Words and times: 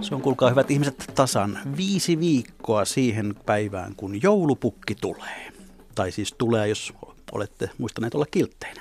Se 0.00 0.14
on, 0.14 0.22
kuulkaa 0.22 0.50
hyvät 0.50 0.70
ihmiset, 0.70 1.12
tasan 1.14 1.58
viisi 1.76 2.20
viikkoa 2.20 2.84
siihen 2.84 3.34
päivään, 3.46 3.94
kun 3.96 4.22
joulupukki 4.22 4.94
tulee. 4.94 5.52
Tai 5.94 6.12
siis 6.12 6.34
tulee, 6.38 6.68
jos 6.68 6.92
olette 7.32 7.70
muistaneet 7.78 8.14
olla 8.14 8.26
kiltteinä. 8.30 8.80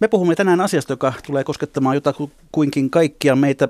Me 0.00 0.08
puhumme 0.08 0.34
tänään 0.34 0.60
asiasta, 0.60 0.92
joka 0.92 1.12
tulee 1.26 1.44
koskettamaan 1.44 1.96
jotakuinkin 1.96 2.90
kaikkia 2.90 3.36
meitä, 3.36 3.68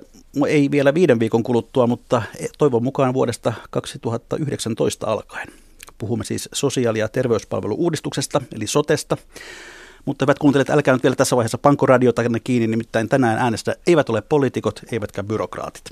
ei 0.49 0.71
vielä 0.71 0.95
viiden 0.95 1.21
viikon 1.21 1.43
kuluttua, 1.43 1.87
mutta 1.87 2.23
toivon 2.59 2.83
mukaan 2.83 3.15
vuodesta 3.15 3.53
2019 3.71 5.07
alkaen. 5.07 5.49
Puhumme 5.99 6.25
siis 6.25 6.49
sosiaali- 6.53 6.99
ja 6.99 7.09
terveyspalvelu-uudistuksesta, 7.09 8.43
eli 8.55 8.67
sotesta. 8.67 9.17
Mutta 10.05 10.25
hyvät 10.25 10.39
kuuntelijat, 10.39 10.71
älkää 10.71 10.95
nyt 10.95 11.03
vielä 11.03 11.17
tässä 11.17 11.37
vaiheessa 11.37 11.59
pankoradiota 11.59 12.23
kiinni, 12.45 12.67
nimittäin 12.67 13.09
tänään 13.09 13.39
äänestä 13.39 13.77
eivät 13.87 14.09
ole 14.09 14.23
poliitikot, 14.23 14.81
eivätkä 14.93 15.23
byrokraatit. 15.23 15.85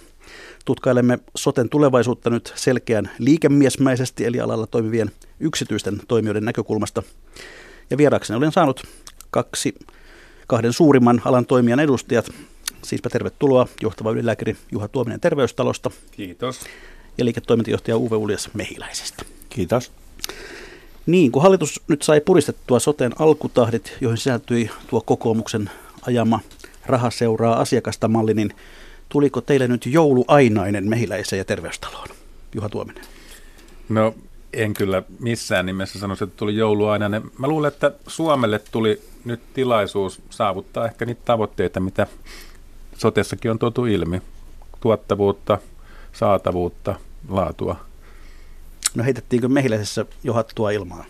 Tutkailemme 0.65 1.19
soten 1.37 1.69
tulevaisuutta 1.69 2.31
nyt 2.31 2.53
selkeän 2.57 3.11
liikemiesmäisesti, 3.19 4.25
eli 4.25 4.41
alalla 4.41 4.67
toimivien 4.67 5.11
yksityisten 5.41 6.01
toimijoiden 6.09 6.45
näkökulmasta. 6.45 7.03
Ja 7.91 7.97
vierakseni 7.97 8.37
olen 8.37 8.53
saanut 8.53 8.83
kaksi, 9.31 9.75
kahden 10.47 10.73
suurimman 10.73 11.23
alan 11.25 11.47
toimijan 11.47 11.81
edustajat. 11.81 12.31
Siispä 12.83 13.09
tervetuloa 13.11 13.67
johtava 13.83 14.11
ylilääkäri 14.11 14.57
Juha 14.73 14.89
Tuominen 14.89 15.21
Terveystalosta. 15.21 15.91
Kiitos. 16.11 16.61
Ja 17.19 17.25
liiketoimintajohtaja 17.25 17.97
Uwe 17.97 18.17
Uljas 18.17 18.51
Mehiläisestä. 18.55 19.25
Kiitos. 19.49 19.93
Niin, 21.11 21.33
kun 21.33 21.43
hallitus 21.43 21.81
nyt 21.89 22.03
sai 22.03 22.21
puristettua 22.21 22.81
soteen 22.81 23.13
alkutahdit, 23.19 23.97
joihin 24.01 24.19
sisältyi 24.19 24.71
tuo 24.87 25.01
kokoomuksen 25.01 25.71
ajama 26.07 26.41
raha 26.87 27.11
seuraa 27.11 27.61
asiakasta 27.61 28.09
malli, 28.09 28.35
niin 28.35 28.55
tuliko 29.09 29.41
teille 29.41 29.69
nyt 29.69 29.87
jouluainainen 29.87 30.89
mehiläiseen 30.89 31.39
ja 31.39 31.45
terveystaloon? 31.45 32.09
Juha 32.55 32.69
Tuominen. 32.69 33.05
No 33.89 34.15
en 34.53 34.75
kyllä 34.75 35.03
missään 35.19 35.67
nimessä 35.67 35.99
sanoisi, 35.99 36.25
että 36.25 36.37
tuli 36.37 36.57
jouluainainen. 36.57 37.23
Mä 37.39 37.49
luulen, 37.49 37.69
että 37.69 37.93
Suomelle 38.07 38.61
tuli 38.73 39.01
nyt 39.25 39.41
tilaisuus 39.55 40.23
saavuttaa 40.31 40.87
ehkä 40.87 41.07
niitä 41.07 41.23
tavoitteita, 41.25 41.81
mitä 41.81 42.07
sotessakin 42.97 43.51
on 43.51 43.59
tuotu 43.59 43.87
ilmi. 43.87 44.23
Tuottavuutta, 44.81 45.59
saatavuutta, 46.13 46.95
laatua. 47.29 47.90
No 48.95 49.05
heitettiinkö 49.05 49.49
mehiläisessä 49.49 50.07
jo 50.25 50.33
hattua 50.33 50.71
ilmaa? 50.71 51.05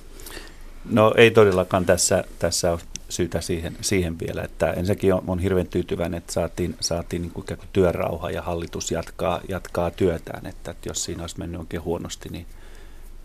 No 0.84 1.14
ei 1.16 1.30
todellakaan 1.30 1.86
tässä, 1.86 2.24
tässä 2.38 2.72
ole 2.72 2.80
syytä 3.08 3.40
siihen, 3.40 3.76
siihen 3.80 4.18
vielä, 4.18 4.42
että 4.42 4.72
ensinnäkin 4.72 5.14
on, 5.14 5.24
on 5.26 5.38
hirveän 5.38 5.66
tyytyväinen, 5.66 6.18
että 6.18 6.32
saatiin, 6.32 6.76
saatiin 6.80 7.22
niin 7.22 7.32
kuin 7.32 7.44
ikään 7.44 7.58
kuin 7.58 7.68
työrauha 7.72 8.30
ja 8.30 8.42
hallitus 8.42 8.90
jatkaa, 8.90 9.40
jatkaa 9.48 9.90
työtään, 9.90 10.46
että, 10.46 10.70
että 10.70 10.88
jos 10.88 11.04
siinä 11.04 11.22
olisi 11.22 11.38
mennyt 11.38 11.60
oikein 11.60 11.82
huonosti, 11.82 12.28
niin, 12.28 12.46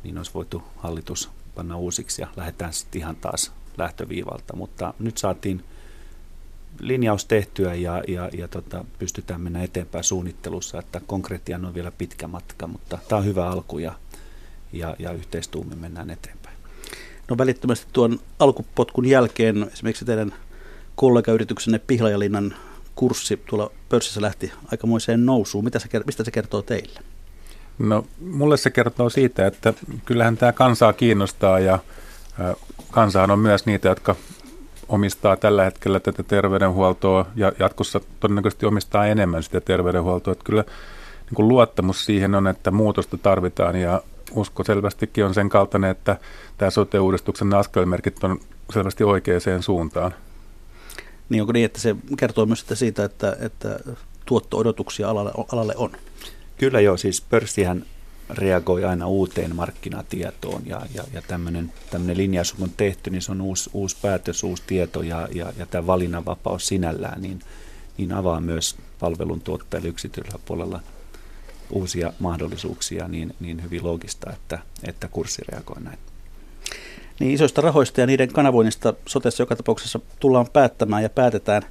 niin 0.03 0.17
olisi 0.17 0.31
voitu 0.33 0.63
hallitus 0.77 1.29
panna 1.55 1.77
uusiksi 1.77 2.21
ja 2.21 2.27
lähdetään 2.35 2.73
sitten 2.73 3.01
ihan 3.01 3.15
taas 3.15 3.51
lähtöviivalta, 3.77 4.55
mutta 4.55 4.93
nyt 4.99 5.17
saatiin 5.17 5.63
linjaus 6.79 7.25
tehtyä 7.25 7.73
ja, 7.73 8.03
ja, 8.07 8.29
ja 8.37 8.47
tota, 8.47 8.85
pystytään 8.99 9.41
mennä 9.41 9.63
eteenpäin 9.63 10.03
suunnittelussa, 10.03 10.79
että 10.79 11.01
konkretiaan 11.07 11.65
on 11.65 11.73
vielä 11.73 11.91
pitkä 11.91 12.27
matka, 12.27 12.67
mutta 12.67 12.97
tämä 13.07 13.19
on 13.19 13.25
hyvä 13.25 13.49
alku 13.49 13.79
ja, 13.79 13.93
ja, 14.75 14.95
ja 14.99 15.11
yhteistuumin 15.11 15.77
mennään 15.77 16.09
eteenpäin. 16.09 16.57
No 17.29 17.37
välittömästi 17.37 17.87
tuon 17.93 18.19
alkupotkun 18.39 19.05
jälkeen 19.05 19.69
esimerkiksi 19.73 20.05
teidän 20.05 20.33
kollegayrityksenne 20.95 21.79
Pihlajalinnan 21.79 22.55
kurssi 22.95 23.41
tuolla 23.49 23.71
pörssissä 23.89 24.21
lähti 24.21 24.51
aikamoiseen 24.71 25.25
nousuun. 25.25 25.63
Mitä 25.63 25.79
se, 25.79 25.89
mistä 26.05 26.23
se 26.23 26.31
kertoo 26.31 26.61
teille? 26.61 26.99
No 27.79 28.05
mulle 28.21 28.57
se 28.57 28.69
kertoo 28.69 29.09
siitä, 29.09 29.47
että 29.47 29.73
kyllähän 30.05 30.37
tämä 30.37 30.51
kansaa 30.51 30.93
kiinnostaa 30.93 31.59
ja 31.59 31.79
kansahan 32.91 33.31
on 33.31 33.39
myös 33.39 33.65
niitä, 33.65 33.89
jotka 33.89 34.15
omistaa 34.89 35.35
tällä 35.35 35.63
hetkellä 35.63 35.99
tätä 35.99 36.23
terveydenhuoltoa 36.23 37.25
ja 37.35 37.51
jatkossa 37.59 38.01
todennäköisesti 38.19 38.65
omistaa 38.65 39.07
enemmän 39.07 39.43
sitä 39.43 39.61
terveydenhuoltoa. 39.61 40.31
Että 40.31 40.43
kyllä 40.43 40.63
niin 41.25 41.35
kuin 41.35 41.47
luottamus 41.47 42.05
siihen 42.05 42.35
on, 42.35 42.47
että 42.47 42.71
muutosta 42.71 43.17
tarvitaan 43.17 43.75
ja 43.75 44.01
usko 44.31 44.63
selvästikin 44.63 45.25
on 45.25 45.33
sen 45.33 45.49
kaltainen, 45.49 45.91
että 45.91 46.17
tämä 46.57 46.69
sote-uudistuksen 46.69 47.53
askelmerkit 47.53 48.23
on 48.23 48.39
selvästi 48.73 49.03
oikeaan 49.03 49.63
suuntaan. 49.63 50.13
Niin 51.29 51.41
onko 51.41 51.53
niin, 51.53 51.65
että 51.65 51.79
se 51.79 51.95
kertoo 52.17 52.45
myös 52.45 52.65
siitä, 52.73 53.03
että, 53.03 53.37
että 53.39 53.79
tuotto-odotuksia 54.25 55.09
alalle, 55.09 55.31
alalle 55.51 55.73
on? 55.77 55.91
Kyllä 56.57 56.79
joo, 56.79 56.97
siis 56.97 57.21
pörssihän 57.21 57.85
reagoi 58.29 58.83
aina 58.83 59.07
uuteen 59.07 59.55
markkinatietoon 59.55 60.61
ja, 60.65 60.81
ja, 60.93 61.03
ja 61.13 61.21
tämmöinen, 61.21 61.73
tämmöinen 61.91 62.17
linjaus 62.17 62.53
kun 62.53 62.63
on 62.63 62.73
tehty, 62.77 63.09
niin 63.09 63.21
se 63.21 63.31
on 63.31 63.41
uusi, 63.41 63.69
uusi 63.73 63.97
päätös, 64.01 64.43
uusi 64.43 64.63
tieto 64.67 65.01
ja, 65.01 65.27
ja, 65.33 65.53
ja 65.57 65.65
tämä 65.65 65.87
valinnanvapaus 65.87 66.67
sinällään 66.67 67.21
niin, 67.21 67.39
niin 67.97 68.13
avaa 68.13 68.41
myös 68.41 68.75
palveluntuottajille 68.99 69.89
yksityisellä 69.89 70.39
puolella 70.45 70.79
uusia 71.69 72.13
mahdollisuuksia, 72.19 73.07
niin, 73.07 73.35
niin 73.39 73.63
hyvin 73.63 73.83
loogista, 73.83 74.31
että, 74.31 74.59
että 74.83 75.07
kurssi 75.07 75.41
reagoi 75.47 75.81
näin. 75.81 75.99
Niin 77.19 77.31
isoista 77.31 77.61
rahoista 77.61 78.01
ja 78.01 78.07
niiden 78.07 78.33
kanavoinnista 78.33 78.93
sotessa 79.05 79.43
joka 79.43 79.55
tapauksessa 79.55 79.99
tullaan 80.19 80.47
päättämään 80.53 81.03
ja 81.03 81.09
päätetään. 81.09 81.61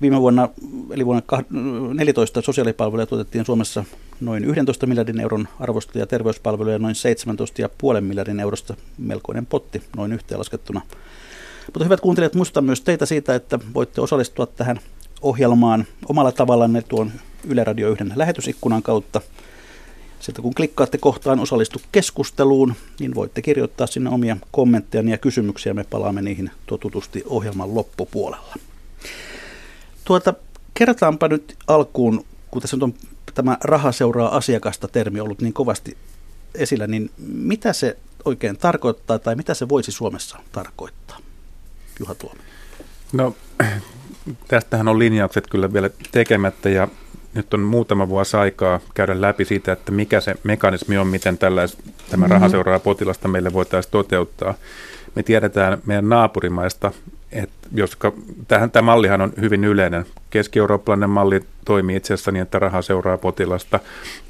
Viime 0.00 0.20
vuonna, 0.20 0.48
eli 0.90 1.06
vuonna 1.06 1.22
2014 1.26 2.42
sosiaalipalveluja 2.42 3.06
tuotettiin 3.06 3.44
Suomessa 3.44 3.84
noin 4.20 4.44
11 4.44 4.86
miljardin 4.86 5.20
euron 5.20 5.48
arvosta 5.60 5.98
ja 5.98 6.06
terveyspalveluja 6.06 6.78
noin 6.78 6.94
17,5 7.94 8.00
miljardin 8.00 8.40
eurosta 8.40 8.74
melkoinen 8.98 9.46
potti 9.46 9.82
noin 9.96 10.12
yhteenlaskettuna. 10.12 10.80
Mutta 11.66 11.84
hyvät 11.84 12.00
kuuntelijat, 12.00 12.34
muistutan 12.34 12.64
myös 12.64 12.80
teitä 12.80 13.06
siitä, 13.06 13.34
että 13.34 13.58
voitte 13.74 14.00
osallistua 14.00 14.46
tähän 14.46 14.80
ohjelmaan 15.22 15.86
omalla 16.08 16.32
tavallanne 16.32 16.82
tuon 16.82 17.12
Yle 17.44 17.64
Radio 17.64 17.90
1 17.90 18.04
lähetysikkunan 18.14 18.82
kautta. 18.82 19.20
Sieltä 20.20 20.42
kun 20.42 20.54
klikkaatte 20.54 20.98
kohtaan 20.98 21.40
osallistu 21.40 21.80
keskusteluun, 21.92 22.74
niin 23.00 23.14
voitte 23.14 23.42
kirjoittaa 23.42 23.86
sinne 23.86 24.10
omia 24.10 24.36
kommentteja 24.50 25.10
ja 25.10 25.18
kysymyksiä. 25.18 25.74
Me 25.74 25.84
palaamme 25.84 26.22
niihin 26.22 26.50
tututusti 26.66 27.22
ohjelman 27.26 27.74
loppupuolella. 27.74 28.54
Tuota, 30.04 30.34
kerrotaanpa 30.74 31.28
nyt 31.28 31.56
alkuun, 31.66 32.24
kun 32.50 32.62
tässä 32.62 32.76
on 32.80 32.94
tämä 33.34 33.58
raha 33.64 33.92
seuraa 33.92 34.36
asiakasta 34.36 34.88
termi 34.88 35.20
ollut 35.20 35.40
niin 35.40 35.52
kovasti 35.52 35.96
esillä, 36.54 36.86
niin 36.86 37.10
mitä 37.26 37.72
se 37.72 37.96
oikein 38.24 38.56
tarkoittaa 38.56 39.18
tai 39.18 39.34
mitä 39.34 39.54
se 39.54 39.68
voisi 39.68 39.92
Suomessa 39.92 40.38
tarkoittaa? 40.52 41.18
Juha 42.00 42.14
Tuomi. 42.14 42.40
No 43.12 43.34
tästähän 44.48 44.88
on 44.88 44.98
linjaukset 44.98 45.46
kyllä 45.46 45.72
vielä 45.72 45.90
tekemättä 46.12 46.68
ja 46.68 46.88
nyt 47.34 47.54
on 47.54 47.60
muutama 47.60 48.08
vuosi 48.08 48.36
aikaa 48.36 48.80
käydä 48.94 49.20
läpi 49.20 49.44
siitä, 49.44 49.72
että 49.72 49.92
mikä 49.92 50.20
se 50.20 50.34
mekanismi 50.44 50.98
on, 50.98 51.06
miten 51.06 51.38
tällais, 51.38 51.78
tämä 52.10 52.26
raha 52.26 52.38
mm-hmm. 52.38 52.50
seuraa 52.50 52.78
potilasta 52.78 53.28
meille 53.28 53.52
voitaisiin 53.52 53.92
toteuttaa. 53.92 54.54
Me 55.14 55.22
tiedetään 55.22 55.78
meidän 55.86 56.08
naapurimaista, 56.08 56.90
että 57.32 57.68
joska, 57.74 58.12
tähän, 58.48 58.70
tämä 58.70 58.86
mallihan 58.86 59.20
on 59.20 59.32
hyvin 59.40 59.64
yleinen. 59.64 60.06
Keski-eurooppalainen 60.30 61.10
malli 61.10 61.40
toimii 61.64 61.96
itse 61.96 62.14
asiassa 62.14 62.32
niin, 62.32 62.42
että 62.42 62.58
raha 62.58 62.82
seuraa 62.82 63.18
potilasta. 63.18 63.80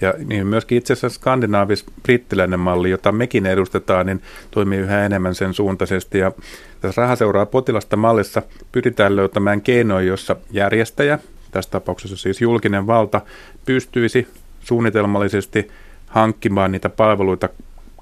Ja 0.00 0.14
niin 0.24 0.46
myöskin 0.46 0.78
itse 0.78 0.92
asiassa 0.92 1.20
skandinaavis-brittiläinen 1.20 2.60
malli, 2.60 2.90
jota 2.90 3.12
mekin 3.12 3.46
edustetaan, 3.46 4.06
niin 4.06 4.22
toimii 4.50 4.78
yhä 4.78 5.06
enemmän 5.06 5.34
sen 5.34 5.54
suuntaisesti. 5.54 6.18
Ja 6.18 6.32
tässä 6.80 7.02
raha 7.02 7.16
seuraa 7.16 7.46
potilasta 7.46 7.96
mallissa 7.96 8.42
pyritään 8.72 9.16
löytämään 9.16 9.60
keinoja, 9.60 10.06
jossa 10.06 10.36
järjestäjä, 10.50 11.18
tässä 11.52 11.70
tapauksessa 11.70 12.16
siis 12.16 12.40
julkinen 12.40 12.86
valta, 12.86 13.20
pystyisi 13.66 14.28
suunnitelmallisesti 14.60 15.70
hankkimaan 16.06 16.72
niitä 16.72 16.88
palveluita 16.88 17.48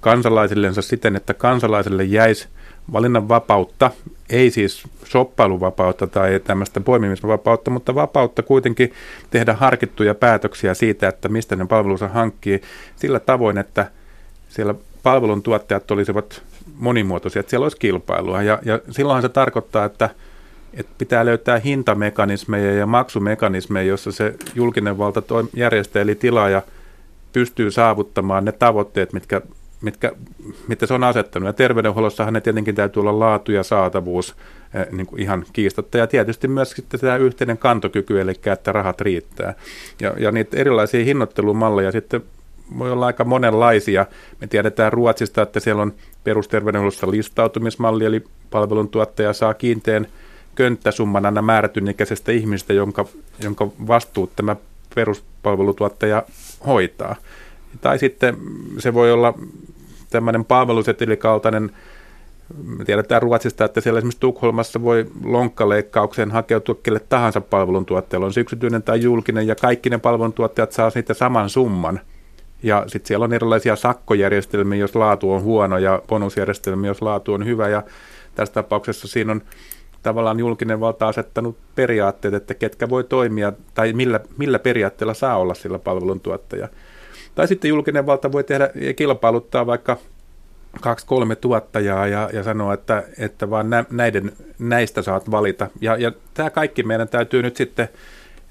kansalaisillensa 0.00 0.82
siten, 0.82 1.17
että 1.17 1.35
kansalaisille 1.35 2.05
jäisi 2.05 2.49
valinnanvapautta, 2.93 3.91
ei 4.31 4.50
siis 4.50 4.82
shoppailuvapautta 5.05 6.06
tai 6.06 6.41
tämmöistä 6.44 6.81
poimimisvapautta, 6.81 7.70
mutta 7.70 7.94
vapautta 7.94 8.43
kuitenkin 8.43 8.93
tehdä 9.31 9.55
harkittuja 9.55 10.14
päätöksiä 10.14 10.75
siitä, 10.75 11.08
että 11.08 11.29
mistä 11.29 11.56
ne 11.56 11.67
palvelunsa 11.67 12.08
hankkii 12.08 12.61
sillä 12.97 13.20
tavoin, 13.20 13.58
että 13.58 13.91
siellä 14.49 14.75
palveluntuottajat 15.02 15.91
olisivat 15.91 16.43
monimuotoisia, 16.76 17.41
että 17.41 17.50
siellä 17.50 17.64
olisi 17.64 17.76
kilpailua. 17.76 18.43
Ja, 18.43 18.58
ja 18.64 18.81
silloinhan 18.91 19.23
se 19.23 19.29
tarkoittaa, 19.29 19.85
että, 19.85 20.11
että 20.75 20.93
pitää 20.99 21.25
löytää 21.25 21.59
hintamekanismeja 21.59 22.75
ja 22.75 22.87
maksumekanismeja, 22.87 23.89
jossa 23.89 24.13
se 24.13 24.35
julkinen 24.55 24.99
valta 24.99 25.23
järjestää 25.55 26.03
eli 26.03 26.15
tilaaja 26.15 26.63
pystyy 27.33 27.71
saavuttamaan 27.71 28.45
ne 28.45 28.53
tavoitteet, 28.53 29.13
mitkä, 29.13 29.41
mitkä, 29.81 30.13
mitkä 30.69 30.87
se 30.87 30.95
on 30.95 31.05
asettanut. 31.05 31.47
Ja 31.47 31.53
terveydenhuollossahan 31.53 32.35
ne 32.35 32.41
tietenkin 32.41 32.75
täytyy 32.75 33.01
olla 33.01 33.19
laatu 33.19 33.53
ja 33.53 33.63
saatavuus 33.63 34.37
eh, 34.75 34.87
niin 34.93 35.07
kuin 35.07 35.23
ihan 35.23 35.45
kiistatta. 35.53 35.99
Ja 35.99 36.07
tietysti 36.07 36.49
myös 36.49 36.71
sitten 36.71 37.01
tämä 37.01 37.17
yhteinen 37.17 37.59
kantokyky, 37.59 38.21
eli 38.21 38.33
että 38.53 38.73
rahat 38.73 39.01
riittää. 39.01 39.55
Ja, 40.01 40.15
ja 40.19 40.33
niitä 40.33 40.57
erilaisia 40.57 41.05
hinnoittelumalleja 41.05 41.93
sitten 41.93 42.23
voi 42.79 42.93
olla 42.93 43.07
aika 43.07 43.25
monenlaisia. 43.25 44.07
Me 44.41 44.47
tiedetään 44.47 44.93
Ruotsista, 44.93 45.43
että 45.43 45.61
siellä 45.61 45.83
on 45.83 45.93
perusterveydenhuollossa 46.25 47.11
listautumismalli, 47.11 48.05
eli 48.05 48.25
palveluntuottaja 48.51 49.33
saa 49.33 49.55
kiinteän 49.55 50.07
könttäsumman 50.55 51.26
aina 51.26 51.43
määrätyn 51.43 51.88
ikäisestä 51.88 52.32
ihmistä, 52.32 52.73
jonka, 52.73 53.06
jonka 53.43 53.69
vastuut 53.87 54.37
tämä 54.37 54.56
peruspalvelutuottaja 54.94 56.23
hoitaa. 56.67 57.17
Tai 57.81 57.99
sitten 57.99 58.37
se 58.79 58.94
voi 58.94 59.12
olla 59.12 59.35
tämmöinen 60.11 60.44
palvelusetelikaltainen, 60.44 61.70
tiedetään 62.87 63.23
Ruotsista, 63.23 63.64
että 63.64 63.81
siellä 63.81 63.99
esimerkiksi 63.99 64.20
Tukholmassa 64.20 64.82
voi 64.82 65.06
lonkkaleikkaukseen 65.25 66.31
hakeutua 66.31 66.75
kelle 66.82 67.00
tahansa 67.08 67.41
palveluntuottajalle, 67.41 68.26
on 68.26 68.32
se 68.32 68.41
yksityinen 68.41 68.82
tai 68.82 69.02
julkinen, 69.02 69.47
ja 69.47 69.55
kaikki 69.55 69.91
ne 69.91 69.99
palveluntuottajat 69.99 70.73
saa 70.73 70.91
sitten 70.91 71.17
saman 71.17 71.50
summan. 71.50 72.00
Ja 72.62 72.85
sitten 72.87 73.08
siellä 73.08 73.25
on 73.25 73.32
erilaisia 73.32 73.76
sakkojärjestelmiä, 73.76 74.79
jos 74.79 74.94
laatu 74.94 75.32
on 75.32 75.43
huono, 75.43 75.79
ja 75.79 76.02
bonusjärjestelmiä, 76.08 76.91
jos 76.91 77.02
laatu 77.02 77.32
on 77.32 77.47
hyvä, 77.47 77.69
ja 77.69 77.82
tässä 78.35 78.55
tapauksessa 78.55 79.08
siinä 79.08 79.32
on 79.32 79.43
tavallaan 80.02 80.38
julkinen 80.38 80.81
valta 80.81 81.08
asettanut 81.08 81.56
periaatteet, 81.75 82.35
että 82.35 82.55
ketkä 82.55 82.88
voi 82.88 83.05
toimia, 83.05 83.52
tai 83.75 83.93
millä, 83.93 84.20
millä 84.38 84.58
periaatteella 84.58 85.14
saa 85.14 85.37
olla 85.37 85.55
sillä 85.55 85.79
palveluntuottaja. 85.79 86.69
Tai 87.35 87.49
sitten 87.49 87.69
julkinen 87.69 88.06
valta 88.06 88.32
voi 88.32 88.44
tehdä 88.44 88.70
ja 88.75 88.94
kilpailuttaa 88.94 89.67
vaikka 89.67 89.97
kaksi, 90.81 91.06
kolme 91.06 91.37
tuottajaa 91.37 92.06
ja, 92.06 92.31
ja 92.32 92.43
sanoa, 92.43 92.75
että, 92.75 93.02
että 93.19 93.50
vaan 93.50 93.70
nä, 93.70 93.85
näiden, 93.91 94.32
näistä 94.58 95.02
saat 95.02 95.31
valita. 95.31 95.67
Ja, 95.81 95.97
ja 95.97 96.12
tämä 96.35 96.50
kaikki 96.50 96.82
meidän 96.82 97.08
täytyy 97.08 97.43
nyt 97.43 97.56
sitten 97.56 97.88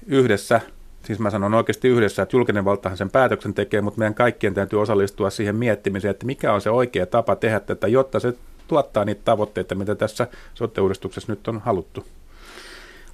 yhdessä, 0.06 0.60
siis 1.04 1.18
mä 1.18 1.30
sanon 1.30 1.54
oikeasti 1.54 1.88
yhdessä, 1.88 2.22
että 2.22 2.36
julkinen 2.36 2.64
valtahan 2.64 2.98
sen 2.98 3.10
päätöksen 3.10 3.54
tekee, 3.54 3.80
mutta 3.80 3.98
meidän 3.98 4.14
kaikkien 4.14 4.54
täytyy 4.54 4.80
osallistua 4.80 5.30
siihen 5.30 5.56
miettimiseen, 5.56 6.10
että 6.10 6.26
mikä 6.26 6.52
on 6.52 6.60
se 6.60 6.70
oikea 6.70 7.06
tapa 7.06 7.36
tehdä 7.36 7.60
tätä, 7.60 7.88
jotta 7.88 8.20
se 8.20 8.34
tuottaa 8.70 9.04
niitä 9.04 9.20
tavoitteita, 9.24 9.74
mitä 9.74 9.94
tässä 9.94 10.28
sote-uudistuksessa 10.54 11.32
nyt 11.32 11.48
on 11.48 11.60
haluttu. 11.60 12.04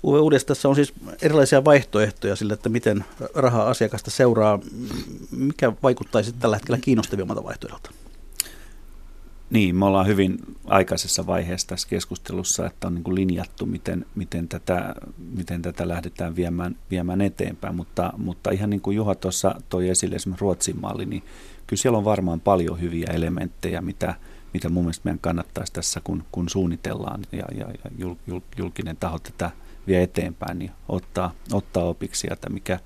Uwe 0.04 0.20
Uudessa 0.20 0.46
tässä 0.46 0.68
on 0.68 0.74
siis 0.74 0.92
erilaisia 1.22 1.64
vaihtoehtoja 1.64 2.36
sille, 2.36 2.52
että 2.52 2.68
miten 2.68 3.04
rahaa 3.34 3.68
asiakasta 3.68 4.10
seuraa. 4.10 4.58
Mikä 5.30 5.72
vaikuttaisi 5.82 6.32
tällä 6.32 6.56
hetkellä 6.56 6.78
kiinnostavimmalta 6.78 7.44
vaihtoehdolta? 7.44 7.90
Niin, 9.50 9.76
me 9.76 9.84
ollaan 9.84 10.06
hyvin 10.06 10.38
aikaisessa 10.66 11.26
vaiheessa 11.26 11.66
tässä 11.66 11.88
keskustelussa, 11.88 12.66
että 12.66 12.86
on 12.86 12.94
niin 12.94 13.04
kuin 13.04 13.14
linjattu, 13.14 13.66
miten, 13.66 14.06
miten, 14.14 14.48
tätä, 14.48 14.94
miten 15.36 15.62
tätä 15.62 15.88
lähdetään 15.88 16.36
viemään, 16.36 16.76
viemään 16.90 17.20
eteenpäin, 17.20 17.74
mutta, 17.74 18.12
mutta 18.16 18.50
ihan 18.50 18.70
niin 18.70 18.80
kuin 18.80 18.96
Juha 18.96 19.14
tuossa 19.14 19.54
toi 19.68 19.88
esille 19.88 20.16
esimerkiksi 20.16 20.42
Ruotsin 20.42 20.80
malli, 20.80 21.06
niin 21.06 21.22
kyllä 21.66 21.80
siellä 21.80 21.98
on 21.98 22.04
varmaan 22.04 22.40
paljon 22.40 22.80
hyviä 22.80 23.06
elementtejä, 23.12 23.80
mitä, 23.80 24.14
mitä 24.54 24.68
mun 24.68 24.84
mielestä 24.84 25.00
meidän 25.04 25.18
kannattaisi 25.18 25.72
tässä, 25.72 26.00
kun, 26.04 26.24
kun 26.32 26.48
suunnitellaan 26.48 27.20
ja, 27.32 27.44
ja, 27.58 27.66
ja 27.66 27.90
jul, 27.98 28.14
jul, 28.26 28.40
julkinen 28.56 28.96
taho 28.96 29.18
tätä 29.18 29.50
vie 29.86 30.02
eteenpäin, 30.02 30.58
niin 30.58 30.70
ottaa, 30.88 31.34
ottaa 31.52 31.84
opiksi 31.84 32.28
että 32.30 32.50
mikä, 32.50 32.78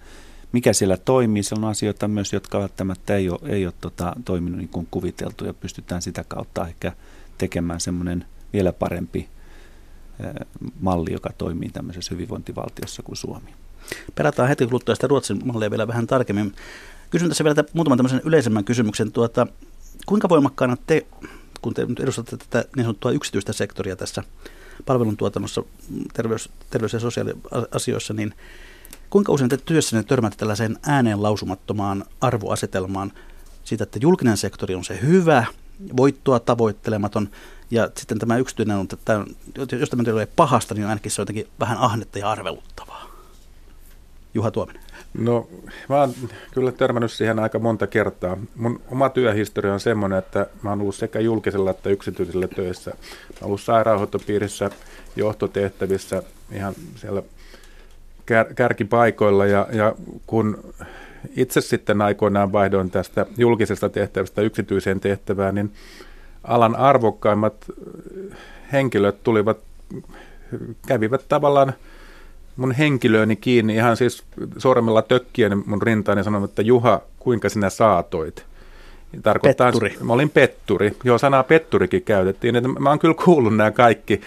mikä 0.53 0.73
siellä 0.73 0.97
toimii. 0.97 1.43
Siellä 1.43 1.67
on 1.67 1.71
asioita 1.71 2.09
myös, 2.09 2.33
jotka 2.33 2.61
välttämättä 2.61 3.17
ei 3.17 3.31
ole, 3.31 3.39
ei 3.47 3.67
ole 3.67 3.75
tota, 3.81 4.12
toiminut 4.25 4.59
niin 4.59 4.69
kuin 4.69 4.89
kuviteltu 4.91 5.45
ja 5.45 5.55
pystytään 5.55 6.03
sitä 6.03 6.25
kautta 6.29 6.69
ehkä 6.69 6.93
tekemään 7.39 7.81
semmoinen 7.81 8.25
vielä 8.53 8.73
parempi 8.73 9.29
malli, 10.81 11.12
joka 11.12 11.31
toimii 11.39 11.69
tämmöisessä 11.69 12.15
hyvinvointivaltiossa 12.15 13.03
kuin 13.03 13.17
Suomi. 13.17 13.55
Perataan 14.15 14.49
heti 14.49 14.67
kuluttua 14.67 14.95
sitä 14.95 15.07
Ruotsin 15.07 15.41
mallia 15.45 15.71
vielä 15.71 15.89
vähän 15.89 16.07
tarkemmin. 16.07 16.53
Kysyn 17.11 17.29
tässä 17.29 17.45
vielä 17.45 17.65
muutaman 17.73 17.99
tämmöisen 17.99 18.21
yleisemmän 18.25 18.65
kysymyksen. 18.65 19.12
Tuota, 19.12 19.47
kuinka 20.07 20.29
voimakkaana 20.29 20.77
te, 20.87 21.07
kun 21.62 21.75
te 21.75 21.87
edustatte 22.01 22.37
tätä 22.37 22.65
niin 22.77 22.85
sanottua 22.85 23.11
yksityistä 23.11 23.53
sektoria 23.53 23.97
tässä 23.97 24.25
palveluntuotannossa, 24.87 25.62
terveys, 26.12 26.51
terveys- 26.71 26.93
ja 26.93 27.01
sosiaaliasioissa, 27.01 28.15
niin 28.15 28.35
kuinka 29.11 29.33
usein 29.33 29.51
te 29.51 29.57
työssänne 29.57 30.03
törmäätte 30.03 30.39
tällaiseen 30.39 30.79
ääneen 30.87 31.23
lausumattomaan 31.23 32.05
arvoasetelmaan 32.21 33.12
siitä, 33.65 33.85
että 33.85 33.99
julkinen 34.03 34.37
sektori 34.37 34.75
on 34.75 34.85
se 34.85 34.99
hyvä, 35.03 35.45
voittoa 35.97 36.41
tavoittelematon, 36.41 37.29
ja 37.71 37.91
sitten 37.97 38.19
tämä 38.19 38.37
yksityinen 38.37 38.77
on, 38.77 38.87
että 38.93 39.77
jos 39.77 39.91
tämä 39.91 40.05
tulee 40.05 40.27
pahasta, 40.27 40.75
niin 40.75 40.87
ainakin 40.87 41.12
se 41.12 41.21
on 41.21 41.23
jotenkin 41.23 41.49
vähän 41.61 41.79
ahnetta 41.79 42.19
ja 42.19 42.31
arveluttavaa. 42.31 43.11
Juha 44.35 44.51
Tuominen. 44.51 44.83
No 45.19 45.49
mä 45.89 46.01
oon 46.01 46.15
kyllä 46.55 46.73
törmännyt 46.73 47.12
siihen 47.12 47.39
aika 47.39 47.59
monta 47.59 47.87
kertaa. 47.87 48.37
Mun 48.57 48.81
oma 48.91 49.09
työhistoria 49.09 49.73
on 49.73 49.81
semmoinen, 49.81 50.19
että 50.19 50.47
mä 50.62 50.71
oon 50.71 50.81
ollut 50.81 50.95
sekä 50.95 51.21
julkisella 51.21 51.71
että 51.71 51.91
yksityisellä 51.91 52.49
töissä. 52.49 52.91
Mä 52.91 52.97
oon 53.41 53.47
ollut 53.47 53.61
sairaanhoitopiirissä 53.61 54.71
johtotehtävissä 55.17 56.23
ihan 56.53 56.75
siellä 56.97 57.23
kär, 58.27 58.55
kärkipaikoilla 58.55 59.47
ja, 59.47 59.67
ja 59.73 59.95
kun 60.27 60.75
itse 61.37 61.61
sitten 61.61 62.03
aikoinaan 62.03 62.53
vaihdoin 62.53 62.91
tästä 62.91 63.27
julkisesta 63.37 63.89
tehtävästä 63.89 64.43
yksityiseen 64.43 65.01
tehtävään, 65.01 65.55
niin 65.55 65.73
alan 66.45 66.77
arvokkaimmat 66.77 67.71
henkilöt 68.73 69.23
tulivat, 69.23 69.59
kävivät 70.87 71.25
tavallaan 71.29 71.73
mun 72.56 72.73
henkilööni 72.73 73.37
kiinni 73.37 73.75
ihan 73.75 73.97
siis 73.97 74.25
sormella 74.58 75.02
tökkien 75.02 75.62
mun 75.67 75.82
rintaan 75.82 76.19
ja 76.19 76.25
sanoin, 76.25 76.44
että 76.44 76.62
Juha, 76.62 77.00
kuinka 77.19 77.49
sinä 77.49 77.70
saatoit? 77.70 78.44
Tarkoittaa, 79.23 79.67
petturi. 79.67 79.97
Mä 80.02 80.12
olin 80.12 80.31
petturi. 80.31 80.97
Joo, 81.05 81.19
sanaa 81.19 81.43
petturikin 81.43 82.02
käytettiin. 82.02 82.56
Että 82.56 82.69
mä 82.69 82.88
oon 82.88 82.99
kyllä 82.99 83.14
kuullut 83.25 83.57
nämä 83.57 83.71
kaikki. 83.71 84.21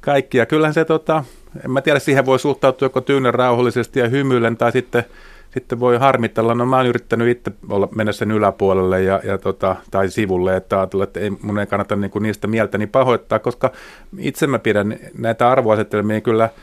kaikki. 0.00 0.38
Ja 0.38 0.46
kyllähän 0.46 0.74
se, 0.74 0.84
tota, 0.84 1.24
en 1.64 1.70
mä 1.70 1.80
tiedä, 1.80 1.98
siihen 1.98 2.26
voi 2.26 2.38
suhtautua 2.38 2.86
joko 2.86 3.00
tyynen 3.00 3.34
rauhallisesti 3.34 4.00
ja 4.00 4.08
hymyilen 4.08 4.56
tai 4.56 4.72
sitten, 4.72 5.04
sitten 5.50 5.80
voi 5.80 5.98
harmitella. 5.98 6.54
No 6.54 6.66
mä 6.66 6.76
oon 6.76 6.86
yrittänyt 6.86 7.28
itse 7.28 7.52
olla, 7.68 7.88
mennä 7.94 8.12
sen 8.12 8.30
yläpuolelle 8.30 9.02
ja, 9.02 9.20
ja 9.24 9.38
tota, 9.38 9.76
tai 9.90 10.08
sivulle, 10.08 10.56
että 10.56 10.78
ajatella, 10.78 11.04
että 11.04 11.20
ei, 11.20 11.30
mun 11.30 11.58
ei 11.58 11.66
kannata 11.66 11.96
niinku 11.96 12.18
niistä 12.18 12.46
mieltäni 12.46 12.86
pahoittaa, 12.86 13.38
koska 13.38 13.72
itse 14.18 14.46
mä 14.46 14.58
pidän 14.58 14.96
näitä 15.18 15.50
arvoasetelmia 15.50 16.20
kyllä– 16.20 16.48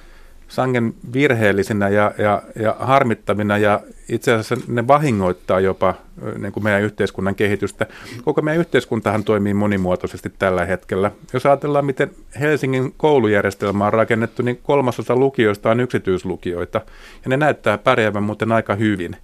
sangen 0.56 0.94
virheellisinä 1.14 1.90
ja, 1.90 2.12
ja, 2.18 2.42
ja 2.56 2.76
harmittavina 2.80 3.58
ja 3.58 3.80
itse 4.10 4.34
asiassa 4.34 4.58
ne 4.68 4.88
vahingoittaa 4.88 5.60
jopa 5.60 5.94
niin 6.38 6.54
kuin 6.54 6.64
meidän 6.64 6.82
yhteiskunnan 6.82 7.36
kehitystä. 7.36 7.86
Koko 8.26 8.42
meidän 8.42 8.60
yhteiskuntahan 8.60 9.24
toimii 9.24 9.54
monimuotoisesti 9.54 10.34
tällä 10.40 10.66
hetkellä. 10.66 11.12
Jos 11.34 11.46
ajatellaan, 11.46 11.86
miten 11.86 12.12
Helsingin 12.40 12.94
koulujärjestelmä 12.98 13.86
on 13.86 13.94
rakennettu, 13.94 14.44
niin 14.44 14.60
kolmasosa 14.64 15.16
lukioista 15.16 15.72
on 15.72 15.80
yksityislukioita 15.80 16.82
ja 17.24 17.30
ne 17.30 17.38
näyttää 17.38 17.78
pärjäävän 17.78 18.24
muuten 18.24 18.52
aika 18.52 18.76
hyvin. 18.76 19.18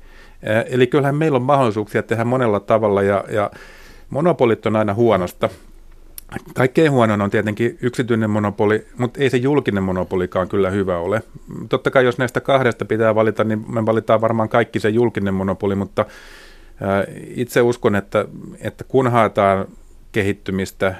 Eli 0.70 0.88
kyllähän 0.88 1.16
meillä 1.16 1.36
on 1.36 1.42
mahdollisuuksia 1.42 2.04
tehdä 2.04 2.24
monella 2.24 2.60
tavalla 2.60 3.02
ja, 3.02 3.24
ja 3.30 3.52
monopolit 4.10 4.66
on 4.66 4.76
aina 4.76 4.94
huonosta. 4.94 5.50
Kaikkein 6.56 6.92
huonoin 6.92 7.22
on 7.22 7.30
tietenkin 7.30 7.78
yksityinen 7.82 8.30
monopoli, 8.30 8.88
mutta 8.98 9.20
ei 9.20 9.30
se 9.30 9.38
julkinen 9.38 9.84
monopolikaan 9.84 10.50
kyllä 10.50 10.70
hyvä 10.70 10.98
ole. 10.98 11.22
Totta 11.70 11.92
kai 11.92 12.06
jos 12.06 12.18
näistä 12.18 12.42
kahdesta 12.42 12.86
pitää 12.86 13.16
valita, 13.16 13.44
niin 13.44 13.66
me 13.74 13.86
valitaan 13.86 14.22
varmaan 14.22 14.50
kaikki 14.50 14.80
se 14.80 14.90
julkinen 14.90 15.34
monopoli, 15.34 15.76
mutta 15.76 16.06
itse 17.36 17.62
uskon, 17.62 17.96
että, 17.96 18.26
että 18.60 18.84
kun 18.84 19.12
haetaan 19.12 19.66
kehittymistä, 20.12 20.96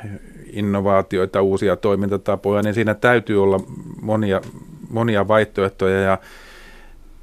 innovaatioita, 0.52 1.42
uusia 1.42 1.76
toimintatapoja, 1.76 2.62
niin 2.62 2.74
siinä 2.74 2.94
täytyy 2.94 3.44
olla 3.44 3.60
monia, 4.02 4.42
monia 4.90 5.28
vaihtoehtoja 5.28 6.02
ja 6.02 6.18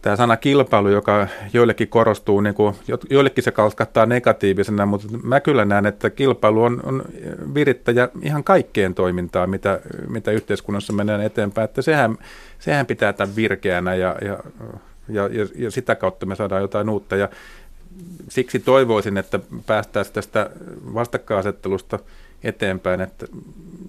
tämä 0.03 0.17
sana 0.17 0.37
kilpailu, 0.37 0.89
joka 0.89 1.27
joillekin 1.53 1.89
korostuu, 1.89 2.41
niin 2.41 2.55
kuin, 2.55 2.75
joillekin 3.11 3.45
se 3.45 3.51
kalskattaa 3.51 4.07
negatiivisena, 4.07 4.87
mutta 4.87 5.09
mä 5.23 5.41
kyllä 5.41 5.65
näen, 5.65 5.87
että 5.87 6.11
kilpailu 6.11 6.63
on, 6.63 6.81
on 6.85 7.05
virittäjä 7.55 8.09
ihan 8.23 8.45
kaikkeen 8.45 8.95
toimintaan, 8.95 9.51
mitä, 9.51 9.81
mitä 10.09 10.31
yhteiskunnassa 10.31 10.93
menee 10.93 11.25
eteenpäin. 11.25 11.65
Että 11.65 11.83
sehän, 11.83 12.19
sehän 12.59 12.87
pitää 12.87 13.13
tämän 13.13 13.37
virkeänä 13.37 13.95
ja, 13.95 14.17
ja, 14.23 14.39
ja, 15.09 15.29
ja, 15.29 15.47
ja 15.55 15.71
sitä 15.71 15.95
kautta 15.95 16.27
me 16.27 16.35
saadaan 16.35 16.63
jotain 16.63 16.89
uutta. 16.89 17.17
Ja 17.17 17.29
siksi 18.29 18.59
toivoisin, 18.59 19.17
että 19.17 19.41
päästäisiin 19.67 20.15
tästä 20.15 20.51
vastakkainasettelusta 20.95 21.99
eteenpäin 22.45 23.01
että, 23.01 23.27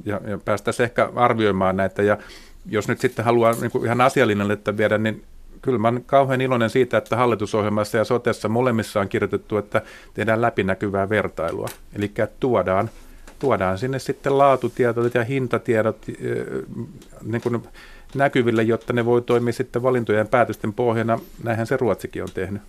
ja, 0.06 0.22
ja 0.28 0.38
päästäisiin 0.46 0.84
ehkä 0.84 1.10
arvioimaan 1.16 1.78
näitä. 1.78 2.04
Ja 2.04 2.18
jos 2.66 2.88
nyt 2.88 3.00
sitten 3.00 3.26
haluaa 3.26 3.54
niin 3.62 3.72
kuin 3.72 3.86
ihan 3.86 4.02
asiallinen 4.02 4.58
viedä, 4.78 4.98
niin 4.98 5.24
kyllä 5.62 5.78
mä 5.78 5.88
olen 5.88 6.04
kauhean 6.04 6.42
iloinen 6.42 6.70
siitä, 6.70 6.98
että 6.98 7.16
hallitusohjelmassa 7.16 7.98
ja 7.98 8.04
sotessa 8.04 8.50
molemmissa 8.50 9.00
on 9.00 9.10
kirjoitettu, 9.10 9.58
että 9.58 9.82
tehdään 10.14 10.42
läpinäkyvää 10.42 11.10
vertailua. 11.10 11.68
Eli 11.94 12.12
tuodaan, 12.40 12.90
tuodaan 13.40 13.78
sinne 13.78 14.00
sitten 14.00 14.38
laatutiedot 14.38 15.16
ja 15.16 15.24
hintatiedot 15.24 16.06
niin 17.24 17.42
kuin 17.42 17.64
näkyville, 18.16 18.64
jotta 18.64 18.94
ne 18.94 19.06
voi 19.06 19.22
toimia 19.22 19.54
sitten 19.54 19.84
valintojen 19.84 20.28
päätösten 20.28 20.74
pohjana. 20.74 21.20
Näinhän 21.44 21.68
se 21.68 21.78
Ruotsikin 21.78 22.24
on 22.24 22.30
tehnyt. 22.34 22.62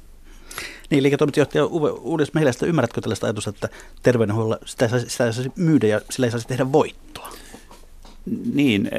Niin, 0.91 1.03
liiketoimintajohtaja 1.03 1.67
Uwe 1.67 1.91
Uudes 1.91 2.35
Mehiläistä, 2.35 2.67
ymmärrätkö 2.67 3.01
tällaista 3.01 3.27
ajatusta, 3.27 3.51
että 3.51 3.69
terveydenhuollolla 4.03 4.59
sitä 4.65 4.85
ei 4.85 5.33
saisi 5.33 5.53
myydä 5.57 5.87
ja 5.87 6.01
sillä 6.11 6.27
ei 6.27 6.31
saisi 6.31 6.49
tehdä 6.49 6.73
voittoa? 6.73 7.33
Niin, 8.55 8.91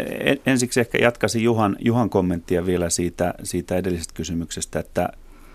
ensiksi 0.46 0.80
ehkä 0.80 0.98
jatkaisin 0.98 1.44
Juhan, 1.44 1.76
Juhan 1.80 2.10
kommenttia 2.10 2.66
vielä 2.66 2.90
siitä, 2.90 3.34
siitä 3.44 3.78
edellisestä 3.78 4.14
kysymyksestä, 4.14 4.80
että 4.80 5.10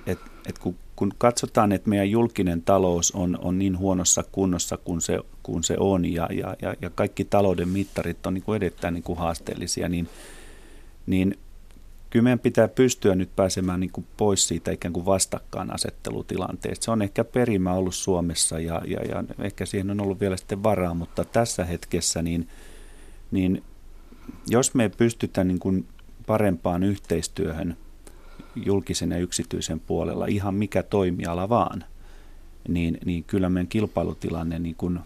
et, 0.07 0.19
et 0.49 0.59
kun, 0.59 0.77
kun 0.97 1.13
katsotaan, 1.19 1.73
että 1.73 1.91
meidän 1.91 2.11
julkinen 2.11 2.63
talous 2.63 3.13
on, 3.13 3.39
on 3.43 3.59
niin 3.59 3.79
huonossa 3.79 4.25
kunnossa 4.33 4.77
kuin 4.77 5.01
se, 5.01 5.19
kuin 5.43 5.65
se 5.65 5.77
on 5.81 6.05
ja, 6.05 6.29
ja, 6.33 6.57
ja, 6.63 6.91
kaikki 6.91 7.25
talouden 7.25 7.69
mittarit 7.69 8.27
on 8.27 8.35
niin 8.35 8.45
kuin 8.45 8.61
niin 8.91 9.03
kuin 9.03 9.19
haasteellisia, 9.19 9.89
niin, 9.89 10.09
niin 11.07 11.39
kyllä 12.11 12.23
meidän 12.23 12.39
pitää 12.39 12.69
pystyä 12.69 13.15
nyt 13.15 13.37
pääsemään 13.37 13.81
niin 13.81 13.93
kuin 13.93 14.07
pois 14.17 14.49
siitä 14.49 14.71
ikään 14.71 14.93
kuin 14.93 15.07
vastakkainasettelutilanteesta. 15.07 16.85
Se 16.85 16.91
on 16.91 17.03
ehkä 17.03 17.25
perimä 17.25 17.73
ollut 17.73 17.95
Suomessa 17.95 18.59
ja, 18.59 18.83
ja, 18.87 19.01
ja 19.03 19.25
ehkä 19.39 19.67
siihen 19.67 19.91
on 19.91 20.01
ollut 20.01 20.21
vielä 20.21 20.37
sitten 20.37 20.63
varaa, 20.63 20.95
mutta 20.95 21.25
tässä 21.25 21.65
hetkessä 21.65 22.23
niin, 22.23 22.49
niin 23.31 23.63
jos 24.47 24.75
me 24.75 24.89
pystytään 24.89 25.49
niin 25.49 25.59
kuin 25.59 25.87
parempaan 26.27 26.83
yhteistyöhön 26.83 27.77
julkisen 28.57 29.11
ja 29.11 29.19
yksityisen 29.19 29.81
puolella, 29.81 30.27
ihan 30.27 30.55
mikä 30.55 30.83
toimiala 30.83 31.49
vaan, 31.49 31.85
niin, 32.69 32.99
niin 33.05 33.25
kyllä 33.25 33.49
meidän 33.49 33.69
kilpailutilanne 33.69 34.59
niin 34.59 34.75
kuin 34.75 35.01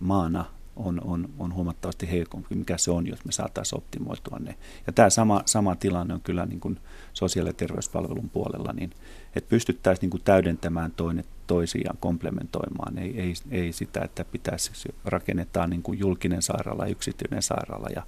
maana 0.00 0.44
on, 0.76 1.00
on, 1.04 1.28
on 1.38 1.54
huomattavasti 1.54 2.10
heikompi, 2.10 2.54
mikä 2.54 2.78
se 2.78 2.90
on, 2.90 3.06
jos 3.06 3.24
me 3.24 3.32
saataisiin 3.32 3.78
optimoitua 3.78 4.38
ne. 4.38 4.54
Ja 4.86 4.92
tämä 4.92 5.10
sama, 5.10 5.42
sama 5.46 5.76
tilanne 5.76 6.14
on 6.14 6.20
kyllä 6.20 6.46
niin 6.46 6.60
kuin 6.60 6.80
sosiaali- 7.12 7.48
ja 7.48 7.52
terveyspalvelun 7.52 8.30
puolella, 8.30 8.72
niin 8.72 8.90
että 9.36 9.50
pystyttäisiin 9.50 10.02
niin 10.02 10.10
kuin 10.10 10.22
täydentämään 10.22 10.92
toinen 10.92 11.24
toisiaan, 11.46 11.96
komplementoimaan. 12.00 12.98
Ei, 12.98 13.20
ei, 13.20 13.34
ei 13.50 13.72
sitä, 13.72 14.00
että 14.04 14.24
pitäisi 14.24 14.94
rakennetaan 15.04 15.70
niin 15.70 15.82
kuin 15.82 15.98
julkinen 15.98 16.42
sairaala, 16.42 16.86
yksityinen 16.86 17.42
sairaala 17.42 17.88
ja, 17.94 18.02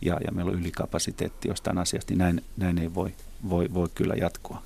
ja, 0.00 0.20
ja 0.24 0.32
meillä 0.32 0.50
on 0.50 0.58
ylikapasiteetti 0.58 1.48
jostain 1.48 1.78
asiasta, 1.78 2.12
niin 2.12 2.18
näin, 2.18 2.44
näin 2.56 2.78
ei 2.78 2.94
voi, 2.94 3.14
voi, 3.48 3.68
voi 3.74 3.88
kyllä 3.94 4.14
jatkua. 4.14 4.62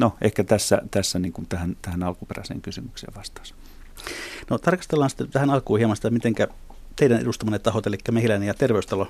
No 0.00 0.16
ehkä 0.20 0.44
tässä, 0.44 0.82
tässä 0.90 1.18
niin 1.18 1.32
kuin 1.32 1.46
tähän, 1.46 1.76
tähän 1.82 2.02
alkuperäiseen 2.02 2.60
kysymykseen 2.60 3.14
vastaus. 3.14 3.54
No 4.50 4.58
tarkastellaan 4.58 5.10
sitten 5.10 5.30
tähän 5.30 5.50
alkuun 5.50 5.78
hieman 5.78 5.96
sitä, 5.96 6.10
miten 6.10 6.34
teidän 6.96 7.20
edustamanne 7.20 7.58
tahot, 7.58 7.86
eli 7.86 7.98
Mehiläinen 8.10 8.46
ja 8.48 8.54
Terveystalo, 8.54 9.08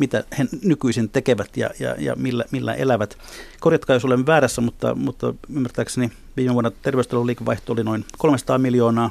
mitä 0.00 0.24
he 0.38 0.46
nykyisin 0.64 1.08
tekevät 1.08 1.56
ja, 1.56 1.70
ja, 1.78 1.94
ja 1.98 2.16
millä, 2.16 2.44
millä 2.50 2.74
elävät. 2.74 3.18
Korjatkaa, 3.60 3.96
jos 3.96 4.04
olen 4.04 4.26
väärässä, 4.26 4.60
mutta, 4.60 4.94
mutta 4.94 5.34
ymmärtääkseni 5.54 6.10
viime 6.36 6.54
vuonna 6.54 6.70
terveystalon 6.82 7.26
liikevaihto 7.26 7.72
oli 7.72 7.84
noin 7.84 8.04
300 8.18 8.58
miljoonaa 8.58 9.10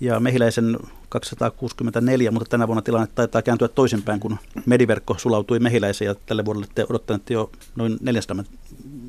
ja 0.00 0.20
Mehiläisen 0.20 0.78
264, 1.08 2.30
mutta 2.30 2.48
tänä 2.48 2.66
vuonna 2.66 2.82
tilanne 2.82 3.08
taitaa 3.14 3.42
kääntyä 3.42 3.68
toisinpäin, 3.68 4.20
kun 4.20 4.38
Mediverkko 4.66 5.18
sulautui 5.18 5.58
Mehiläiseen 5.58 6.06
ja 6.06 6.14
tälle 6.26 6.44
vuodelle 6.44 6.66
te 6.74 6.86
odottanette 6.90 7.34
jo 7.34 7.50
noin 7.76 7.98
400 8.00 8.44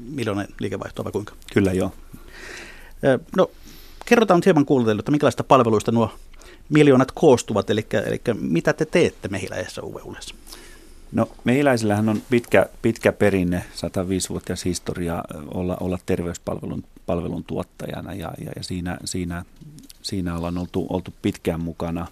miljoonaa 0.09 0.45
liikevaihtoa 0.59 1.05
vai 1.05 1.12
kuinka? 1.12 1.33
Kyllä 1.53 1.73
joo. 1.73 1.91
No, 3.38 3.51
kerrotaan 4.05 4.38
nyt 4.38 4.45
hieman 4.45 4.65
kuulijoille, 4.65 5.00
että 5.00 5.12
minkälaista 5.12 5.43
palveluista 5.43 5.91
nuo 5.91 6.12
miljoonat 6.69 7.12
koostuvat, 7.12 7.69
eli, 7.69 7.88
eli 8.05 8.21
mitä 8.39 8.73
te 8.73 8.85
teette 8.85 9.27
Mehiläisessä 9.27 9.81
UVUlessa? 9.81 10.35
No 11.13 11.29
mehiläisillähän 11.43 12.10
on 12.10 12.22
pitkä, 12.29 12.65
pitkä 12.82 13.12
perinne, 13.12 13.65
105-vuotias 13.75 14.65
historia 14.65 15.24
olla, 15.53 15.77
olla 15.79 16.00
terveyspalvelun 16.05 16.84
palvelun 17.05 17.43
tuottajana 17.43 18.13
ja, 18.13 18.34
ja, 18.46 18.51
ja 18.55 18.63
siinä, 18.63 18.98
siinä, 19.05 19.46
siinä 20.01 20.36
ollaan 20.36 20.58
oltu, 20.58 20.88
oltu 20.89 21.13
pitkään 21.22 21.62
mukana. 21.62 22.08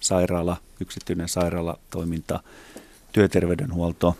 Sairaala, 0.00 0.56
yksityinen 0.80 1.28
sairaalatoiminta, 1.28 2.40
työterveydenhuolto, 3.12 4.16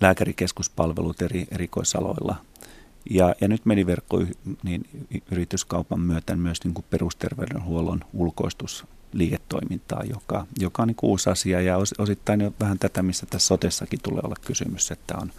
lääkärikeskuspalvelut 0.00 1.22
eri 1.22 1.46
erikoisaloilla. 1.50 2.36
Ja, 3.10 3.34
ja 3.40 3.48
nyt 3.48 3.66
Mediverkko 3.66 4.22
niin 4.62 5.10
yrityskaupan 5.30 6.00
myötä 6.00 6.36
myös 6.36 6.64
niin 6.64 6.74
kuin 6.74 6.84
perusterveydenhuollon 6.90 8.00
ulkoistus 8.12 8.84
liiketoimintaa, 9.12 10.02
joka, 10.04 10.46
joka 10.58 10.82
on 10.82 10.88
niin 10.88 10.96
uusi 11.02 11.30
asia 11.30 11.60
ja 11.60 11.76
osittain 11.98 12.40
jo 12.40 12.52
vähän 12.60 12.78
tätä, 12.78 13.02
missä 13.02 13.26
tässä 13.26 13.46
sotessakin 13.46 14.00
tulee 14.02 14.20
olla 14.24 14.36
kysymys, 14.46 14.90
että 14.90 15.14
on 15.20 15.32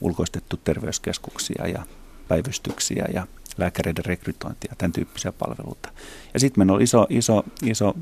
ulkoistettu 0.00 0.56
terveyskeskuksia 0.56 1.66
ja 1.66 1.86
päivystyksiä 2.28 3.08
ja 3.14 3.26
lääkäreiden 3.58 4.04
rekrytointia, 4.04 4.74
tämän 4.78 4.92
tyyppisiä 4.92 5.32
palveluita. 5.32 5.92
Ja 6.34 6.40
sitten 6.40 6.60
meillä 6.60 6.72
on 6.72 6.82
iso, 6.82 7.06
iso, 7.10 7.44
iso 7.62 7.94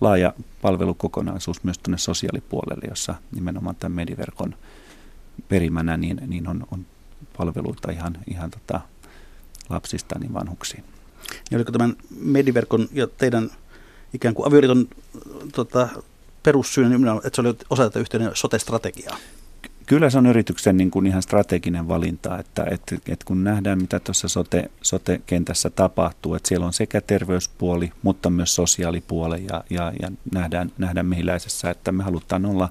laaja 0.00 0.34
palvelukokonaisuus 0.62 1.64
myös 1.64 1.78
tuonne 1.78 1.98
sosiaalipuolelle, 1.98 2.86
jossa 2.88 3.14
nimenomaan 3.32 3.76
tämän 3.76 3.96
mediverkon 3.96 4.54
perimänä 5.48 5.96
niin, 5.96 6.20
niin 6.26 6.48
on, 6.48 6.66
on 6.70 6.86
palveluita 7.38 7.92
ihan, 7.92 8.18
ihan 8.30 8.50
tota 8.50 8.80
lapsista 9.68 10.18
niin 10.18 10.34
vanhuksiin. 10.34 10.84
Ja 11.50 11.58
oliko 11.58 11.72
tämän 11.72 11.96
mediverkon 12.20 12.88
ja 12.92 13.06
teidän 13.06 13.50
ikään 14.16 14.34
kuin 14.34 14.48
avioliiton 14.48 14.88
tota, 15.54 15.88
perussyyn, 16.42 16.92
että 17.24 17.36
se 17.36 17.40
oli 17.40 17.56
osa 17.70 17.82
tätä 17.82 17.98
yhteinen 17.98 18.30
sote-strategiaa? 18.34 19.16
Kyllä 19.86 20.10
se 20.10 20.18
on 20.18 20.26
yrityksen 20.26 20.76
niin 20.76 20.90
kuin 20.90 21.06
ihan 21.06 21.22
strateginen 21.22 21.88
valinta, 21.88 22.38
että, 22.38 22.66
että, 22.70 22.94
että 22.94 23.24
kun 23.24 23.44
nähdään 23.44 23.80
mitä 23.80 24.00
tuossa 24.00 24.28
sote, 24.28 24.70
sote-kentässä 24.82 25.70
tapahtuu, 25.70 26.34
että 26.34 26.48
siellä 26.48 26.66
on 26.66 26.72
sekä 26.72 27.00
terveyspuoli, 27.00 27.92
mutta 28.02 28.30
myös 28.30 28.54
sosiaalipuoli 28.54 29.46
ja, 29.50 29.64
ja, 29.70 29.92
ja 30.02 30.10
nähdään, 30.32 30.72
nähdään 30.78 31.06
mehiläisessä, 31.06 31.70
että 31.70 31.92
me 31.92 32.04
halutaan 32.04 32.46
olla 32.46 32.68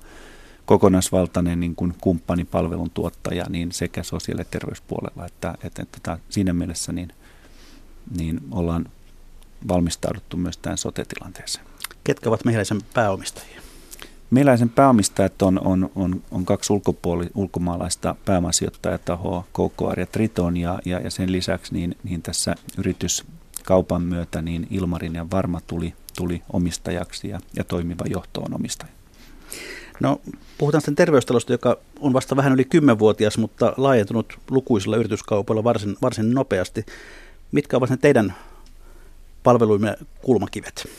kokonaisvaltainen 0.65 1.59
niin 1.59 1.75
kuin 1.75 1.93
kumppani 2.01 2.45
palvelun 2.45 2.89
tuottaja 2.89 3.45
niin 3.49 3.71
sekä 3.71 4.03
sosiaali- 4.03 4.41
ja 4.41 4.45
terveyspuolella, 4.51 5.25
että, 5.25 5.55
että, 5.63 5.81
että, 5.81 5.97
että 5.97 6.17
siinä 6.29 6.53
mielessä 6.53 6.91
niin, 6.91 7.09
niin 8.17 8.41
ollaan 8.51 8.85
valmistauduttu 9.67 10.37
myös 10.37 10.57
tähän 10.57 10.77
sote-tilanteeseen. 10.77 11.65
Ketkä 12.03 12.29
ovat 12.29 12.45
mehiläisen 12.45 12.81
pääomistajia? 12.93 13.61
Mehiläisen 14.31 14.69
pääomistajat 14.69 15.41
on, 15.41 15.59
on, 15.65 15.89
on, 15.95 16.21
on 16.31 16.45
kaksi 16.45 16.73
ulkopuoli, 16.73 17.29
ulkomaalaista 17.35 18.15
pääomasijoittajatahoa, 18.25 19.43
KKR 19.53 19.99
ja 19.99 20.05
Triton, 20.05 20.57
ja, 20.57 20.79
ja, 20.85 20.99
ja 20.99 21.11
sen 21.11 21.31
lisäksi 21.31 21.73
niin, 21.73 21.95
niin 22.03 22.21
tässä 22.21 22.55
yrityskaupan 22.77 24.01
myötä 24.01 24.41
niin 24.41 24.67
Ilmarin 24.69 25.15
ja 25.15 25.25
Varma 25.31 25.61
tuli, 25.67 25.93
tuli 26.17 26.41
omistajaksi 26.53 27.27
ja, 27.29 27.39
ja 27.55 27.63
toimiva 27.63 28.05
johto 28.09 28.41
on 28.41 28.53
omistaja. 28.53 28.91
No, 29.99 30.21
puhutaan 30.57 30.81
sitten 30.81 30.95
terveystalosta, 30.95 31.51
joka 31.51 31.77
on 31.99 32.13
vasta 32.13 32.35
vähän 32.35 32.53
yli 32.53 32.63
10-vuotias, 32.75 33.37
mutta 33.37 33.73
laajentunut 33.77 34.39
lukuisilla 34.49 34.97
yrityskaupoilla 34.97 35.63
varsin, 35.63 35.95
varsin 36.01 36.33
nopeasti. 36.33 36.85
Mitkä 37.51 37.77
ovat 37.77 37.89
ne 37.89 37.97
teidän 37.97 38.35
palveluimme 39.45 39.95
kulmakivet? 40.21 40.89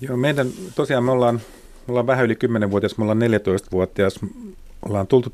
Joo, 0.00 0.16
meidän, 0.16 0.48
tosiaan 0.74 1.04
me 1.04 1.10
ollaan, 1.10 1.34
me 1.34 1.88
ollaan 1.88 2.06
vähän 2.06 2.24
yli 2.24 2.34
10-vuotias, 2.34 2.98
me 2.98 3.04
ollaan 3.04 3.22
14-vuotias. 3.22 4.20
Ollaan 4.88 5.06
tultu 5.06 5.32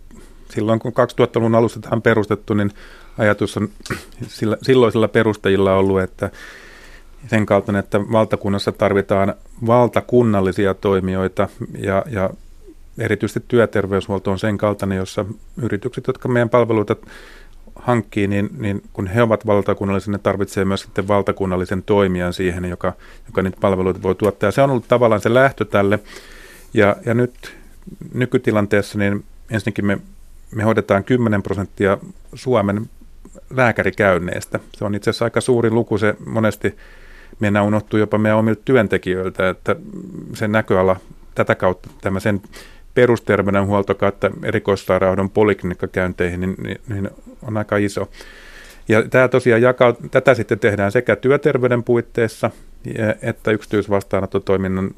silloin, 0.54 0.80
kun 0.80 0.92
2000-luvun 0.92 1.54
alussa 1.54 1.80
tähän 1.80 2.02
perustettu, 2.02 2.54
niin 2.54 2.70
ajatus 3.18 3.56
on 3.56 3.68
sillä, 4.38 4.56
silloisilla 4.62 5.08
perustajilla 5.08 5.74
ollut, 5.74 6.00
että 6.00 6.30
sen 7.30 7.46
kaltainen, 7.46 7.80
että 7.80 8.00
valtakunnassa 8.00 8.72
tarvitaan 8.72 9.34
valtakunnallisia 9.66 10.74
toimijoita 10.74 11.48
ja, 11.78 12.04
ja 12.10 12.30
erityisesti 12.98 13.44
työterveyshuolto 13.48 14.30
on 14.30 14.38
sen 14.38 14.58
kaltainen, 14.58 14.98
jossa 14.98 15.24
yritykset, 15.62 16.06
jotka 16.06 16.28
meidän 16.28 16.50
palveluita 16.50 16.96
hankkii, 17.78 18.26
niin, 18.26 18.50
niin 18.58 18.82
kun 18.92 19.06
he 19.06 19.22
ovat 19.22 19.46
valtakunnallisia, 19.46 20.12
ne 20.12 20.18
tarvitsee 20.18 20.64
myös 20.64 20.80
sitten 20.80 21.08
valtakunnallisen 21.08 21.82
toimijan 21.82 22.32
siihen, 22.32 22.64
joka, 22.64 22.92
joka 23.26 23.42
niitä 23.42 23.58
palveluita 23.60 24.02
voi 24.02 24.14
tuottaa. 24.14 24.48
Ja 24.48 24.52
se 24.52 24.62
on 24.62 24.70
ollut 24.70 24.88
tavallaan 24.88 25.20
se 25.20 25.34
lähtö 25.34 25.64
tälle. 25.64 25.98
Ja, 26.74 26.96
ja 27.06 27.14
nyt 27.14 27.56
nykytilanteessa 28.14 28.98
niin 28.98 29.24
ensinnäkin 29.50 29.86
me 29.86 29.98
me 30.54 30.62
hoidetaan 30.62 31.04
10 31.04 31.42
prosenttia 31.42 31.98
Suomen 32.34 32.90
lääkärikäynneistä. 33.50 34.60
Se 34.72 34.84
on 34.84 34.94
itse 34.94 35.10
asiassa 35.10 35.24
aika 35.24 35.40
suuri 35.40 35.70
luku, 35.70 35.98
se 35.98 36.14
monesti 36.26 36.76
meidän 37.40 37.64
unohtuu 37.64 37.98
jopa 37.98 38.18
meidän 38.18 38.38
omilta 38.38 38.62
työntekijöiltä, 38.64 39.48
että 39.48 39.76
sen 40.34 40.52
näköala 40.52 40.96
tätä 41.34 41.54
kautta 41.54 41.88
tämä 42.00 42.20
sen 42.20 42.40
perusterveydenhuolto 42.98 43.94
kautta 43.94 44.30
erikoissairaanhoidon 44.42 45.30
poliklinikkakäynteihin 45.30 46.40
niin, 46.40 46.54
niin, 46.62 46.80
niin 46.88 47.10
on 47.42 47.56
aika 47.56 47.76
iso. 47.76 48.10
Ja 48.88 49.02
tämä 49.08 49.28
tosiaan 49.28 49.62
jakaa, 49.62 49.94
tätä 50.10 50.34
sitten 50.34 50.58
tehdään 50.58 50.92
sekä 50.92 51.16
työterveyden 51.16 51.84
puitteissa 51.84 52.50
että 53.22 53.50
yksityisvastaanottotoiminnan 53.50 54.90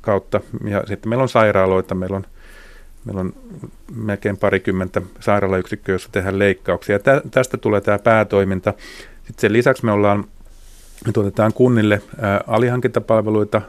kautta. 0.00 0.40
Ja 0.64 0.82
sitten 0.86 1.08
meillä 1.08 1.22
on 1.22 1.28
sairaaloita, 1.28 1.94
meillä 1.94 2.16
on, 2.16 2.26
meillä 3.04 3.20
on 3.20 3.32
melkein 3.94 4.36
parikymmentä 4.36 5.02
sairaalayksikköä, 5.20 5.92
joissa 5.92 6.08
tehdään 6.12 6.38
leikkauksia. 6.38 6.98
Ja 7.06 7.20
tästä 7.30 7.56
tulee 7.56 7.80
tämä 7.80 7.98
päätoiminta. 7.98 8.74
Sitten 9.16 9.40
sen 9.40 9.52
lisäksi 9.52 9.84
me 9.84 9.92
ollaan, 9.92 10.24
me 11.06 11.12
tuotetaan 11.12 11.52
kunnille 11.52 12.02
alihankintapalveluita, 12.46 13.62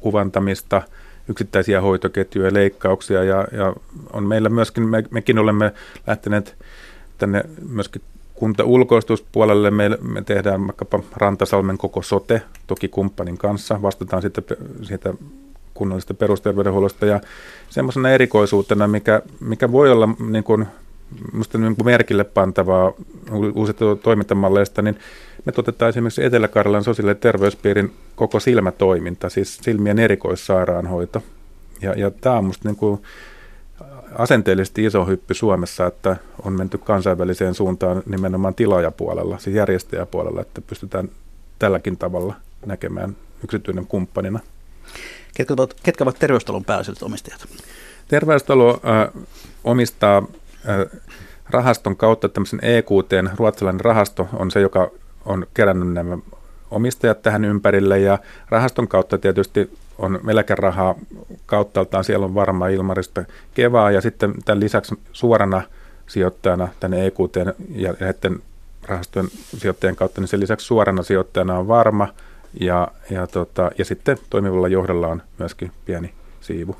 kuvantamista, 0.00 0.82
yksittäisiä 1.28 1.80
hoitoketjuja, 1.80 2.54
leikkauksia 2.54 3.24
ja, 3.24 3.46
ja 3.52 3.74
on 4.12 4.26
meillä 4.26 4.48
myöskin, 4.48 4.88
me, 4.88 5.04
mekin 5.10 5.38
olemme 5.38 5.72
lähteneet 6.06 6.56
tänne 7.18 7.44
myöskin 7.68 8.02
kunta-ulkoistuspuolelle 8.34 9.70
me, 9.70 9.98
me 10.02 10.22
tehdään 10.22 10.66
vaikkapa 10.66 11.00
Rantasalmen 11.16 11.78
koko 11.78 12.02
sote, 12.02 12.42
toki 12.66 12.88
kumppanin 12.88 13.38
kanssa, 13.38 13.82
vastataan 13.82 14.22
sitten 14.22 14.44
siitä 14.82 15.14
kunnallisesta 15.74 16.14
perusterveydenhuollosta. 16.14 17.06
Ja 17.06 17.20
semmoisena 17.70 18.10
erikoisuutena, 18.10 18.88
mikä, 18.88 19.22
mikä 19.40 19.72
voi 19.72 19.90
olla 19.90 20.08
niin 20.28 20.44
kuin, 20.44 20.66
niin 21.58 21.76
kuin 21.76 21.84
merkille 21.84 22.24
pantavaa 22.24 22.92
uusista 23.54 23.96
toimintamalleista, 23.96 24.82
niin 24.82 24.98
me 25.44 25.52
toteutetaan 25.52 25.88
esimerkiksi 25.88 26.24
Etelä-Karjalan 26.24 26.84
sosiaali- 26.84 27.10
ja 27.10 27.14
terveyspiirin 27.14 27.92
koko 28.16 28.40
silmätoiminta, 28.40 29.28
siis 29.28 29.58
silmien 29.62 29.98
erikoissairaanhoito. 29.98 31.22
Ja, 31.82 31.94
ja 31.96 32.10
tämä 32.10 32.36
on 32.36 32.44
musta 32.44 32.68
niin 32.68 32.76
kuin 32.76 33.02
asenteellisesti 34.14 34.84
iso 34.84 35.04
hyppy 35.04 35.34
Suomessa, 35.34 35.86
että 35.86 36.16
on 36.44 36.52
menty 36.52 36.78
kansainväliseen 36.78 37.54
suuntaan 37.54 38.02
nimenomaan 38.06 38.54
tilaajapuolella, 38.54 39.38
siis 39.38 39.56
järjestäjäpuolella, 39.56 40.40
että 40.40 40.60
pystytään 40.60 41.08
tälläkin 41.58 41.96
tavalla 41.96 42.34
näkemään 42.66 43.16
yksityinen 43.44 43.86
kumppanina. 43.86 44.40
Ketkä 45.34 45.54
ovat, 45.54 45.74
ketkä 45.82 46.04
ovat 46.04 46.18
terveystalon 46.18 46.64
pääasialliset 46.64 47.02
omistajat? 47.02 47.46
Terveystalo 48.08 48.70
äh, 48.70 49.22
omistaa 49.64 50.18
äh, 50.18 51.00
rahaston 51.50 51.96
kautta 51.96 52.28
tämmöisen 52.28 52.60
EQT, 52.62 53.36
ruotsalainen 53.36 53.80
rahasto 53.80 54.28
on 54.32 54.50
se, 54.50 54.60
joka 54.60 54.90
on 55.24 55.46
kerännyt 55.54 55.92
nämä 55.92 56.18
omistajat 56.70 57.22
tähän 57.22 57.44
ympärille 57.44 57.98
ja 57.98 58.18
rahaston 58.48 58.88
kautta 58.88 59.18
tietysti 59.18 59.70
on 59.98 60.20
eläkerahaa 60.28 60.94
kauttaaltaan, 61.46 62.04
siellä 62.04 62.26
on 62.26 62.34
varma 62.34 62.68
Ilmarista 62.68 63.24
Kevaa 63.54 63.90
ja 63.90 64.00
sitten 64.00 64.34
tämän 64.44 64.60
lisäksi 64.60 64.94
suorana 65.12 65.62
sijoittajana 66.06 66.68
tänne 66.80 67.06
EQT 67.06 67.36
ja 67.74 67.94
näiden 68.00 68.42
rahastojen 68.82 69.28
sijoittajien 69.58 69.96
kautta, 69.96 70.20
niin 70.20 70.28
sen 70.28 70.40
lisäksi 70.40 70.66
suorana 70.66 71.02
sijoittajana 71.02 71.58
on 71.58 71.68
varma 71.68 72.08
ja, 72.60 72.88
ja, 73.10 73.26
tota, 73.26 73.70
ja 73.78 73.84
sitten 73.84 74.18
toimivalla 74.30 74.68
johdolla 74.68 75.08
on 75.08 75.22
myöskin 75.38 75.72
pieni 75.84 76.14
siivu. 76.40 76.76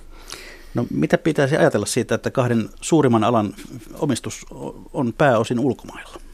No 0.75 0.87
mitä 0.90 1.18
pitäisi 1.18 1.56
ajatella 1.56 1.87
siitä, 1.87 2.14
että 2.14 2.30
kahden 2.30 2.68
suurimman 2.80 3.25
alan 3.25 3.54
omistus 3.99 4.47
on 4.92 5.12
pääosin 5.18 5.61
ulkomailla? 5.61 6.29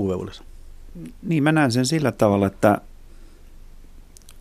Uwe 0.00 0.32
Niin 1.22 1.42
mä 1.42 1.52
näen 1.52 1.72
sen 1.72 1.86
sillä 1.86 2.12
tavalla, 2.12 2.46
että 2.46 2.80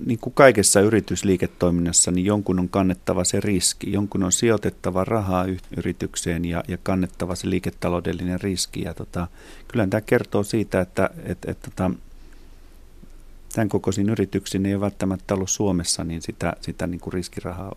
niin 0.05 0.19
kuin 0.19 0.33
kaikessa 0.33 0.81
yritysliiketoiminnassa, 0.81 2.11
niin 2.11 2.25
jonkun 2.25 2.59
on 2.59 2.69
kannettava 2.69 3.23
se 3.23 3.39
riski. 3.39 3.91
Jonkun 3.91 4.23
on 4.23 4.31
sijoitettava 4.31 5.05
rahaa 5.05 5.45
yritykseen 5.77 6.45
ja, 6.45 6.63
ja 6.67 6.77
kannettava 6.83 7.35
se 7.35 7.49
liiketaloudellinen 7.49 8.41
riski. 8.41 8.81
Ja 8.81 8.93
tota, 8.93 9.27
kyllä 9.67 9.87
tämä 9.87 10.01
kertoo 10.01 10.43
siitä, 10.43 10.81
että 10.81 11.09
et, 11.23 11.37
et, 11.47 11.59
tota, 11.59 11.91
tämän 13.53 13.69
kokoisiin 13.69 14.09
yrityksiin 14.09 14.65
ei 14.65 14.73
ole 14.73 14.81
välttämättä 14.81 15.33
ollut 15.33 15.49
Suomessa 15.49 16.03
niin 16.03 16.21
sitä, 16.21 16.53
sitä 16.61 16.87
niin 16.87 16.99
kuin 16.99 17.13
riskirahaa 17.13 17.73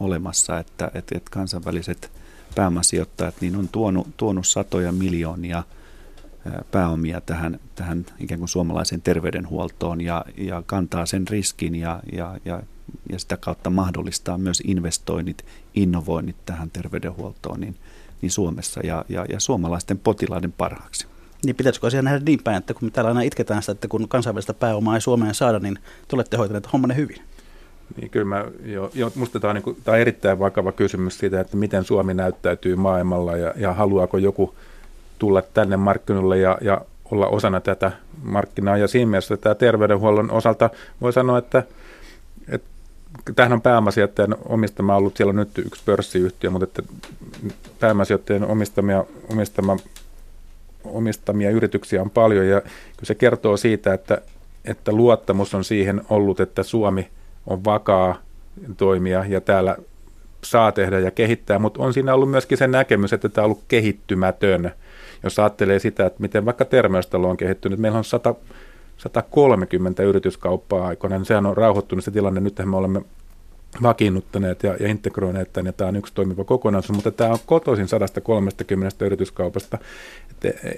olemassa, 0.00 0.58
että 0.58 0.90
et, 0.94 1.12
et 1.12 1.28
kansainväliset 1.28 2.10
pääomasijoittajat 2.54 3.34
niin 3.40 3.56
on 3.56 3.68
tuonut, 3.68 4.08
tuonut 4.16 4.46
satoja 4.46 4.92
miljoonia– 4.92 5.62
pääomia 6.70 7.20
tähän, 7.20 7.60
tähän 7.74 8.06
ikään 8.18 8.38
kuin 8.38 8.48
suomalaiseen 8.48 9.02
terveydenhuoltoon 9.02 10.00
ja, 10.00 10.24
ja 10.36 10.62
kantaa 10.66 11.06
sen 11.06 11.28
riskin 11.28 11.74
ja, 11.74 12.00
ja, 12.12 12.36
ja, 12.44 12.62
ja 13.12 13.18
sitä 13.18 13.36
kautta 13.36 13.70
mahdollistaa 13.70 14.38
myös 14.38 14.62
investoinnit, 14.66 15.44
innovoinnit 15.74 16.36
tähän 16.46 16.70
terveydenhuoltoon 16.70 17.60
niin, 17.60 17.76
niin 18.22 18.30
Suomessa 18.30 18.80
ja, 18.84 19.04
ja, 19.08 19.26
ja 19.28 19.40
suomalaisten 19.40 19.98
potilaiden 19.98 20.52
parhaaksi. 20.52 21.06
Niin 21.44 21.56
pitäisikö 21.56 21.86
asia 21.86 22.02
nähdä 22.02 22.20
niin 22.26 22.42
päin, 22.44 22.56
että 22.56 22.74
kun 22.74 22.84
me 22.86 22.90
täällä 22.90 23.08
aina 23.08 23.22
itketään 23.22 23.62
sitä, 23.62 23.72
että 23.72 23.88
kun 23.88 24.08
kansainvälistä 24.08 24.54
pääomaa 24.54 24.94
ei 24.94 25.00
Suomeen 25.00 25.34
saada, 25.34 25.58
niin 25.58 25.78
te 26.08 26.16
olette 26.16 26.36
hoitaneet 26.36 26.72
hommanne 26.72 26.96
hyvin? 26.96 27.18
Niin 27.96 28.10
kyllä 28.10 28.24
mä, 28.24 28.44
jo, 28.64 28.90
jo, 28.94 29.12
musta 29.14 29.40
tämä 29.40 29.50
on, 29.50 29.54
niin 29.54 29.62
kuin, 29.62 29.76
tämä 29.84 29.94
on 29.94 30.00
erittäin 30.00 30.38
vakava 30.38 30.72
kysymys 30.72 31.18
siitä, 31.18 31.40
että 31.40 31.56
miten 31.56 31.84
Suomi 31.84 32.14
näyttäytyy 32.14 32.76
maailmalla 32.76 33.36
ja, 33.36 33.54
ja 33.56 33.72
haluaako 33.72 34.18
joku– 34.18 34.54
tulla 35.22 35.42
tänne 35.42 35.76
markkinoille 35.76 36.38
ja, 36.38 36.58
ja 36.60 36.80
olla 37.10 37.26
osana 37.26 37.60
tätä 37.60 37.92
markkinaa. 38.22 38.76
Ja 38.76 38.88
siinä 38.88 39.10
mielessä 39.10 39.36
tämä 39.36 39.54
terveydenhuollon 39.54 40.30
osalta 40.30 40.70
voi 41.00 41.12
sanoa, 41.12 41.38
että, 41.38 41.62
että 42.48 42.68
tämähän 43.34 43.52
on 43.52 43.62
pääomasijoittajan 43.62 44.36
omistama 44.48 44.96
ollut, 44.96 45.16
siellä 45.16 45.30
on 45.30 45.36
nyt 45.36 45.58
yksi 45.58 45.82
pörssiyhtiö, 45.84 46.50
mutta 46.50 46.64
että 46.64 46.82
pääomasijoittajien 47.80 48.44
omistamia, 48.44 49.04
omistama, 49.30 49.76
omistamia 50.84 51.50
yrityksiä 51.50 52.02
on 52.02 52.10
paljon. 52.10 52.48
Ja 52.48 52.60
kyllä 52.60 53.04
se 53.04 53.14
kertoo 53.14 53.56
siitä, 53.56 53.94
että, 53.94 54.20
että 54.64 54.92
luottamus 54.92 55.54
on 55.54 55.64
siihen 55.64 56.02
ollut, 56.10 56.40
että 56.40 56.62
Suomi 56.62 57.08
on 57.46 57.64
vakaa 57.64 58.18
toimija 58.76 59.24
ja 59.28 59.40
täällä 59.40 59.76
saa 60.44 60.72
tehdä 60.72 60.98
ja 60.98 61.10
kehittää, 61.10 61.58
mutta 61.58 61.82
on 61.82 61.94
siinä 61.94 62.14
ollut 62.14 62.30
myöskin 62.30 62.58
se 62.58 62.66
näkemys, 62.66 63.12
että 63.12 63.28
tämä 63.28 63.44
on 63.44 63.50
ollut 63.50 63.64
kehittymätön 63.68 64.72
jos 65.22 65.38
ajattelee 65.38 65.78
sitä, 65.78 66.06
että 66.06 66.20
miten 66.22 66.44
vaikka 66.44 66.64
terveystalo 66.64 67.30
on 67.30 67.36
kehittynyt, 67.36 67.78
meillä 67.78 67.98
on 67.98 68.04
100, 68.04 68.34
130 68.96 70.02
yrityskauppaa 70.02 70.86
aikoina, 70.86 71.18
niin 71.18 71.26
sehän 71.26 71.46
on 71.46 71.56
rauhoittunut 71.56 72.04
se 72.04 72.10
tilanne. 72.10 72.40
Nyt 72.40 72.60
me 72.64 72.76
olemme 72.76 73.02
vakiinnuttaneet 73.82 74.62
ja, 74.62 74.76
ja 74.80 74.88
integroineet 74.88 75.52
tämän, 75.52 75.66
ja 75.66 75.72
tämä 75.72 75.88
on 75.88 75.96
yksi 75.96 76.14
toimiva 76.14 76.44
kokonaisuus, 76.44 76.96
mutta 76.96 77.10
tämä 77.10 77.30
on 77.30 77.38
kotoisin 77.46 77.88
130 77.88 79.04
yrityskaupasta. 79.04 79.78
Että, 80.30 80.68
e, 80.68 80.74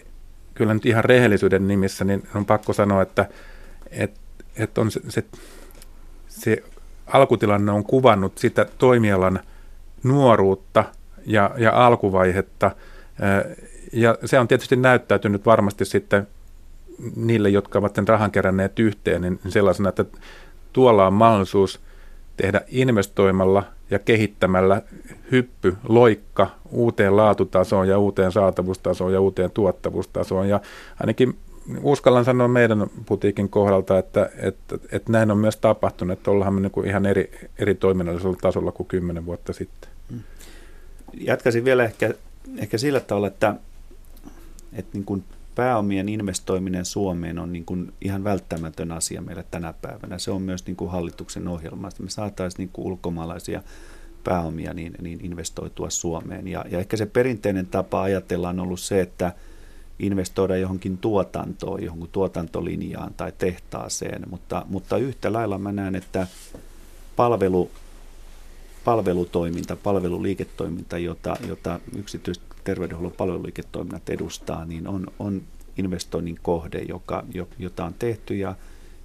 kyllä 0.55 0.75
nyt 0.75 0.87
ihan 0.87 1.05
rehellisyyden 1.05 1.69
nimissä 1.69 2.05
niin 2.05 2.29
on 2.35 2.47
pakko 2.47 2.73
sanoa, 2.73 3.03
että, 3.03 3.29
että, 3.91 4.21
että 4.57 4.81
on 4.81 4.91
se, 4.91 5.01
se, 5.09 5.25
se 6.29 6.63
alkutilanne 7.07 7.73
on 7.73 7.85
kuvannut 7.85 8.39
sitä 8.39 8.67
toimialan 8.79 9.41
nuoruutta 10.03 10.85
ja, 11.27 11.51
ja 11.59 11.87
alkuvaihetta, 11.87 12.71
ja 13.95 14.19
se 14.25 14.39
on 14.39 14.49
tietysti 14.49 14.77
näyttäytynyt 14.77 15.47
varmasti 15.47 15.85
sitten 15.85 16.27
niille, 17.17 17.49
jotka 17.49 17.79
ovat 17.79 17.95
sen 17.95 18.09
rahan 18.09 18.31
keränneet 18.31 18.79
yhteen, 18.79 19.23
niin 19.23 19.41
sellaisena, 19.49 19.89
että 19.89 20.05
tuolla 20.73 21.07
on 21.07 21.13
mahdollisuus 21.13 21.81
tehdä 22.37 22.61
investoimalla 22.69 23.65
ja 23.91 23.99
kehittämällä 23.99 24.83
hyppy, 25.33 25.77
loikka 25.89 26.51
uuteen 26.71 27.17
laatutasoon 27.17 27.89
ja 27.89 27.99
uuteen 27.99 28.33
saatavuustasoon 28.33 29.13
ja 29.13 29.21
uuteen 29.21 29.51
tuottavuustasoon. 29.51 30.49
Ja 30.49 30.61
ainakin 31.01 31.39
uskallan 31.83 32.25
sanoa 32.25 32.49
meidän 32.49 32.87
putiikin 33.07 33.49
kohdalta, 33.49 33.99
että, 33.99 34.31
että, 34.37 34.79
että 34.93 35.13
näin 35.13 35.31
on 35.31 35.39
myös 35.39 35.57
tapahtunut, 35.57 36.19
että 36.19 36.31
ollaan 36.31 36.55
me 36.55 36.61
niin 36.61 36.87
ihan 36.87 37.07
eri, 37.07 37.31
eri 37.59 37.75
toiminnallisella 37.75 38.37
tasolla 38.41 38.73
kuin 38.73 38.87
kymmenen 38.87 39.27
vuotta 39.27 39.53
sitten. 39.53 39.91
Jatkaisin 41.15 41.65
vielä 41.65 41.85
ehkä, 41.85 42.15
ehkä 42.59 42.79
sillä 42.79 43.01
tavalla, 43.01 43.27
että 43.27 43.55
että 44.75 44.91
niin 44.93 45.05
kuin 45.05 45.25
pääomien 45.55 46.09
investoiminen 46.09 46.85
Suomeen 46.85 47.39
on 47.39 47.53
niin 47.53 47.65
kuin 47.65 47.93
ihan 48.01 48.25
välttämätön 48.25 48.93
asia 48.93 49.23
meille 49.23 49.45
tänä 49.51 49.75
päivänä. 49.83 50.19
Se 50.19 50.31
on 50.31 50.43
myös 50.43 50.67
niin 50.67 50.77
kuin 50.77 50.91
hallituksen 50.91 51.49
ohjelma, 51.49 51.89
että 51.89 52.03
me 52.03 52.11
saataisiin 52.11 52.59
niin 52.59 52.71
kuin 52.73 52.87
ulkomaalaisia 52.87 53.63
pääomia 54.25 54.75
niin, 54.75 54.95
niin 55.03 55.25
investoitua 55.25 55.91
Suomeen. 55.91 56.49
Ja, 56.49 56.65
ja 56.71 56.79
ehkä 56.79 56.97
se 56.97 57.07
perinteinen 57.07 57.67
tapa 57.67 58.03
ajatella 58.03 58.49
on 58.49 58.61
ollut 58.61 58.81
se, 58.81 59.01
että 59.01 59.33
investoida 59.99 60.57
johonkin 60.57 60.99
tuotantoon, 60.99 61.85
johonkin 61.85 62.11
tuotantolinjaan 62.13 63.15
tai 63.15 63.33
tehtaaseen, 63.39 64.23
mutta, 64.31 64.67
mutta 64.69 64.97
yhtä 64.97 65.33
lailla 65.33 65.59
mä 65.59 65.73
näen, 65.73 65.95
että 65.95 66.27
palvelu 67.17 67.71
palvelutoiminta, 68.85 69.77
palveluliiketoiminta, 69.77 70.99
jota, 70.99 71.37
jota 71.49 71.81
yksityiset 71.97 72.54
terveydenhuollon 72.64 73.16
palveluliiketoiminnat 73.16 74.09
edustaa, 74.09 74.64
niin 74.64 74.88
on, 74.88 75.07
on 75.18 75.42
investoinnin 75.77 76.38
kohde, 76.42 76.79
joka, 76.88 77.24
jota 77.59 77.85
on 77.85 77.94
tehty 77.98 78.35
ja, 78.35 78.55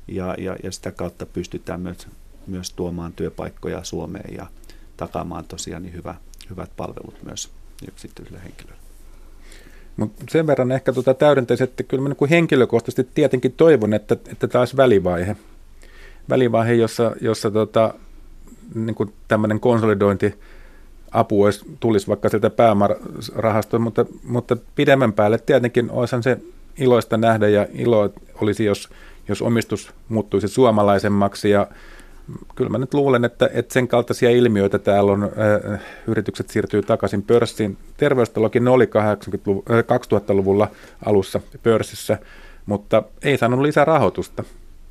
ja, 0.07 0.35
ja, 0.37 0.55
ja 0.63 0.71
sitä 0.71 0.91
kautta 0.91 1.25
pystytään 1.25 1.81
myös, 1.81 2.07
myös 2.47 2.73
tuomaan 2.73 3.13
työpaikkoja 3.13 3.83
Suomeen 3.83 4.35
ja 4.35 4.47
takaamaan 4.97 5.45
tosiaan 5.45 5.83
niin 5.83 5.93
hyvä, 5.93 6.15
hyvät 6.49 6.71
palvelut 6.77 7.23
myös 7.23 7.49
yksityisille 7.87 8.39
henkilöille. 8.43 8.79
Mut 9.97 10.11
sen 10.29 10.47
verran 10.47 10.71
ehkä 10.71 10.93
tuota 10.93 11.13
täydentäisin, 11.13 11.63
että 11.63 11.83
kyllä 11.83 12.03
mä 12.03 12.09
niin 12.09 12.29
henkilökohtaisesti 12.29 13.11
tietenkin 13.13 13.51
toivon, 13.51 13.93
että, 13.93 14.17
että 14.31 14.47
taas 14.47 14.77
välivaihe. 14.77 15.35
Välivaihe, 16.29 16.73
jossa, 16.73 17.15
jossa 17.21 17.51
tota, 17.51 17.93
niin 18.75 19.13
tämmöinen 19.27 19.59
konsolidointi 19.59 20.35
apu 21.11 21.43
olisi, 21.43 21.65
tulisi 21.79 22.07
vaikka 22.07 22.29
sieltä 22.29 22.49
pääomarahastoa, 22.49 23.79
mutta, 23.79 24.05
mutta 24.23 24.57
pidemmän 24.75 25.13
päälle 25.13 25.37
tietenkin 25.37 25.91
olisihan 25.91 26.23
se 26.23 26.37
iloista 26.77 27.17
nähdä 27.17 27.47
ja 27.47 27.67
ilo 27.73 28.09
olisi, 28.41 28.65
jos, 28.65 28.89
jos 29.27 29.41
omistus 29.41 29.93
muuttuisi 30.09 30.47
suomalaisemmaksi 30.47 31.49
ja 31.49 31.67
kyllä 32.55 32.69
mä 32.69 32.77
nyt 32.77 32.93
luulen, 32.93 33.25
että, 33.25 33.49
että 33.53 33.73
sen 33.73 33.87
kaltaisia 33.87 34.29
ilmiöitä 34.29 34.79
täällä 34.79 35.11
on, 35.11 35.23
äh, 35.23 35.81
yritykset 36.07 36.49
siirtyy 36.49 36.81
takaisin 36.81 37.23
pörssiin. 37.23 37.77
Terveystalokin 37.97 38.67
oli 38.67 38.87
80 38.87 39.51
äh, 39.51 39.79
2000-luvulla 39.79 40.67
alussa 41.05 41.41
pörssissä, 41.63 42.17
mutta 42.65 43.03
ei 43.23 43.37
saanut 43.37 43.59
lisää 43.59 43.85
rahoitusta 43.85 44.43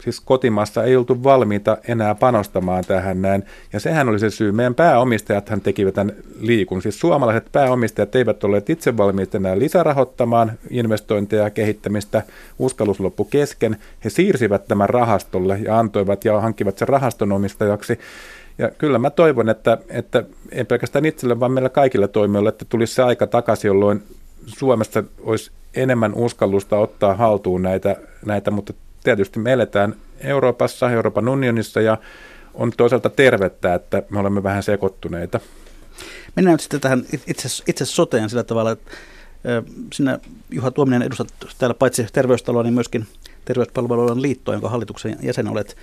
siis 0.02 0.20
kotimaassa 0.20 0.84
ei 0.84 0.96
oltu 0.96 1.22
valmiita 1.22 1.78
enää 1.88 2.14
panostamaan 2.14 2.84
tähän 2.84 3.22
näin. 3.22 3.44
Ja 3.72 3.80
sehän 3.80 4.08
oli 4.08 4.18
se 4.18 4.30
syy. 4.30 4.52
Meidän 4.52 4.74
pääomistajathan 4.74 5.60
tekivät 5.60 5.94
tämän 5.94 6.14
liikun. 6.40 6.82
Siis 6.82 7.00
suomalaiset 7.00 7.52
pääomistajat 7.52 8.14
eivät 8.14 8.44
olleet 8.44 8.70
itse 8.70 8.96
valmiita 8.96 9.36
enää 9.36 9.58
lisärahoittamaan 9.58 10.52
investointeja 10.70 11.42
ja 11.42 11.50
kehittämistä. 11.50 12.22
Uskallus 12.58 13.00
loppu 13.00 13.24
kesken. 13.24 13.76
He 14.04 14.10
siirsivät 14.10 14.68
tämän 14.68 14.88
rahastolle 14.88 15.58
ja 15.64 15.78
antoivat 15.78 16.24
ja 16.24 16.40
hankkivat 16.40 16.78
sen 16.78 16.88
rahaston 16.88 17.32
omistajaksi. 17.32 17.98
Ja 18.58 18.70
kyllä 18.70 18.98
mä 18.98 19.10
toivon, 19.10 19.48
että, 19.48 19.78
että 19.88 20.24
ei 20.52 20.64
pelkästään 20.64 21.04
itselle, 21.04 21.40
vaan 21.40 21.52
meillä 21.52 21.68
kaikille 21.68 22.08
toimijoille, 22.08 22.48
että 22.48 22.64
tulisi 22.68 22.94
se 22.94 23.02
aika 23.02 23.26
takaisin, 23.26 23.68
jolloin 23.68 24.02
Suomessa 24.46 25.04
olisi 25.22 25.50
enemmän 25.74 26.14
uskallusta 26.14 26.78
ottaa 26.78 27.14
haltuun 27.14 27.62
näitä, 27.62 27.96
näitä 28.26 28.50
mutta 28.50 28.72
tietysti 29.04 29.38
me 29.38 29.52
eletään 29.52 29.94
Euroopassa, 30.20 30.90
Euroopan 30.90 31.28
unionissa 31.28 31.80
ja 31.80 31.98
on 32.54 32.72
toisaalta 32.76 33.10
tervettä, 33.10 33.74
että 33.74 34.02
me 34.10 34.18
olemme 34.18 34.42
vähän 34.42 34.62
sekoittuneita. 34.62 35.40
Mennään 36.36 36.54
nyt 36.54 36.60
sitten 36.60 36.80
tähän 36.80 37.04
itse, 37.26 37.48
itse 37.66 37.84
soteen 37.84 38.30
sillä 38.30 38.44
tavalla, 38.44 38.70
että 38.70 38.90
sinä 39.92 40.18
Juha 40.50 40.70
Tuominen 40.70 41.02
edustat 41.02 41.28
täällä 41.58 41.74
paitsi 41.74 42.06
terveystaloa, 42.12 42.62
niin 42.62 42.74
myöskin 42.74 43.06
terveyspalveluiden 43.44 44.22
liittoa, 44.22 44.54
jonka 44.54 44.68
hallituksen 44.68 45.16
jäsen 45.22 45.48
olet. 45.48 45.76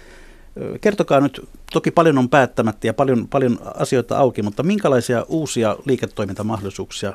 Kertokaa 0.82 1.20
nyt, 1.20 1.50
toki 1.74 1.92
paljon 1.92 2.18
on 2.18 2.30
päättämättä 2.30 2.88
ja 2.88 2.94
paljon, 2.94 3.28
paljon 3.28 3.60
asioita 3.76 4.18
auki, 4.18 4.42
mutta 4.42 4.64
minkälaisia 4.64 5.26
uusia 5.28 5.76
liiketoimintamahdollisuuksia 5.86 7.14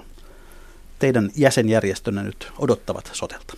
teidän 0.99 1.31
jäsenjärjestönne 1.37 2.23
nyt 2.23 2.53
odottavat 2.59 3.11
sotelta? 3.13 3.55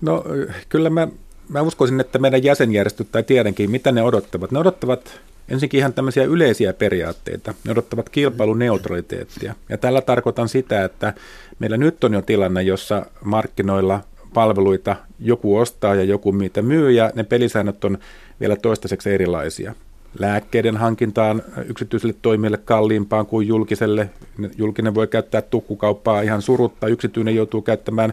No 0.00 0.24
kyllä 0.68 0.90
mä 0.90 1.08
mä 1.48 1.62
uskoisin, 1.62 2.00
että 2.00 2.18
meidän 2.18 2.44
jäsenjärjestöt 2.44 3.12
tai 3.12 3.22
tiedänkin, 3.22 3.70
mitä 3.70 3.92
ne 3.92 4.02
odottavat. 4.02 4.50
Ne 4.50 4.58
odottavat 4.58 5.20
ensinnäkin 5.48 5.78
ihan 5.78 5.92
tämmöisiä 5.92 6.24
yleisiä 6.24 6.72
periaatteita. 6.72 7.54
Ne 7.64 7.72
odottavat 7.72 8.08
kilpailuneutraliteettia. 8.08 9.54
Ja 9.68 9.78
tällä 9.78 10.00
tarkoitan 10.00 10.48
sitä, 10.48 10.84
että 10.84 11.14
meillä 11.58 11.76
nyt 11.76 12.04
on 12.04 12.14
jo 12.14 12.22
tilanne, 12.22 12.62
jossa 12.62 13.06
markkinoilla 13.24 14.00
palveluita 14.34 14.96
joku 15.20 15.56
ostaa 15.56 15.94
ja 15.94 16.04
joku 16.04 16.32
niitä 16.32 16.62
myy, 16.62 16.90
ja 16.90 17.10
ne 17.14 17.24
pelisäännöt 17.24 17.84
on 17.84 17.98
vielä 18.40 18.56
toistaiseksi 18.56 19.10
erilaisia. 19.10 19.74
Lääkkeiden 20.18 20.76
hankintaan 20.76 21.42
yksityiselle 21.66 22.14
toimijalle 22.22 22.58
kalliimpaan 22.64 23.26
kuin 23.26 23.48
julkiselle. 23.48 24.10
Julkinen 24.56 24.94
voi 24.94 25.06
käyttää 25.06 25.42
tukkukauppaa 25.42 26.20
ihan 26.20 26.42
surutta, 26.42 26.86
yksityinen 26.86 27.34
joutuu 27.34 27.62
käyttämään 27.62 28.12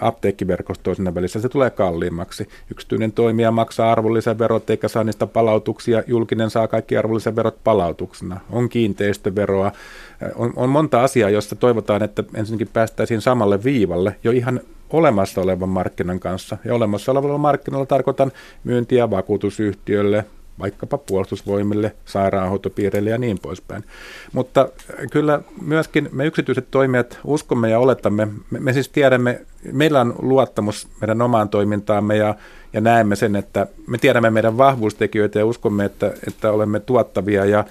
apteekkiverkostoa 0.00 0.94
siinä 0.94 1.14
välissä, 1.14 1.40
se 1.40 1.48
tulee 1.48 1.70
kalliimmaksi. 1.70 2.48
Yksityinen 2.70 3.12
toimija 3.12 3.50
maksaa 3.50 3.92
arvonlisäverot 3.92 4.70
eikä 4.70 4.88
saa 4.88 5.04
niistä 5.04 5.26
palautuksia, 5.26 6.02
julkinen 6.06 6.50
saa 6.50 6.68
kaikki 6.68 6.96
arvonlisäverot 6.96 7.64
palautuksena. 7.64 8.40
On 8.50 8.68
kiinteistöveroa, 8.68 9.72
on, 10.34 10.52
on 10.56 10.68
monta 10.68 11.02
asiaa, 11.02 11.30
josta 11.30 11.56
toivotaan, 11.56 12.02
että 12.02 12.24
ensinnäkin 12.34 12.68
päästäisiin 12.72 13.20
samalle 13.20 13.64
viivalle 13.64 14.16
jo 14.24 14.32
ihan 14.32 14.60
olemassa 14.90 15.40
olevan 15.40 15.68
markkinan 15.68 16.20
kanssa. 16.20 16.56
Ja 16.64 16.74
olemassa 16.74 17.12
olevalla 17.12 17.38
markkinalla 17.38 17.86
tarkoitan 17.86 18.32
myyntiä 18.64 19.10
vakuutusyhtiölle, 19.10 20.24
vaikkapa 20.58 20.98
puolustusvoimille, 20.98 21.96
sairaanhoitopiireille 22.04 23.10
ja 23.10 23.18
niin 23.18 23.38
poispäin. 23.42 23.84
Mutta 24.32 24.68
kyllä 25.10 25.40
myöskin 25.62 26.08
me 26.12 26.26
yksityiset 26.26 26.66
toimijat 26.70 27.18
uskomme 27.24 27.70
ja 27.70 27.78
oletamme, 27.78 28.28
me, 28.50 28.60
me 28.60 28.72
siis 28.72 28.88
tiedämme, 28.88 29.40
meillä 29.72 30.00
on 30.00 30.14
luottamus 30.18 30.88
meidän 31.00 31.22
omaan 31.22 31.48
toimintaamme 31.48 32.16
ja, 32.16 32.34
ja 32.72 32.80
näemme 32.80 33.16
sen, 33.16 33.36
että 33.36 33.66
me 33.86 33.98
tiedämme 33.98 34.30
meidän 34.30 34.58
vahvuustekijöitä 34.58 35.38
ja 35.38 35.46
uskomme, 35.46 35.84
että, 35.84 36.12
että 36.28 36.50
olemme 36.50 36.80
tuottavia 36.80 37.44
ja 37.44 37.64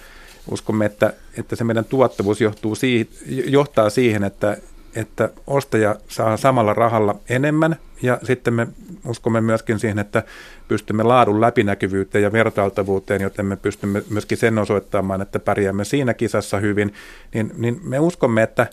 uskomme, 0.51 0.85
että, 0.85 1.13
että 1.37 1.55
se 1.55 1.63
meidän 1.63 1.85
tuottavuus 1.85 2.41
johtuu 2.41 2.75
siihen, 2.75 3.07
johtaa 3.27 3.89
siihen, 3.89 4.23
että, 4.23 4.57
että 4.95 5.29
ostaja 5.47 5.95
saa 6.07 6.37
samalla 6.37 6.73
rahalla 6.73 7.15
enemmän 7.29 7.75
ja 8.01 8.19
sitten 8.23 8.53
me 8.53 8.67
uskomme 9.07 9.41
myöskin 9.41 9.79
siihen, 9.79 9.99
että 9.99 10.23
pystymme 10.67 11.03
laadun 11.03 11.41
läpinäkyvyyteen 11.41 12.23
ja 12.23 12.31
vertailtavuuteen, 12.31 13.21
joten 13.21 13.45
me 13.45 13.55
pystymme 13.55 14.03
myöskin 14.09 14.37
sen 14.37 14.57
osoittamaan, 14.57 15.21
että 15.21 15.39
pärjäämme 15.39 15.85
siinä 15.85 16.13
kisassa 16.13 16.59
hyvin, 16.59 16.93
niin, 17.33 17.51
niin 17.57 17.81
me 17.83 17.99
uskomme, 17.99 18.43
että 18.43 18.67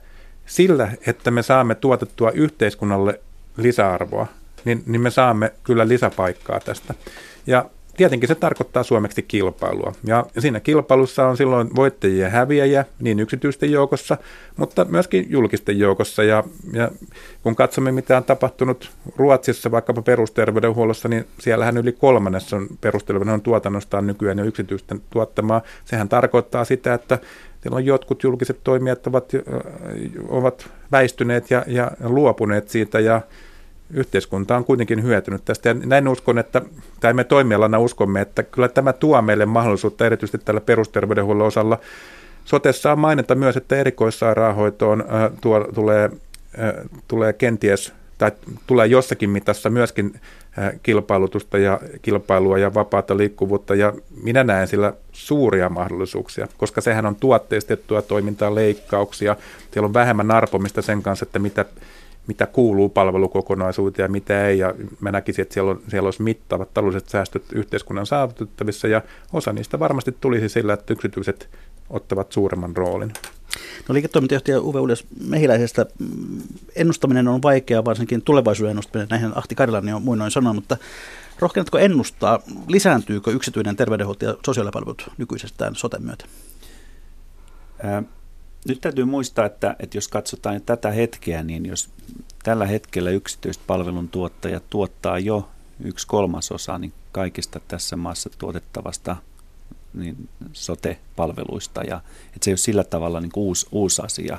sillä, 0.47 0.93
että 1.07 1.31
me 1.31 1.43
saamme 1.43 1.75
tuotettua 1.75 2.31
yhteiskunnalle 2.31 3.21
lisäarvoa, 3.57 4.27
niin, 4.65 4.83
niin 4.87 5.01
me 5.01 5.11
saamme 5.11 5.53
kyllä 5.63 5.89
lisäpaikkaa 5.89 6.61
tästä. 6.61 6.95
Ja 7.47 7.71
Tietenkin 8.01 8.29
se 8.29 8.35
tarkoittaa 8.35 8.83
suomeksi 8.83 9.23
kilpailua. 9.23 9.93
Ja 10.05 10.27
siinä 10.39 10.61
kilpailussa 10.61 11.27
on 11.27 11.37
silloin 11.37 11.71
voittajia 11.77 12.25
ja 12.25 12.31
häviäjiä 12.31 12.85
niin 13.01 13.21
yksityisten 13.21 13.71
joukossa, 13.71 14.17
mutta 14.57 14.85
myöskin 14.85 15.27
julkisten 15.29 15.79
joukossa. 15.79 16.23
Ja, 16.23 16.45
ja 16.73 16.91
kun 17.43 17.57
katsomme, 17.57 17.93
mitä 17.93 18.17
on 18.17 18.25
tapahtunut 18.25 18.91
Ruotsissa 19.17 19.71
vaikkapa 19.71 20.03
perusterveydenhuollossa, 20.03 21.09
niin 21.09 21.27
siellähän 21.39 21.77
yli 21.77 21.93
kolmannes 21.93 22.53
on 22.53 22.67
perusterveydenhuollon 22.81 23.43
tuotannostaan 23.43 24.07
nykyään 24.07 24.39
jo 24.39 24.45
yksityisten 24.45 25.01
tuottamaa. 25.11 25.63
Sehän 25.85 26.09
tarkoittaa 26.09 26.65
sitä, 26.65 26.95
että 26.95 27.19
on 27.71 27.85
jotkut 27.85 28.23
julkiset 28.23 28.61
toimijat 28.65 29.07
ovat, 29.07 29.33
ovat 30.29 30.71
väistyneet 30.93 31.51
ja, 31.51 31.65
ja 31.67 31.91
luopuneet 32.05 32.69
siitä 32.69 33.01
ja 33.01 33.21
yhteiskunta 33.95 34.57
on 34.57 34.65
kuitenkin 34.65 35.03
hyötynyt 35.03 35.45
tästä. 35.45 35.69
Ja 35.69 35.75
näin 35.75 36.09
uskon, 36.09 36.39
että, 36.39 36.63
tai 37.01 37.13
me 37.13 37.25
toimialana 37.25 37.79
uskomme, 37.79 38.21
että 38.21 38.43
kyllä 38.43 38.69
tämä 38.69 38.93
tuo 38.93 39.23
meille 39.23 39.47
mahdollisuutta 39.47 40.07
erityisesti 40.07 40.39
tällä 40.45 40.61
perusterveydenhuollon 40.61 41.47
osalla. 41.47 41.79
Sotessa 42.45 42.93
on 42.93 42.99
mainita 42.99 43.35
myös, 43.35 43.57
että 43.57 43.77
erikoissairaanhoitoon 43.77 45.01
äh, 45.01 45.31
tuo, 45.41 45.69
tulee, 45.75 46.11
äh, 46.59 46.75
tulee 47.09 47.33
kenties 47.33 47.93
tai 48.19 48.33
tulee 48.67 48.87
jossakin 48.87 49.31
mitassa 49.31 49.71
myöskin 49.71 50.21
äh, 50.59 50.73
kilpailutusta 50.83 51.59
ja 51.59 51.81
kilpailua 52.03 52.59
ja 52.59 52.75
vapaata 52.75 53.17
liikkuvuutta 53.17 53.75
ja 53.75 53.93
minä 54.23 54.45
näen 54.45 54.69
sillä 54.69 54.93
suuria 55.13 55.69
mahdollisuuksia, 55.69 56.49
koska 56.57 56.81
sehän 56.81 57.07
on 57.07 57.17
tuotteistettua 57.17 58.03
toimintaa, 58.03 58.55
leikkauksia, 58.55 59.37
siellä 59.71 59.87
on 59.87 59.95
vähemmän 59.95 60.31
arpomista 60.31 60.83
sen 60.83 61.03
kanssa, 61.03 61.25
että 61.25 61.39
mitä 61.39 61.65
mitä 62.27 62.47
kuuluu 62.47 62.89
palvelukokonaisuuteen 62.89 64.05
ja 64.05 64.09
mitä 64.09 64.47
ei. 64.47 64.59
Ja 64.59 64.75
mä 65.01 65.13
näkisin, 65.13 65.43
että 65.43 65.55
siellä, 65.55 65.71
on, 65.71 65.83
siellä 65.89 66.07
olisi 66.07 66.23
mittavat 66.23 66.75
taloudelliset 66.75 67.09
säästöt 67.09 67.45
yhteiskunnan 67.53 68.07
saavutettavissa 68.07 68.89
ja 68.89 69.03
osa 69.33 69.53
niistä 69.53 69.79
varmasti 69.79 70.17
tulisi 70.21 70.49
sillä, 70.49 70.73
että 70.73 70.93
yksityiset 70.93 71.49
ottavat 71.91 72.33
suuremman 72.33 72.77
roolin. 72.77 73.13
No 73.89 73.93
liiketoimintajohtaja 73.93 74.61
Uwe 74.61 74.81
Ulias 74.81 75.05
Mehiläisestä 75.27 75.87
mm, 75.99 76.41
ennustaminen 76.77 77.29
on 77.29 77.43
vaikeaa, 77.43 77.85
varsinkin 77.85 78.23
tulevaisuuden 78.23 78.71
ennustaminen, 78.71 79.09
näihin 79.11 79.33
Ahti 79.35 79.55
Karilani 79.55 79.93
on 79.93 80.03
muinoin 80.03 80.31
sanonut, 80.31 80.55
mutta 80.55 80.77
rohkenatko 81.39 81.79
ennustaa, 81.79 82.41
lisääntyykö 82.69 83.31
yksityinen 83.31 83.77
terveydenhuolto 83.77 84.25
ja 84.25 84.35
sosiaalipalvelut 84.47 85.11
nykyisestään 85.19 85.75
soten 85.75 86.03
myötä? 86.03 86.25
Nyt 88.69 88.81
täytyy 88.81 89.05
muistaa, 89.05 89.47
että, 89.47 89.77
että 89.79 89.97
jos 89.97 90.09
katsotaan 90.09 90.63
tätä 90.63 90.91
hetkeä, 90.91 91.43
niin 91.43 91.67
jos 91.67 91.91
tällä 92.43 92.67
hetkellä 92.67 93.11
yksityiset 93.11 93.63
palveluntuottajat 93.67 94.63
tuottaa 94.71 95.19
jo 95.19 95.49
yksi 95.85 96.07
kolmasosa 96.07 96.79
niin 96.79 96.93
kaikista 97.13 97.61
tässä 97.69 97.97
maassa 97.97 98.31
tuotettavasta 98.39 99.17
niin 99.95 100.29
sote-palveluista 100.53 101.83
ja 101.83 102.01
että 102.27 102.45
se 102.45 102.51
ei 102.51 102.53
ole 102.53 102.59
sillä 102.59 102.85
tavalla 102.85 103.21
niin 103.21 103.33
kuin 103.33 103.45
uusi, 103.45 103.67
uusi 103.73 104.03
asia. 104.03 104.39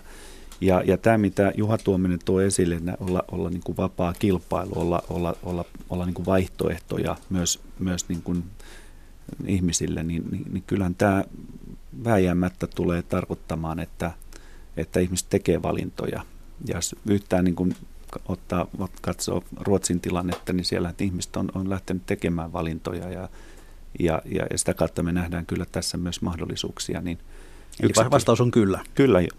Ja, 0.62 0.84
ja 0.86 0.98
tämä, 0.98 1.18
mitä 1.18 1.52
Juha 1.56 1.78
Tuominen 1.78 2.20
tuo 2.26 2.42
esille, 2.42 2.82
olla, 3.00 3.24
olla 3.32 3.50
niin 3.50 3.64
kuin 3.64 3.78
vapaa 3.78 4.14
kilpailu, 4.14 4.72
olla, 4.76 5.04
olla, 5.10 5.36
olla, 5.44 5.66
olla 5.90 6.06
niin 6.06 6.14
kuin 6.14 6.26
vaihtoehtoja 6.26 7.16
myös, 7.30 7.60
myös 7.80 8.10
niin 8.10 8.22
kuin 8.22 8.44
ihmisille, 9.46 10.04
niin, 10.04 10.24
niin, 10.32 10.44
niin 10.54 10.64
kyllähän 10.68 10.96
tämä 10.96 11.24
vääjäämättä 12.04 12.68
tulee 12.68 13.02
tarkoittamaan, 13.02 13.80
että, 13.80 14.12
että 14.78 15.00
ihmiset 15.00 15.30
tekee 15.30 15.62
valintoja. 15.62 16.26
Ja 16.66 16.76
jos 16.76 16.96
yhtään 17.06 17.46
niin 17.46 17.56
kuin 17.56 17.76
ottaa, 18.28 18.68
katsoo 19.02 19.44
Ruotsin 19.60 20.00
tilannetta, 20.00 20.54
niin 20.54 20.66
siellä 20.66 20.90
että 20.90 21.04
ihmiset 21.04 21.36
on, 21.36 21.52
on 21.56 21.70
lähtenyt 21.70 22.06
tekemään 22.06 22.54
valintoja 22.54 23.10
ja, 23.10 23.30
ja, 24.00 24.22
ja, 24.26 24.48
ja 24.52 24.58
sitä 24.58 24.74
kautta 24.74 25.04
me 25.04 25.12
nähdään 25.12 25.46
kyllä 25.46 25.66
tässä 25.72 25.98
myös 25.98 26.22
mahdollisuuksia. 26.22 27.02
Niin 27.02 27.20
Eli 27.80 27.92
vastaus 28.12 28.42
on 28.42 28.52
kyllä. 28.52 28.80
Kyllä 28.96 29.22
jo. 29.22 29.30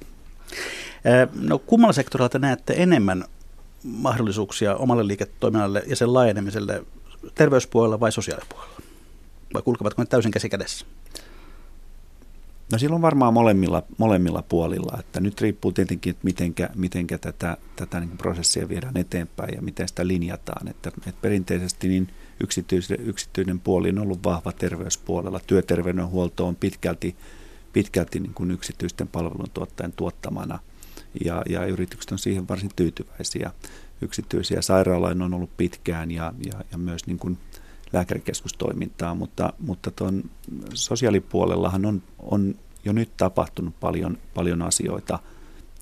No 1.40 1.58
kummalla 1.58 1.92
sektorilla 1.92 2.28
te 2.28 2.38
näette 2.38 2.74
enemmän 2.76 3.24
mahdollisuuksia 3.84 4.76
omalle 4.76 5.06
liiketoiminnalle 5.06 5.82
ja 5.86 5.96
sen 5.96 6.14
laajenemiselle 6.14 6.84
terveyspuolella 7.34 8.00
vai 8.00 8.12
sosiaalipuolella? 8.12 8.74
Vai 9.54 9.62
kulkevatko 9.62 10.02
ne 10.02 10.06
täysin 10.06 10.30
käsi 10.30 10.48
kädessä? 10.48 10.86
No 12.72 12.78
silloin 12.78 13.02
varmaan 13.02 13.34
molemmilla, 13.34 13.82
molemmilla 13.98 14.42
puolilla, 14.48 14.96
että 15.00 15.20
nyt 15.20 15.40
riippuu 15.40 15.72
tietenkin, 15.72 16.10
että 16.10 16.24
mitenkä, 16.24 16.70
mitenkä 16.74 17.18
tätä, 17.18 17.56
tätä 17.76 18.00
niin 18.00 18.18
prosessia 18.18 18.68
viedään 18.68 18.96
eteenpäin 18.96 19.54
ja 19.54 19.62
miten 19.62 19.88
sitä 19.88 20.06
linjataan. 20.06 20.68
Että, 20.68 20.92
että 21.06 21.20
perinteisesti 21.22 21.88
niin 21.88 22.08
yksityinen, 22.42 23.08
yksityinen 23.08 23.60
puoli 23.60 23.88
on 23.88 23.98
ollut 23.98 24.24
vahva 24.24 24.52
terveyspuolella. 24.52 25.40
Työterveydenhuolto 25.46 26.46
on 26.46 26.56
pitkälti, 26.56 27.16
pitkälti 27.72 28.20
niin 28.20 28.34
kuin 28.34 28.50
yksityisten 28.50 29.08
palveluntuottajien 29.08 29.92
tuottamana 29.96 30.58
ja, 31.24 31.42
ja 31.48 31.66
yritykset 31.66 32.12
on 32.12 32.18
siihen 32.18 32.48
varsin 32.48 32.70
tyytyväisiä. 32.76 33.50
Yksityisiä 34.02 34.62
sairaaloja 34.62 35.24
on 35.24 35.34
ollut 35.34 35.56
pitkään 35.56 36.10
ja, 36.10 36.34
ja, 36.46 36.64
ja 36.72 36.78
myös 36.78 37.06
niin 37.06 37.18
kuin 37.18 37.38
lääkärikeskustoimintaa, 37.92 39.14
mutta, 39.14 39.52
mutta 39.58 39.90
tuon 39.90 40.22
sosiaalipuolellahan 40.74 41.86
on, 41.86 42.02
on 42.18 42.54
jo 42.84 42.92
nyt 42.92 43.16
tapahtunut 43.16 43.80
paljon, 43.80 44.18
paljon 44.34 44.62
asioita, 44.62 45.18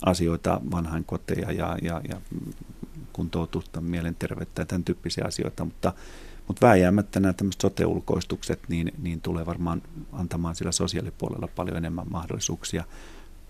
asioita 0.03 0.61
vanhainkoteja 0.71 1.53
ja, 1.53 1.79
ja, 1.83 2.01
ja 2.09 2.21
kuntoutusta, 3.13 3.81
mielenterveyttä 3.81 4.63
ja 4.63 4.67
tämän 4.67 4.85
tyyppisiä 4.85 5.25
asioita, 5.27 5.65
mutta, 5.65 5.93
mutta 6.49 6.67
vääjäämättä 6.67 7.21
nämä 7.21 7.33
tämmöiset 7.33 7.61
sote-ulkoistukset 7.61 8.61
niin, 8.69 8.93
niin 8.99 9.21
tulee 9.21 9.47
varmaan 9.47 9.83
antamaan 10.13 10.55
sillä 10.55 10.73
sosiaalipuolella 10.73 11.49
paljon 11.57 11.77
enemmän 11.77 12.07
mahdollisuuksia 12.11 12.85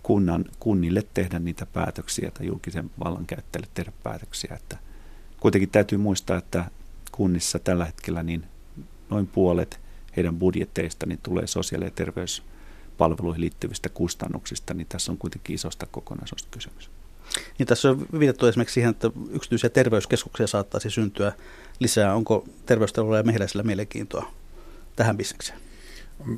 kunnan, 0.02 0.44
kunnille 0.60 1.02
tehdä 1.14 1.38
niitä 1.38 1.66
päätöksiä 1.66 2.30
tai 2.30 2.46
julkisen 2.46 2.90
vallankäyttäjille 3.04 3.68
tehdä 3.74 3.92
päätöksiä. 4.02 4.54
Että 4.56 4.78
kuitenkin 5.40 5.70
täytyy 5.70 5.98
muistaa, 5.98 6.36
että 6.36 6.70
kunnissa 7.12 7.58
tällä 7.58 7.84
hetkellä 7.84 8.22
niin 8.22 8.44
noin 9.10 9.26
puolet 9.26 9.80
heidän 10.16 10.38
budjetteista 10.38 11.06
niin 11.06 11.20
tulee 11.22 11.46
sosiaali- 11.46 11.84
ja 11.84 11.90
terveyspalveluihin 13.00 13.40
liittyvistä 13.40 13.88
kustannuksista, 13.88 14.74
niin 14.74 14.86
tässä 14.88 15.12
on 15.12 15.18
kuitenkin 15.18 15.54
isosta 15.54 15.86
kokonaisuudesta 15.86 16.48
kysymys. 16.50 16.90
Niin 17.58 17.66
tässä 17.66 17.90
on 17.90 18.06
viitattu 18.18 18.46
esimerkiksi 18.46 18.74
siihen, 18.74 18.90
että 18.90 19.10
yksityisiä 19.30 19.70
terveyskeskuksia 19.70 20.46
saattaisi 20.46 20.90
syntyä 20.90 21.32
lisää. 21.78 22.14
Onko 22.14 22.44
terveystalolla 22.66 23.16
ja 23.16 23.22
mehiläisellä 23.22 23.62
mielenkiintoa 23.62 24.32
tähän 24.96 25.16
bisnekseen? 25.16 25.58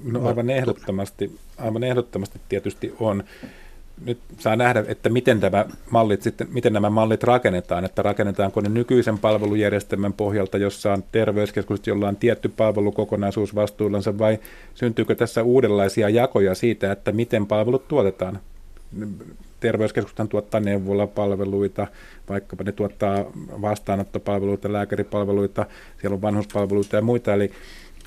No 0.04 0.26
aivan 0.28 0.50
ehdottomasti, 0.50 1.38
aivan 1.58 1.82
ehdottomasti 1.84 2.40
tietysti 2.48 2.94
on 3.00 3.24
nyt 4.04 4.18
saa 4.38 4.56
nähdä, 4.56 4.84
että 4.88 5.08
miten, 5.08 5.40
tämä 5.40 5.66
mallit 5.90 6.22
sitten, 6.22 6.48
miten 6.52 6.72
nämä 6.72 6.90
mallit 6.90 7.22
rakennetaan, 7.22 7.84
että 7.84 8.02
rakennetaanko 8.02 8.60
ne 8.60 8.68
nykyisen 8.68 9.18
palvelujärjestelmän 9.18 10.12
pohjalta, 10.12 10.58
jossa 10.58 10.92
on 10.92 11.04
terveyskeskus, 11.12 11.86
jolla 11.86 12.08
on 12.08 12.16
tietty 12.16 12.48
palvelukokonaisuus 12.48 13.54
vastuullansa, 13.54 14.18
vai 14.18 14.38
syntyykö 14.74 15.14
tässä 15.14 15.42
uudenlaisia 15.42 16.08
jakoja 16.08 16.54
siitä, 16.54 16.92
että 16.92 17.12
miten 17.12 17.46
palvelut 17.46 17.88
tuotetaan? 17.88 18.38
Terveyskeskusthan 19.60 20.28
tuottaa 20.28 20.60
neuvolapalveluita, 20.60 21.86
vaikkapa 22.28 22.64
ne 22.64 22.72
tuottaa 22.72 23.24
vastaanottopalveluita, 23.62 24.72
lääkäripalveluita, 24.72 25.66
siellä 26.00 26.14
on 26.14 26.22
vanhuspalveluita 26.22 26.96
ja 26.96 27.02
muita, 27.02 27.34
eli 27.34 27.52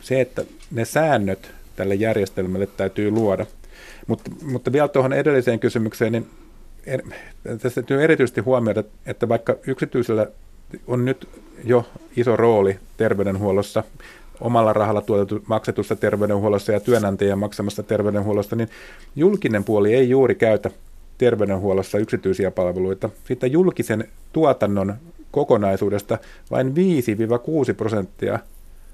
se, 0.02 0.22
että 0.22 0.46
ne 0.72 0.86
säännöt 0.86 1.52
tälle 1.76 1.96
järjestelmälle 1.96 2.68
täytyy 2.68 3.12
luoda. 3.12 3.46
Mutta, 4.08 4.32
mutta 4.52 4.72
vielä 4.72 4.88
tuohon 4.88 5.14
edelliseen 5.14 5.60
kysymykseen, 5.60 6.12
niin 6.12 6.28
er, 6.86 7.02
tässä 7.44 7.82
täytyy 7.82 8.04
erityisesti 8.04 8.42
huomioida, 8.42 8.84
että 9.06 9.30
vaikka 9.30 9.56
yksityisellä 9.68 10.28
on 10.88 11.06
nyt 11.06 11.30
jo 11.64 11.86
iso 12.18 12.36
rooli 12.36 12.80
terveydenhuollossa, 12.98 13.84
omalla 14.42 14.74
rahalla 14.74 15.02
tuotettu, 15.02 15.44
maksetussa 15.48 15.96
terveydenhuollossa 15.96 16.72
ja 16.72 16.80
työnantajien 16.80 17.40
maksamassa 17.40 17.84
terveydenhuollossa, 17.84 18.56
niin 18.56 18.70
julkinen 19.16 19.64
puoli 19.64 19.94
ei 19.94 20.10
juuri 20.10 20.36
käytä 20.36 20.70
terveydenhuollossa 21.18 21.98
yksityisiä 21.98 22.52
palveluita. 22.52 23.10
Siitä 23.24 23.48
julkisen 23.48 24.08
tuotannon 24.34 24.94
kokonaisuudesta 25.32 26.18
vain 26.52 26.74
5-6 27.72 27.74
prosenttia 27.78 28.40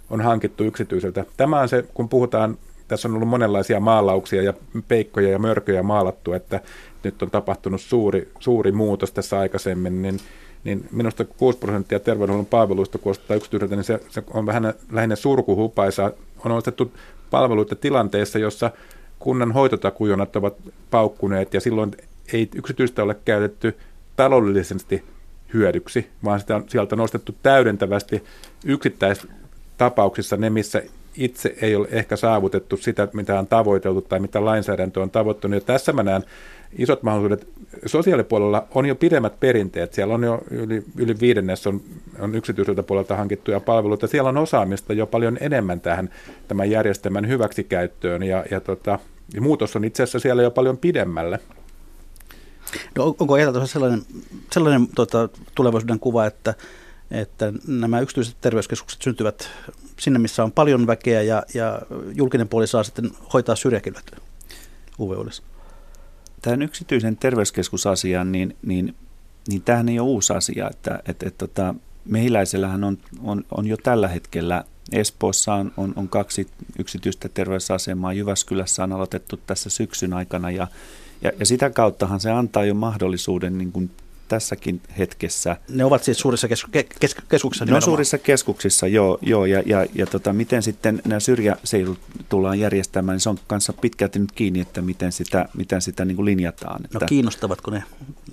on 0.09 0.21
hankittu 0.21 0.63
yksityiseltä. 0.63 1.25
Tämä 1.37 1.61
on 1.61 1.69
se, 1.69 1.85
kun 1.93 2.09
puhutaan 2.09 2.57
tässä 2.91 3.07
on 3.07 3.15
ollut 3.15 3.29
monenlaisia 3.29 3.79
maalauksia 3.79 4.43
ja 4.43 4.53
peikkoja 4.87 5.29
ja 5.29 5.39
mörköjä 5.39 5.83
maalattu, 5.83 6.33
että 6.33 6.59
nyt 7.03 7.21
on 7.21 7.31
tapahtunut 7.31 7.81
suuri, 7.81 8.31
suuri 8.39 8.71
muutos 8.71 9.11
tässä 9.11 9.39
aikaisemmin, 9.39 10.01
niin, 10.01 10.19
niin 10.63 10.87
minusta 10.91 11.25
6 11.25 11.57
prosenttia 11.57 11.99
terveydenhuollon 11.99 12.45
palveluista 12.45 12.97
kuulostaa 12.97 13.37
yksityiseltä, 13.37 13.75
niin 13.75 13.83
se, 13.83 13.99
se 14.09 14.23
on 14.33 14.45
vähän 14.45 14.73
lähinnä 14.91 15.15
surkuhupaisa. 15.15 16.11
On 16.45 16.51
ostettu 16.51 16.91
palveluita 17.29 17.75
tilanteessa, 17.75 18.39
jossa 18.39 18.71
kunnan 19.19 19.51
hoitotakujonat 19.51 20.35
ovat 20.35 20.53
paukkuneet 20.89 21.53
ja 21.53 21.61
silloin 21.61 21.91
ei 22.33 22.49
yksityistä 22.55 23.03
ole 23.03 23.15
käytetty 23.25 23.77
taloudellisesti 24.15 25.03
hyödyksi, 25.53 26.09
vaan 26.23 26.39
sitä, 26.39 26.61
sieltä 26.67 26.95
on 26.95 26.99
nostettu 26.99 27.35
täydentävästi 27.43 28.23
yksittäistapauksissa 28.65 30.37
ne, 30.37 30.49
missä 30.49 30.83
itse 31.15 31.55
ei 31.61 31.75
ole 31.75 31.87
ehkä 31.91 32.15
saavutettu 32.15 32.77
sitä, 32.77 33.07
mitä 33.13 33.39
on 33.39 33.47
tavoiteltu 33.47 34.01
tai 34.01 34.19
mitä 34.19 34.45
lainsäädäntö 34.45 35.01
on 35.01 35.09
tavoittanut. 35.09 35.55
Ja 35.55 35.61
tässä 35.61 35.93
mä 35.93 36.03
näen 36.03 36.23
isot 36.77 37.03
mahdollisuudet. 37.03 37.47
Sosiaalipuolella 37.85 38.67
on 38.75 38.85
jo 38.85 38.95
pidemmät 38.95 39.39
perinteet. 39.39 39.93
Siellä 39.93 40.13
on 40.13 40.23
jo 40.23 40.41
yli, 40.51 40.83
yli 40.97 41.15
viidennes 41.19 41.67
on, 41.67 41.81
on 42.19 42.35
yksityiseltä 42.35 42.83
puolelta 42.83 43.15
hankittuja 43.15 43.59
palveluita. 43.59 44.07
Siellä 44.07 44.29
on 44.29 44.37
osaamista 44.37 44.93
jo 44.93 45.07
paljon 45.07 45.37
enemmän 45.41 45.81
tähän 45.81 46.09
tämän 46.47 46.71
järjestelmän 46.71 47.27
hyväksikäyttöön 47.27 48.23
ja, 48.23 48.45
ja, 48.51 48.59
tota, 48.59 48.99
ja 49.33 49.41
muutos 49.41 49.75
on 49.75 49.83
itse 49.83 50.03
asiassa 50.03 50.19
siellä 50.19 50.43
jo 50.43 50.51
paljon 50.51 50.77
pidemmälle. 50.77 51.39
No 52.95 53.15
onko 53.19 53.33
ajateltu 53.33 53.67
sellainen, 53.67 54.01
sellainen 54.51 54.87
tota, 54.95 55.29
tulevaisuuden 55.55 55.99
kuva, 55.99 56.25
että, 56.25 56.53
että 57.11 57.53
nämä 57.67 57.99
yksityiset 57.99 58.35
terveyskeskukset 58.41 59.01
syntyvät 59.01 59.49
sinne, 59.99 60.19
missä 60.19 60.43
on 60.43 60.51
paljon 60.51 60.87
väkeä 60.87 61.21
ja, 61.21 61.43
ja 61.53 61.81
julkinen 62.13 62.47
puoli 62.47 62.67
saa 62.67 62.83
sitten 62.83 63.11
hoitaa 63.33 63.55
syrjäkylät 63.55 64.11
UVUudessa? 64.99 65.43
Tämän 66.41 66.61
yksityisen 66.61 67.17
terveyskeskusasian, 67.17 68.31
niin, 68.31 68.57
niin, 68.61 68.95
niin 69.47 69.61
tämähän 69.61 69.89
ei 69.89 69.99
ole 69.99 70.09
uusi 70.09 70.33
asia. 70.33 70.69
Että, 70.69 70.99
että, 71.07 71.27
että, 71.27 71.47
tota, 71.47 71.75
mehiläisellähän 72.05 72.83
on, 72.83 72.97
on, 73.23 73.43
on 73.51 73.67
jo 73.67 73.77
tällä 73.77 74.07
hetkellä 74.07 74.63
Espoossa 74.91 75.53
on, 75.53 75.71
on, 75.77 75.93
on 75.95 76.09
kaksi 76.09 76.47
yksityistä 76.79 77.29
terveysasemaa, 77.29 78.13
Jyväskylässä 78.13 78.83
on 78.83 78.93
aloitettu 78.93 79.39
tässä 79.47 79.69
syksyn 79.69 80.13
aikana 80.13 80.51
ja, 80.51 80.67
ja, 81.21 81.31
ja 81.39 81.45
sitä 81.45 81.69
kauttahan 81.69 82.19
se 82.19 82.31
antaa 82.31 82.65
jo 82.65 82.73
mahdollisuuden 82.73 83.57
niin 83.57 83.71
kuin 83.71 83.91
tässäkin 84.31 84.81
hetkessä. 84.97 85.57
Ne 85.69 85.85
ovat 85.85 86.03
siis 86.03 86.19
suurissa 86.19 86.47
kes- 86.47 86.65
kes- 86.99 87.15
keskuksissa 87.29 87.65
Ne 87.65 87.75
on 87.75 87.81
suurissa 87.81 88.17
keskuksissa, 88.17 88.87
joo, 88.87 89.17
joo 89.21 89.45
ja, 89.45 89.63
ja, 89.65 89.85
ja 89.93 90.05
tota, 90.05 90.33
miten 90.33 90.63
sitten 90.63 91.01
nämä 91.05 91.19
syrjäseudut 91.19 91.99
tullaan 92.29 92.59
järjestämään, 92.59 93.15
niin 93.15 93.21
se 93.21 93.29
on 93.29 93.39
kanssa 93.47 93.73
pitkälti 93.73 94.19
nyt 94.19 94.31
kiinni, 94.31 94.59
että 94.59 94.81
miten 94.81 95.11
sitä, 95.11 95.49
miten 95.57 95.81
sitä 95.81 96.05
niin 96.05 96.15
kuin 96.15 96.25
linjataan. 96.25 96.85
Että, 96.85 96.99
no 97.01 97.07
kiinnostavatko 97.07 97.71
ne 97.71 97.83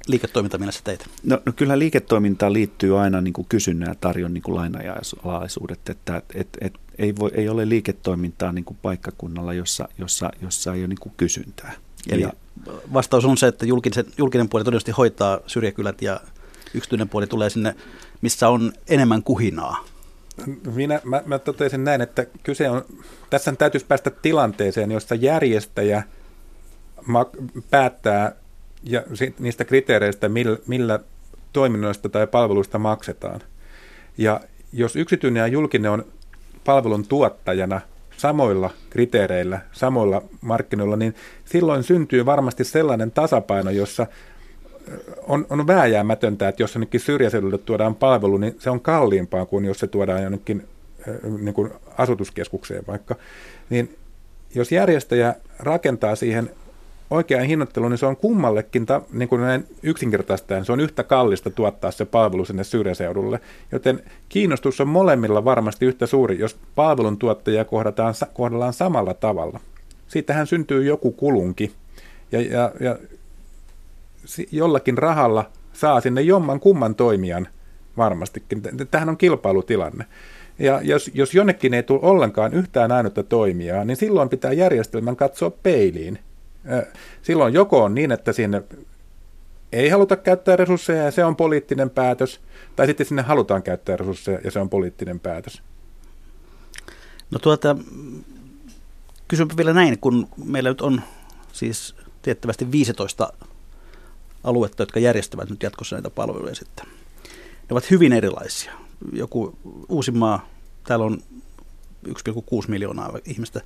liiketoimintamielessä 0.06 0.80
teitä? 0.84 1.04
No, 1.22 1.42
no 1.46 1.52
kyllä 1.56 1.78
liiketoimintaan 1.78 2.52
liittyy 2.52 3.00
aina 3.00 3.20
niin 3.20 3.34
kuin 3.34 3.46
kysynnän 3.48 3.88
ja 3.88 3.94
tarjon 3.94 4.34
niin 4.34 4.42
kuin 4.42 4.54
lainajalaisuudet, 4.54 5.88
että 5.88 6.22
et, 6.34 6.48
et, 6.60 6.74
ei, 6.98 7.16
voi, 7.16 7.30
ei 7.34 7.48
ole 7.48 7.68
liiketoimintaa 7.68 8.52
niin 8.52 8.64
kuin 8.64 8.78
paikkakunnalla, 8.82 9.54
jossa, 9.54 9.88
jossa, 9.98 10.30
jossa 10.42 10.74
ei 10.74 10.80
ole 10.80 10.88
niin 10.88 11.00
kuin 11.00 11.12
kysyntää. 11.16 11.72
Eli 12.08 12.22
ja, 12.22 12.32
vastaus 12.92 13.24
on 13.24 13.36
se, 13.36 13.46
että 13.46 13.66
julkinen, 13.66 14.06
julkinen 14.18 14.48
puoli 14.48 14.64
todennäköisesti 14.64 14.92
hoitaa 14.92 15.40
syrjäkylät 15.46 16.02
ja 16.02 16.20
yksityinen 16.74 17.08
puoli 17.08 17.26
tulee 17.26 17.50
sinne, 17.50 17.74
missä 18.20 18.48
on 18.48 18.72
enemmän 18.88 19.22
kuhinaa. 19.22 19.84
Minä, 20.74 21.00
mä, 21.04 21.22
mä 21.26 21.38
totesin 21.38 21.84
näin, 21.84 22.00
että 22.00 22.26
kyse 22.42 22.70
on, 22.70 22.84
tässä 23.30 23.52
täytyisi 23.52 23.86
päästä 23.86 24.10
tilanteeseen, 24.10 24.90
jossa 24.90 25.14
järjestäjä 25.14 26.02
päättää 27.70 28.32
ja 28.82 29.02
niistä 29.38 29.64
kriteereistä, 29.64 30.28
millä, 30.28 30.58
millä 30.66 31.00
toiminnoista 31.52 32.08
tai 32.08 32.26
palveluista 32.26 32.78
maksetaan. 32.78 33.40
Ja 34.18 34.40
jos 34.72 34.96
yksityinen 34.96 35.40
ja 35.40 35.46
julkinen 35.46 35.90
on 35.90 36.04
palvelun 36.64 37.06
tuottajana 37.06 37.80
samoilla 38.18 38.70
kriteereillä, 38.90 39.60
samoilla 39.72 40.22
markkinoilla, 40.40 40.96
niin 40.96 41.14
silloin 41.44 41.82
syntyy 41.82 42.26
varmasti 42.26 42.64
sellainen 42.64 43.10
tasapaino, 43.10 43.70
jossa 43.70 44.06
on, 45.26 45.46
on 45.50 45.66
vääjäämätöntä, 45.66 46.48
että 46.48 46.62
jos 46.62 46.74
jonnekin 46.74 47.00
syrjäseudulle 47.00 47.58
tuodaan 47.58 47.94
palvelu, 47.94 48.36
niin 48.36 48.56
se 48.58 48.70
on 48.70 48.80
kalliimpaa 48.80 49.46
kuin 49.46 49.64
jos 49.64 49.78
se 49.78 49.86
tuodaan 49.86 50.22
jonnekin 50.22 50.68
niin 51.38 51.54
kuin 51.54 51.70
asutuskeskukseen 51.98 52.84
vaikka. 52.86 53.16
Niin 53.70 53.96
jos 54.54 54.72
järjestäjä 54.72 55.34
rakentaa 55.58 56.16
siihen 56.16 56.50
oikean 57.10 57.44
hinnoitteluun, 57.44 57.90
niin 57.90 57.98
se 57.98 58.06
on 58.06 58.16
kummallekin, 58.16 58.86
ta, 58.86 59.02
niin 59.12 59.28
kuin 59.28 59.40
näin 59.40 59.64
yksinkertaistaen, 59.82 60.64
se 60.64 60.72
on 60.72 60.80
yhtä 60.80 61.02
kallista 61.02 61.50
tuottaa 61.50 61.90
se 61.90 62.04
palvelu 62.04 62.44
sinne 62.44 62.64
syrjäseudulle. 62.64 63.40
Joten 63.72 64.02
kiinnostus 64.28 64.80
on 64.80 64.88
molemmilla 64.88 65.44
varmasti 65.44 65.86
yhtä 65.86 66.06
suuri, 66.06 66.38
jos 66.38 66.56
palvelun 66.74 67.18
tuottajia 67.18 67.64
kohdataan, 67.64 68.14
kohdellaan 68.32 68.72
samalla 68.72 69.14
tavalla. 69.14 69.60
Siitähän 70.08 70.46
syntyy 70.46 70.84
joku 70.84 71.12
kulunki. 71.12 71.72
Ja, 72.32 72.40
ja, 72.40 72.72
ja 72.80 72.98
jollakin 74.52 74.98
rahalla 74.98 75.50
saa 75.72 76.00
sinne 76.00 76.20
jomman 76.22 76.60
kumman 76.60 76.94
toimijan 76.94 77.48
varmastikin. 77.96 78.62
Tähän 78.90 79.08
on 79.08 79.16
kilpailutilanne. 79.16 80.04
Ja 80.58 80.80
jos, 80.82 81.10
jos 81.14 81.34
jonnekin 81.34 81.74
ei 81.74 81.82
tule 81.82 82.00
ollenkaan 82.02 82.54
yhtään 82.54 82.92
ainutta 82.92 83.22
toimijaa, 83.22 83.84
niin 83.84 83.96
silloin 83.96 84.28
pitää 84.28 84.52
järjestelmän 84.52 85.16
katsoa 85.16 85.50
peiliin. 85.50 86.18
Silloin 87.22 87.54
joko 87.54 87.84
on 87.84 87.94
niin, 87.94 88.12
että 88.12 88.32
sinne 88.32 88.62
ei 89.72 89.88
haluta 89.88 90.16
käyttää 90.16 90.56
resursseja 90.56 91.04
ja 91.04 91.10
se 91.10 91.24
on 91.24 91.36
poliittinen 91.36 91.90
päätös, 91.90 92.40
tai 92.76 92.86
sitten 92.86 93.06
sinne 93.06 93.22
halutaan 93.22 93.62
käyttää 93.62 93.96
resursseja 93.96 94.40
ja 94.44 94.50
se 94.50 94.60
on 94.60 94.70
poliittinen 94.70 95.20
päätös. 95.20 95.62
No 97.30 97.38
tuota, 97.38 97.76
kysynpä 99.28 99.54
vielä 99.56 99.72
näin, 99.72 99.98
kun 99.98 100.28
meillä 100.44 100.70
nyt 100.70 100.80
on 100.80 101.02
siis 101.52 101.94
tiettävästi 102.22 102.72
15 102.72 103.32
aluetta, 104.44 104.82
jotka 104.82 105.00
järjestävät 105.00 105.50
nyt 105.50 105.62
jatkossa 105.62 105.96
näitä 105.96 106.10
palveluja 106.10 106.54
sitten. 106.54 106.86
Ne 107.70 107.70
ovat 107.70 107.90
hyvin 107.90 108.12
erilaisia. 108.12 108.72
Joku 109.12 109.58
Uusimaa, 109.88 110.48
täällä 110.84 111.04
on 111.04 111.22
1,6 112.08 112.14
miljoonaa 112.68 113.18
ihmistä. 113.24 113.60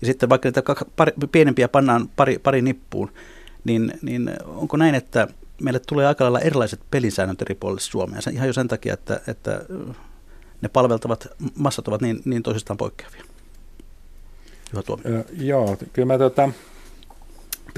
Ja 0.00 0.06
sitten 0.06 0.28
vaikka 0.28 0.48
niitä 0.48 0.62
pari, 0.96 1.12
pienempiä 1.32 1.68
pannaan 1.68 2.08
pari, 2.16 2.38
pari 2.38 2.62
nippuun, 2.62 3.12
niin, 3.64 3.92
niin 4.02 4.30
onko 4.46 4.76
näin, 4.76 4.94
että 4.94 5.28
meille 5.62 5.80
tulee 5.86 6.06
aika 6.06 6.24
lailla 6.24 6.40
erilaiset 6.40 6.80
pelisäännöt 6.90 7.42
eri 7.42 7.54
puolille 7.54 7.80
Suomea. 7.80 8.20
Ihan 8.32 8.46
jo 8.46 8.52
sen 8.52 8.68
takia, 8.68 8.94
että, 8.94 9.20
että 9.26 9.64
ne 10.60 10.68
palveltavat 10.68 11.28
massat 11.54 11.88
ovat 11.88 12.00
niin, 12.00 12.22
niin 12.24 12.42
toisistaan 12.42 12.76
poikkeavia. 12.76 13.24
Tuomio. 14.86 15.24
Joo, 15.38 15.76
kyllä 15.92 16.06
mä 16.06 16.18
tota, 16.18 16.48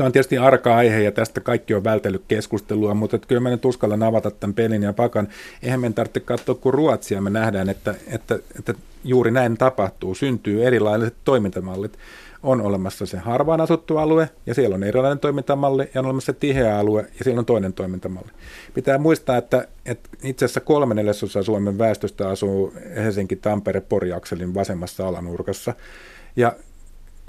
Tämä 0.01 0.07
on 0.07 0.13
tietysti 0.13 0.39
arka 0.39 0.77
aihe 0.77 1.01
ja 1.01 1.13
tästä 1.13 1.41
kaikki 1.41 1.75
on 1.75 1.85
vältellyt 1.85 2.23
keskustelua, 2.29 2.95
mutta 2.95 3.17
että 3.17 3.29
kyllä 3.29 3.41
mä 3.41 3.51
nyt 3.51 3.65
uskallan 3.65 4.03
avata 4.03 4.31
tämän 4.31 4.55
pelin 4.55 4.83
ja 4.83 4.93
pakan. 4.93 5.29
Eihän 5.63 5.81
meidän 5.81 5.95
tarvitse 5.95 6.21
katsoa 6.21 6.55
kuin 6.55 6.75
Ruotsia, 6.75 7.21
me 7.21 7.31
nähdään, 7.31 7.69
että, 7.69 7.95
että, 8.07 8.39
että 8.59 8.75
juuri 9.05 9.31
näin 9.31 9.57
tapahtuu, 9.57 10.15
syntyy 10.15 10.65
erilaiset 10.65 11.15
toimintamallit. 11.25 11.99
On 12.43 12.61
olemassa 12.61 13.07
se 13.07 13.19
harvaan 13.19 13.61
asuttu 13.61 13.99
alue 13.99 14.31
ja 14.47 14.55
siellä 14.55 14.75
on 14.75 14.85
erilainen 14.85 15.19
toimintamalli 15.19 15.91
ja 15.95 16.01
on 16.01 16.07
olemassa 16.07 16.33
tiheä 16.33 16.79
alue 16.79 17.07
ja 17.19 17.25
siellä 17.25 17.39
on 17.39 17.47
toinen 17.47 17.73
toimintamalli. 17.73 18.31
Pitää 18.75 18.99
muistaa, 18.99 19.37
että, 19.37 19.69
että 19.87 20.09
itse 20.23 20.45
asiassa 20.45 20.61
kolme 20.61 20.95
neljäsosaa 20.95 21.43
Suomen 21.43 21.79
väestöstä 21.79 22.29
asuu 22.29 22.73
Helsinki-Tampere-Pori-akselin 22.97 24.55
vasemmassa 24.55 25.09
alanurkassa. 25.09 25.75
Ja 26.37 26.53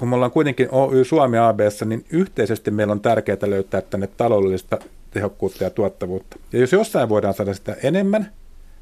kun 0.02 0.10
me 0.10 0.16
ollaan 0.16 0.32
kuitenkin 0.32 0.68
Oy 0.72 1.06
Suomi 1.06 1.38
ABssä, 1.38 1.86
niin 1.86 2.06
yhteisesti 2.10 2.72
meillä 2.72 2.92
on 2.92 3.02
tärkeää 3.02 3.38
löytää 3.46 3.82
tänne 3.82 4.08
taloudellista 4.08 4.78
tehokkuutta 5.12 5.64
ja 5.64 5.70
tuottavuutta. 5.70 6.38
Ja 6.54 6.60
jos 6.60 6.72
jossain 6.72 7.10
voidaan 7.10 7.34
saada 7.34 7.54
sitä 7.54 7.76
enemmän, 7.84 8.32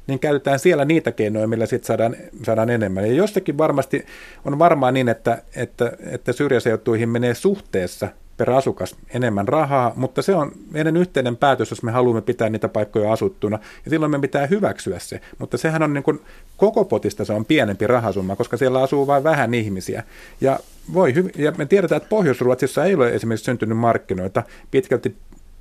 niin 0.06 0.18
käytetään 0.18 0.58
siellä 0.58 0.84
niitä 0.84 1.12
keinoja, 1.12 1.46
millä 1.46 1.66
sitten 1.66 1.86
saadaan, 1.86 2.16
saadaan 2.42 2.70
enemmän. 2.70 3.06
Ja 3.06 3.12
jossakin 3.12 3.58
varmasti 3.58 4.06
on 4.44 4.58
varmaan 4.58 4.94
niin, 4.94 5.08
että, 5.08 5.42
että, 5.56 5.92
että 6.06 6.32
syrjäseutuihin 6.32 7.08
menee 7.08 7.34
suhteessa 7.34 8.08
per 8.36 8.50
asukas 8.50 8.96
enemmän 9.14 9.48
rahaa, 9.48 9.92
mutta 9.96 10.22
se 10.22 10.34
on 10.34 10.52
meidän 10.70 10.96
yhteinen 10.96 11.36
päätös, 11.36 11.70
jos 11.70 11.82
me 11.82 11.92
haluamme 11.92 12.22
pitää 12.22 12.48
niitä 12.48 12.68
paikkoja 12.68 13.12
asuttuna, 13.12 13.58
ja 13.84 13.90
silloin 13.90 14.12
me 14.12 14.18
pitää 14.18 14.46
hyväksyä 14.46 14.98
se. 14.98 15.20
Mutta 15.38 15.58
sehän 15.58 15.82
on 15.82 15.94
niin 15.94 16.02
kuin, 16.02 16.20
koko 16.56 16.84
potista 16.84 17.24
se 17.24 17.32
on 17.32 17.44
pienempi 17.44 17.86
rahasumma, 17.86 18.36
koska 18.36 18.56
siellä 18.56 18.82
asuu 18.82 19.06
vain 19.06 19.24
vähän 19.24 19.54
ihmisiä. 19.54 20.02
Ja, 20.40 20.58
voi, 20.92 21.14
ja 21.36 21.52
me 21.58 21.66
tiedetään, 21.66 21.96
että 21.96 22.08
Pohjois-Ruotsissa 22.08 22.84
ei 22.84 22.94
ole 22.94 23.08
esimerkiksi 23.08 23.44
syntynyt 23.44 23.78
markkinoita. 23.78 24.42
Pitkälti 24.70 25.16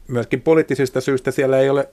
myöskin 0.07 0.41
poliittisista 0.41 1.01
syistä 1.01 1.31
siellä 1.31 1.59
ei 1.59 1.69
ole 1.69 1.89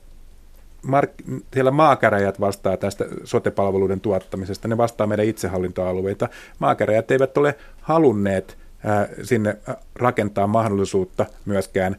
mark- 0.83 1.43
siellä 1.53 1.71
maakäräjät 1.71 2.41
vastaa 2.41 2.77
tästä 2.77 3.05
sotepalveluiden 3.25 4.01
tuottamisesta, 4.01 4.69
ne 4.69 4.77
vastaa 4.77 5.07
meidän 5.07 5.27
itsehallintoalueita. 5.27 6.29
Maakäräjät 6.59 7.11
eivät 7.11 7.39
ole 7.39 7.55
halunneet 7.81 8.59
sinne 9.23 9.57
rakentaa 9.95 10.47
mahdollisuutta 10.47 11.27
myöskään 11.45 11.97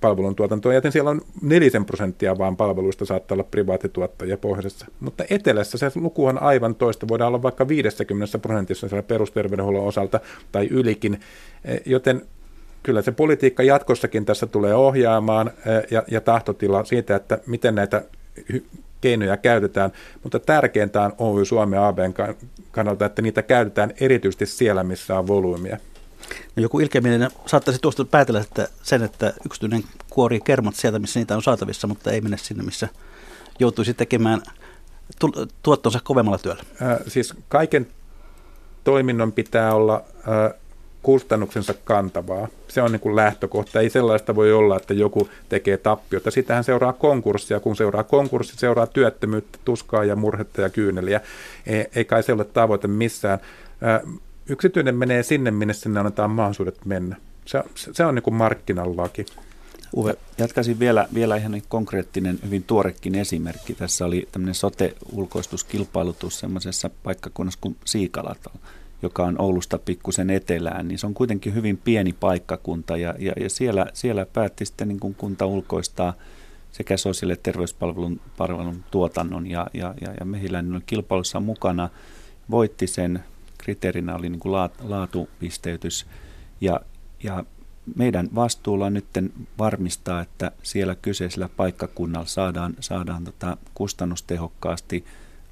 palveluntuotantoon, 0.00 0.74
joten 0.74 0.92
siellä 0.92 1.10
on 1.10 1.20
nelisen 1.42 1.84
prosenttia 1.84 2.38
vaan 2.38 2.56
palveluista 2.56 3.04
saattaa 3.04 3.34
olla 3.34 3.44
privaattituottajia 3.44 4.36
pohjoisessa. 4.36 4.86
Mutta 5.00 5.24
etelässä 5.30 5.78
se 5.78 5.90
luku 5.94 6.26
on 6.26 6.42
aivan 6.42 6.74
toista, 6.74 7.08
voidaan 7.08 7.28
olla 7.28 7.42
vaikka 7.42 7.68
50 7.68 8.38
prosentissa 8.38 8.88
siellä 8.88 9.02
perusterveydenhuollon 9.02 9.86
osalta 9.86 10.20
tai 10.52 10.66
ylikin, 10.66 11.20
e, 11.64 11.76
joten 11.86 12.22
kyllä 12.82 13.02
se 13.02 13.12
politiikka 13.12 13.62
jatkossakin 13.62 14.24
tässä 14.24 14.46
tulee 14.46 14.74
ohjaamaan 14.74 15.50
ja, 15.90 16.02
ja 16.10 16.20
tahtotila 16.20 16.84
siitä, 16.84 17.16
että 17.16 17.38
miten 17.46 17.74
näitä 17.74 18.02
keinoja 19.00 19.36
käytetään, 19.36 19.92
mutta 20.22 20.38
tärkeintä 20.38 21.02
on 21.02 21.12
Oy 21.18 21.44
Suomen 21.44 21.80
ABn 21.80 22.14
kannalta, 22.70 23.06
että 23.06 23.22
niitä 23.22 23.42
käytetään 23.42 23.92
erityisesti 24.00 24.46
siellä, 24.46 24.84
missä 24.84 25.18
on 25.18 25.26
volyymiä. 25.26 25.78
Joku 26.58 26.80
ilkeäminen 26.80 27.30
saattaisi 27.46 27.80
tuosta 27.80 28.04
päätellä 28.04 28.40
että 28.40 28.68
sen, 28.82 29.02
että 29.02 29.32
yksityinen 29.46 29.84
kuori 30.10 30.40
kermat 30.40 30.74
sieltä, 30.74 30.98
missä 30.98 31.20
niitä 31.20 31.36
on 31.36 31.42
saatavissa, 31.42 31.86
mutta 31.86 32.10
ei 32.10 32.20
mene 32.20 32.36
sinne, 32.36 32.62
missä 32.62 32.88
joutuisi 33.58 33.94
tekemään 33.94 34.42
tuottonsa 35.62 36.00
kovemmalla 36.04 36.38
työllä. 36.38 36.62
Äh, 36.82 36.98
siis 37.06 37.34
kaiken 37.48 37.86
toiminnon 38.84 39.32
pitää 39.32 39.74
olla 39.74 40.04
äh, 40.18 40.60
kustannuksensa 41.02 41.74
kantavaa. 41.84 42.48
Se 42.68 42.82
on 42.82 42.92
niin 42.92 43.00
kuin 43.00 43.16
lähtökohta. 43.16 43.80
Ei 43.80 43.90
sellaista 43.90 44.34
voi 44.34 44.52
olla, 44.52 44.76
että 44.76 44.94
joku 44.94 45.28
tekee 45.48 45.76
tappiota. 45.76 46.30
Sitähän 46.30 46.64
seuraa 46.64 46.92
konkurssia. 46.92 47.60
Kun 47.60 47.76
seuraa 47.76 48.04
konkurssi, 48.04 48.56
seuraa 48.56 48.86
työttömyyttä, 48.86 49.58
tuskaa 49.64 50.04
ja 50.04 50.16
murhetta 50.16 50.62
ja 50.62 50.70
kyyneliä. 50.70 51.20
Ei, 51.66 51.86
ei 51.94 52.04
kai 52.04 52.22
se 52.22 52.32
ole 52.32 52.44
tavoite 52.44 52.88
missään. 52.88 53.38
Äh, 53.82 54.20
yksityinen 54.48 54.94
menee 54.94 55.22
sinne, 55.22 55.50
minne 55.50 55.74
sinne 55.74 56.00
annetaan 56.00 56.30
mahdollisuudet 56.30 56.84
mennä. 56.84 57.16
Se, 57.44 57.62
se 57.74 58.04
on 58.04 58.14
niin 58.14 58.22
kuin 58.22 58.34
markkinalaki. 58.34 59.26
Uwe, 59.96 60.16
jatkaisin 60.38 60.78
vielä, 60.78 61.08
vielä 61.14 61.36
ihan 61.36 61.52
niin 61.52 61.62
konkreettinen, 61.68 62.38
hyvin 62.44 62.62
tuorekin 62.62 63.14
esimerkki. 63.14 63.74
Tässä 63.74 64.04
oli 64.04 64.28
tämmöinen 64.32 64.54
sote-ulkoistuskilpailutus 64.54 66.38
semmoisessa 66.38 66.90
paikkakunnassa 67.02 67.58
kuin 67.62 67.76
Siikalato, 67.84 68.50
joka 69.02 69.24
on 69.24 69.40
Oulusta 69.40 69.78
pikkusen 69.78 70.30
etelään, 70.30 70.88
niin 70.88 70.98
se 70.98 71.06
on 71.06 71.14
kuitenkin 71.14 71.54
hyvin 71.54 71.76
pieni 71.76 72.12
paikkakunta 72.12 72.96
ja, 72.96 73.14
ja, 73.18 73.32
ja 73.40 73.50
siellä, 73.50 73.86
siellä 73.92 74.26
päätti 74.26 74.66
sitten 74.66 74.88
niin 74.88 75.00
kuin 75.00 75.14
kunta 75.14 75.46
ulkoistaa 75.46 76.14
sekä 76.72 76.96
sosiaali- 76.96 77.32
ja 77.32 77.36
terveyspalvelun 77.42 78.20
palvelun 78.36 78.84
tuotannon 78.90 79.46
ja, 79.46 79.66
ja, 79.74 79.94
ja, 80.00 80.14
ja 80.20 80.26
Mehiläinen 80.26 80.82
kilpailussa 80.86 81.40
mukana, 81.40 81.88
voitti 82.50 82.86
sen 82.86 83.24
kriteerinä 83.58 84.14
oli 84.14 84.28
niin 84.28 84.40
kuin 84.40 84.52
laatupisteytys. 84.82 86.06
Ja, 86.60 86.80
ja 87.22 87.44
meidän 87.96 88.28
vastuulla 88.34 88.86
on 88.86 88.94
nyt 88.94 89.06
varmistaa, 89.58 90.20
että 90.20 90.52
siellä 90.62 90.94
kyseisellä 90.94 91.48
paikkakunnalla 91.56 92.26
saadaan, 92.26 92.74
saadaan 92.80 93.24
tota 93.24 93.56
kustannustehokkaasti 93.74 95.04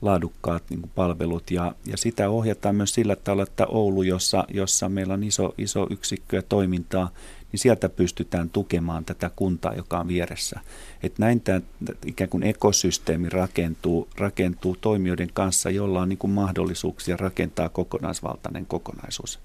laadukkaat 0.03 0.63
niin 0.71 0.91
palvelut. 0.95 1.51
Ja, 1.51 1.75
ja 1.87 1.97
sitä 1.97 2.31
ohjataan 2.31 2.77
myös 2.77 2.95
sillä 2.95 3.17
tavalla, 3.17 3.43
että 3.43 3.67
Oulu, 3.67 4.03
jossa, 4.03 4.45
jossa 4.49 4.89
meillä 4.89 5.15
on 5.15 5.25
iso, 5.25 5.55
iso 5.59 5.87
yksikkö 5.91 6.37
ja 6.37 6.43
toimintaa, 6.43 7.11
niin 7.57 7.63
sieltä 7.63 7.89
pystytään 7.89 8.51
tukemaan 8.51 9.05
tätä 9.05 9.31
kuntaa, 9.37 9.75
joka 9.75 9.99
on 9.99 10.09
vieressä. 10.09 10.61
Että 11.03 11.23
näin 11.23 11.41
tämä 11.41 11.61
ikään 12.07 12.31
kuin 12.31 12.43
ekosysteemi 12.43 13.29
rakentuu, 13.29 14.09
rakentuu 14.19 14.77
toimijoiden 14.81 15.31
kanssa, 15.33 15.71
jolla 15.71 16.03
on 16.03 16.09
niin 16.09 16.19
kuin 16.19 16.31
mahdollisuuksia 16.31 17.17
rakentaa 17.17 17.69
kokonaisvaltainen 17.69 18.67
kokonaisuus. 18.67 19.39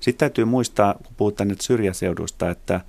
Sitten 0.00 0.18
täytyy 0.18 0.44
muistaa, 0.44 0.94
kun 0.94 1.14
puhutaan 1.16 1.48
nyt 1.48 1.60
syrjäseudusta, 1.60 2.50
että 2.50 2.80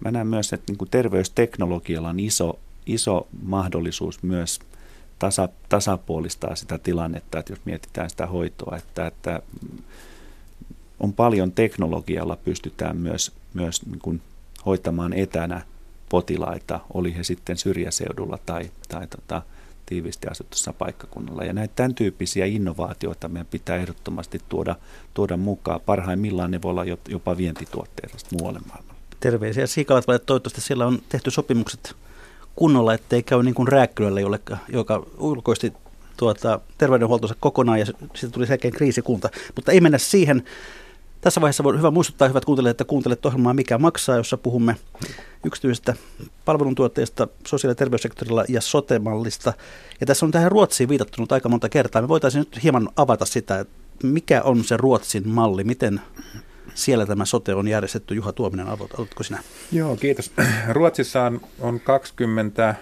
mä 0.00 0.10
näen 0.10 0.26
myös, 0.26 0.52
että 0.52 0.72
niin 0.72 0.78
kuin 0.78 0.90
terveysteknologialla 0.90 2.08
on 2.08 2.20
iso, 2.20 2.58
iso 2.86 3.28
mahdollisuus 3.42 4.22
myös 4.22 4.60
tasa, 5.18 5.48
tasapuolistaa 5.68 6.56
sitä 6.56 6.78
tilannetta, 6.78 7.38
että 7.38 7.52
jos 7.52 7.60
mietitään 7.64 8.10
sitä 8.10 8.26
hoitoa, 8.26 8.76
että, 8.76 9.06
että 9.06 9.42
on 11.00 11.12
paljon 11.12 11.52
teknologialla 11.52 12.36
pystytään 12.36 12.96
myös, 12.96 13.32
myös 13.54 13.86
niin 13.86 13.98
kuin 13.98 14.22
hoitamaan 14.66 15.12
etänä 15.12 15.62
potilaita, 16.08 16.80
oli 16.94 17.16
he 17.16 17.24
sitten 17.24 17.56
syrjäseudulla 17.56 18.38
tai, 18.46 18.70
tai 18.88 19.06
tota, 19.06 19.42
tiivisti 19.86 20.28
asutussa 20.28 20.72
paikkakunnalla. 20.72 21.44
Ja 21.44 21.52
näitä 21.52 21.72
tämän 21.76 21.94
tyyppisiä 21.94 22.46
innovaatioita 22.46 23.28
meidän 23.28 23.46
pitää 23.50 23.76
ehdottomasti 23.76 24.40
tuoda, 24.48 24.76
tuoda 25.14 25.36
mukaan. 25.36 25.80
Parhaimmillaan 25.80 26.50
ne 26.50 26.62
voi 26.62 26.70
olla 26.70 26.84
jopa 27.08 27.36
vientituotteita 27.36 28.16
muualle 28.38 28.60
maailmalle. 28.68 29.00
Terveisiä 29.20 29.66
Siikalat, 29.66 30.04
toivottavasti 30.26 30.60
siellä 30.60 30.86
on 30.86 30.98
tehty 31.08 31.30
sopimukset 31.30 31.96
kunnolla, 32.56 32.94
ettei 32.94 33.22
käy 33.22 33.42
niin 33.42 33.54
kuin 33.54 33.68
Rääkkylälle, 33.68 34.20
jolle, 34.20 34.40
joka 34.68 35.06
ulkoisti 35.18 35.72
tuota, 36.16 36.60
terveydenhuoltonsa 36.78 37.34
kokonaan 37.40 37.78
ja 37.78 37.86
sitten 37.86 38.32
tuli 38.32 38.46
selkeä 38.46 38.70
kriisikunta. 38.70 39.30
Mutta 39.54 39.72
ei 39.72 39.80
mennä 39.80 39.98
siihen. 39.98 40.44
Tässä 41.20 41.40
vaiheessa 41.40 41.62
on 41.66 41.78
hyvä 41.78 41.90
muistuttaa, 41.90 42.28
hyvät 42.28 42.44
kuuntelijat, 42.44 42.74
että 42.74 42.84
kuuntelet 42.84 43.26
ohjelmaa 43.26 43.54
Mikä 43.54 43.78
maksaa, 43.78 44.16
jossa 44.16 44.36
puhumme 44.36 44.76
yksityisestä 45.46 45.94
palveluntuotteista 46.44 47.28
sosiaali- 47.46 47.70
ja 47.70 47.74
terveyssektorilla 47.74 48.44
ja 48.48 48.60
sotemallista. 48.60 49.52
Ja 50.00 50.06
tässä 50.06 50.26
on 50.26 50.32
tähän 50.32 50.52
Ruotsiin 50.52 50.88
viitattunut 50.88 51.32
aika 51.32 51.48
monta 51.48 51.68
kertaa. 51.68 52.02
Me 52.02 52.08
voitaisiin 52.08 52.38
nyt 52.38 52.62
hieman 52.62 52.88
avata 52.96 53.24
sitä, 53.24 53.60
että 53.60 53.74
mikä 54.02 54.42
on 54.42 54.64
se 54.64 54.76
Ruotsin 54.76 55.28
malli, 55.28 55.64
miten 55.64 56.00
siellä 56.74 57.06
tämä 57.06 57.24
sote 57.24 57.54
on 57.54 57.68
järjestetty. 57.68 58.14
Juha 58.14 58.32
Tuominen, 58.32 58.66
aloitko 58.66 59.22
sinä? 59.22 59.38
Joo, 59.72 59.96
kiitos. 59.96 60.32
Ruotsissa 60.68 61.22
on, 61.22 61.40
on 61.60 61.80
20 61.80 62.74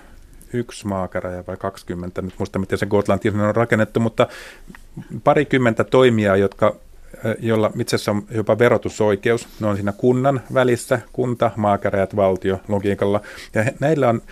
yksi 0.53 0.87
maakaraja 0.87 1.45
vai 1.47 1.57
20, 1.57 2.22
nyt 2.22 2.35
muista 2.39 2.59
miten 2.59 2.78
se 2.78 2.87
Gotlantiin 2.87 3.41
on 3.41 3.57
rakennettu, 3.57 4.01
mutta 4.01 4.28
parikymmentä 5.24 5.85
toimijaa, 5.85 6.37
jotka 6.37 6.76
jolla 7.39 7.71
itse 7.81 7.97
asiassa 7.97 8.11
on 8.11 8.23
jopa 8.31 8.59
verotusoikeus. 8.59 9.49
Ne 9.61 9.67
on 9.67 9.77
siinä 9.77 9.93
kunnan 9.93 10.41
välissä, 10.55 11.01
kunta, 11.12 11.51
maakäräjät, 11.57 12.17
valtio 12.17 12.61
logiikalla. 12.69 13.21
Ja 13.55 13.65
näillä 13.81 14.09
on 14.09 14.23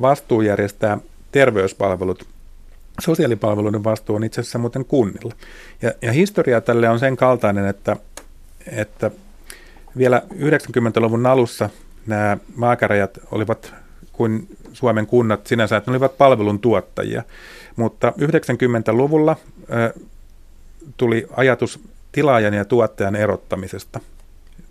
vastuu 0.00 0.40
järjestää 0.40 0.98
terveyspalvelut. 1.32 2.26
Sosiaalipalveluiden 3.00 3.84
vastuu 3.84 4.16
on 4.16 4.24
itse 4.24 4.40
asiassa 4.40 4.58
muuten 4.58 4.84
kunnilla. 4.84 5.32
Ja, 5.82 5.92
ja 6.02 6.12
historia 6.12 6.60
tälle 6.60 6.88
on 6.88 6.98
sen 6.98 7.16
kaltainen, 7.16 7.66
että, 7.66 7.96
että 8.72 9.10
vielä 9.98 10.22
90-luvun 10.34 11.26
alussa 11.26 11.70
nämä 12.06 12.38
maakäräjät 12.56 13.18
olivat 13.30 13.74
kuin 14.12 14.56
Suomen 14.72 15.06
kunnat 15.06 15.46
sinänsä, 15.46 15.76
että 15.76 15.90
ne 15.90 15.92
olivat 15.92 16.18
palvelun 16.18 16.58
tuottajia. 16.58 17.22
Mutta 17.76 18.12
90-luvulla 18.20 19.36
tuli 20.96 21.26
ajatus 21.36 21.80
tilaajan 22.18 22.54
ja 22.54 22.64
tuottajan 22.64 23.16
erottamisesta. 23.16 24.00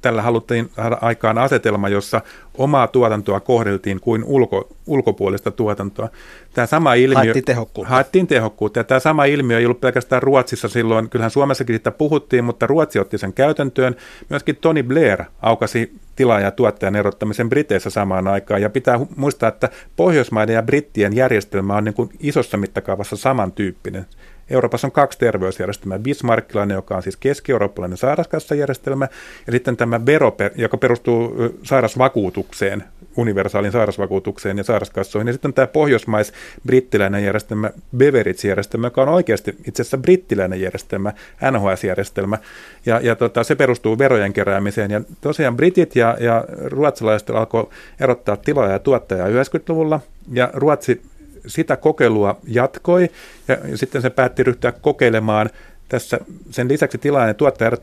Tällä 0.02 0.22
haluttiin 0.22 0.70
saada 0.76 0.98
aikaan 1.02 1.38
asetelma, 1.38 1.89
jossa 1.89 2.22
omaa 2.58 2.88
tuotantoa 2.88 3.39
kohdeltiin 3.39 4.00
kuin 4.00 4.24
ulko, 4.24 4.68
ulkopuolista 4.88 5.52
tuotantoa. 5.52 6.10
Tämä 6.54 6.66
sama 6.66 6.93
ilmiö, 6.93 7.18
haettiin 7.18 7.45
tehokkuutta. 7.45 7.93
Haettiin 7.93 8.28
tehokkuutta. 8.28 8.80
Ja 8.80 8.84
tämä 8.84 9.00
sama 9.00 9.26
ilmiö 9.26 9.60
ei 9.60 9.66
ollut 9.66 9.82
pelkästään 9.82 10.24
Ruotsissa 10.24 10.68
silloin. 10.68 11.10
Kyllähän 11.10 11.32
Suomessakin 11.32 11.74
siitä 11.74 11.91
puhuttiin, 11.91 12.43
mutta 12.43 12.68
Ruotsi 12.68 13.00
otti 13.00 13.18
sen 13.18 13.34
käytäntöön. 13.34 13.95
Myöskin 14.30 14.56
Tony 14.56 14.84
Blair 14.84 15.24
aukasi 15.41 15.93
tilaajan 16.16 16.43
ja 16.43 16.52
tuottajan 16.52 16.95
erottamisen 16.95 17.50
Briteissä 17.50 17.89
samaan 17.89 18.28
aikaan. 18.28 18.62
Ja 18.62 18.70
pitää 18.70 19.00
muistaa, 19.16 19.50
että 19.50 19.70
Pohjoismaiden 19.95 20.54
ja 20.54 20.64
Brittien 20.64 21.16
järjestelmä 21.16 21.76
on 21.76 21.84
niin 21.84 21.93
kuin 21.93 22.10
isossa 22.20 22.58
mittakaavassa 22.58 23.16
samantyyppinen. 23.16 24.06
Euroopassa 24.50 24.88
on 24.88 24.91
kaksi 24.91 25.20
terveysjärjestelmää. 25.20 26.00
Bismarckilainen, 26.00 26.76
joka 26.76 26.95
on 26.95 27.04
siis 27.04 27.18
keski-eurooppalainen 27.18 27.98
sairaskassajärjestelmä, 27.98 29.08
ja 29.48 29.52
sitten 29.52 29.78
tämä 29.78 30.06
vero, 30.06 30.36
joka 30.56 30.78
perustuu 30.78 31.36
sairasvakuutukseen, 31.64 32.84
universaalin 33.18 33.72
sairasvakuutukseen 33.72 34.58
ja 34.58 34.64
sairaskassoihin. 34.64 35.28
Ja 35.28 35.34
sitten 35.34 35.54
tämä 35.54 35.68
pohjoismais-brittiläinen 35.68 37.24
järjestelmä, 37.24 37.72
Beveridge-järjestelmä, 37.98 38.88
joka 38.88 39.02
on 39.02 39.10
oikeasti 39.10 39.56
itse 39.68 39.82
asiassa 39.82 39.98
brittiläinen 39.98 40.62
järjestelmä, 40.62 41.14
NHS-järjestelmä, 41.52 42.38
ja, 42.86 43.00
ja 43.04 43.16
tota, 43.16 43.43
se 43.43 43.56
perustuu 43.56 43.98
verojen 43.98 44.34
keräämiseen. 44.34 44.91
Ja 44.91 45.02
tosiaan 45.22 45.58
britit 45.58 45.95
ja, 45.95 46.18
ja 46.20 46.45
ruotsalaiset 46.66 47.30
alkoi 47.30 47.70
erottaa 48.00 48.38
tilaa 48.38 48.72
ja 48.72 48.80
tuottajaa 48.80 49.28
90-luvulla, 49.28 50.00
ja 50.32 50.50
Ruotsi 50.54 51.02
sitä 51.48 51.78
kokeilua 51.78 52.38
jatkoi 52.48 53.10
ja, 53.48 53.58
sitten 53.76 54.02
se 54.02 54.10
päätti 54.10 54.43
ryhtyä 54.43 54.72
kokeilemaan 54.72 55.50
tässä 55.89 56.20
sen 56.50 56.68
lisäksi 56.68 56.98
tilanne 56.98 57.34
tuottajan 57.34 57.78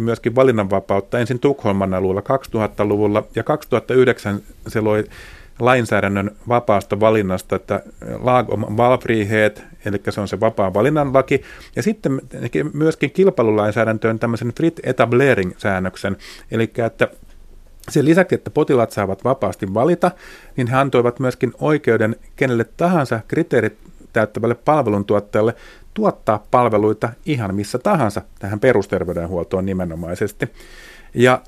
myöskin 0.00 0.34
valinnanvapautta 0.34 1.18
ensin 1.18 1.38
Tukholman 1.38 1.94
alueella 1.94 2.22
2000-luvulla 2.56 3.24
ja 3.34 3.42
2009 3.42 4.40
se 4.68 4.80
loi 4.80 5.04
lainsäädännön 5.60 6.30
vapaasta 6.48 7.00
valinnasta, 7.00 7.56
että 7.56 7.82
lag 8.22 8.50
om 8.50 8.76
valfrihet, 8.76 9.64
eli 9.84 10.00
se 10.10 10.20
on 10.20 10.28
se 10.28 10.40
vapaa 10.40 10.74
valinnan 10.74 11.14
laki, 11.14 11.42
ja 11.76 11.82
sitten 11.82 12.20
myöskin 12.72 13.10
kilpailulainsäädäntöön 13.10 14.18
tämmöisen 14.18 14.52
frit 14.56 14.80
etablering-säännöksen, 14.82 16.16
eli 16.50 16.70
että 16.86 17.08
sen 17.88 18.04
lisäksi, 18.04 18.34
että 18.34 18.50
potilaat 18.50 18.92
saavat 18.92 19.24
vapaasti 19.24 19.74
valita, 19.74 20.10
niin 20.56 20.66
he 20.66 20.76
antoivat 20.76 21.20
myöskin 21.20 21.52
oikeuden 21.60 22.16
kenelle 22.36 22.64
tahansa 22.76 23.20
kriteerit 23.28 23.78
täyttävälle 24.12 24.54
palveluntuottajalle 24.54 25.54
tuottaa 25.94 26.46
palveluita 26.50 27.08
ihan 27.26 27.54
missä 27.54 27.78
tahansa 27.78 28.22
tähän 28.38 28.60
perusterveydenhuoltoon 28.60 29.66
nimenomaisesti. 29.66 30.48
Ja 31.14 31.42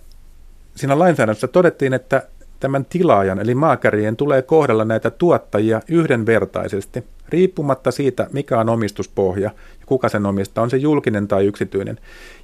siinä 0.74 0.99
lainsäädännössä 0.99 1.49
todettiin, 1.49 1.95
että 1.95 2.22
tämän 2.61 2.85
tilaajan 2.85 3.41
eli 3.41 3.55
maakärien 3.55 4.16
tulee 4.16 4.43
kohdella 4.43 4.85
näitä 4.85 5.11
tuottajia 5.11 5.80
yhdenvertaisesti, 5.89 7.05
riippumatta 7.28 7.91
siitä, 7.91 8.26
mikä 8.33 8.61
on 8.61 8.68
omistuspohja 8.68 9.51
ja 9.80 9.87
kuka 9.87 10.09
sen 10.09 10.26
omistaa, 10.26 10.64
on 10.64 10.70
se 10.70 10.76
julkinen 10.76 11.28
tai 11.28 11.47
yksityinen. 11.47 11.99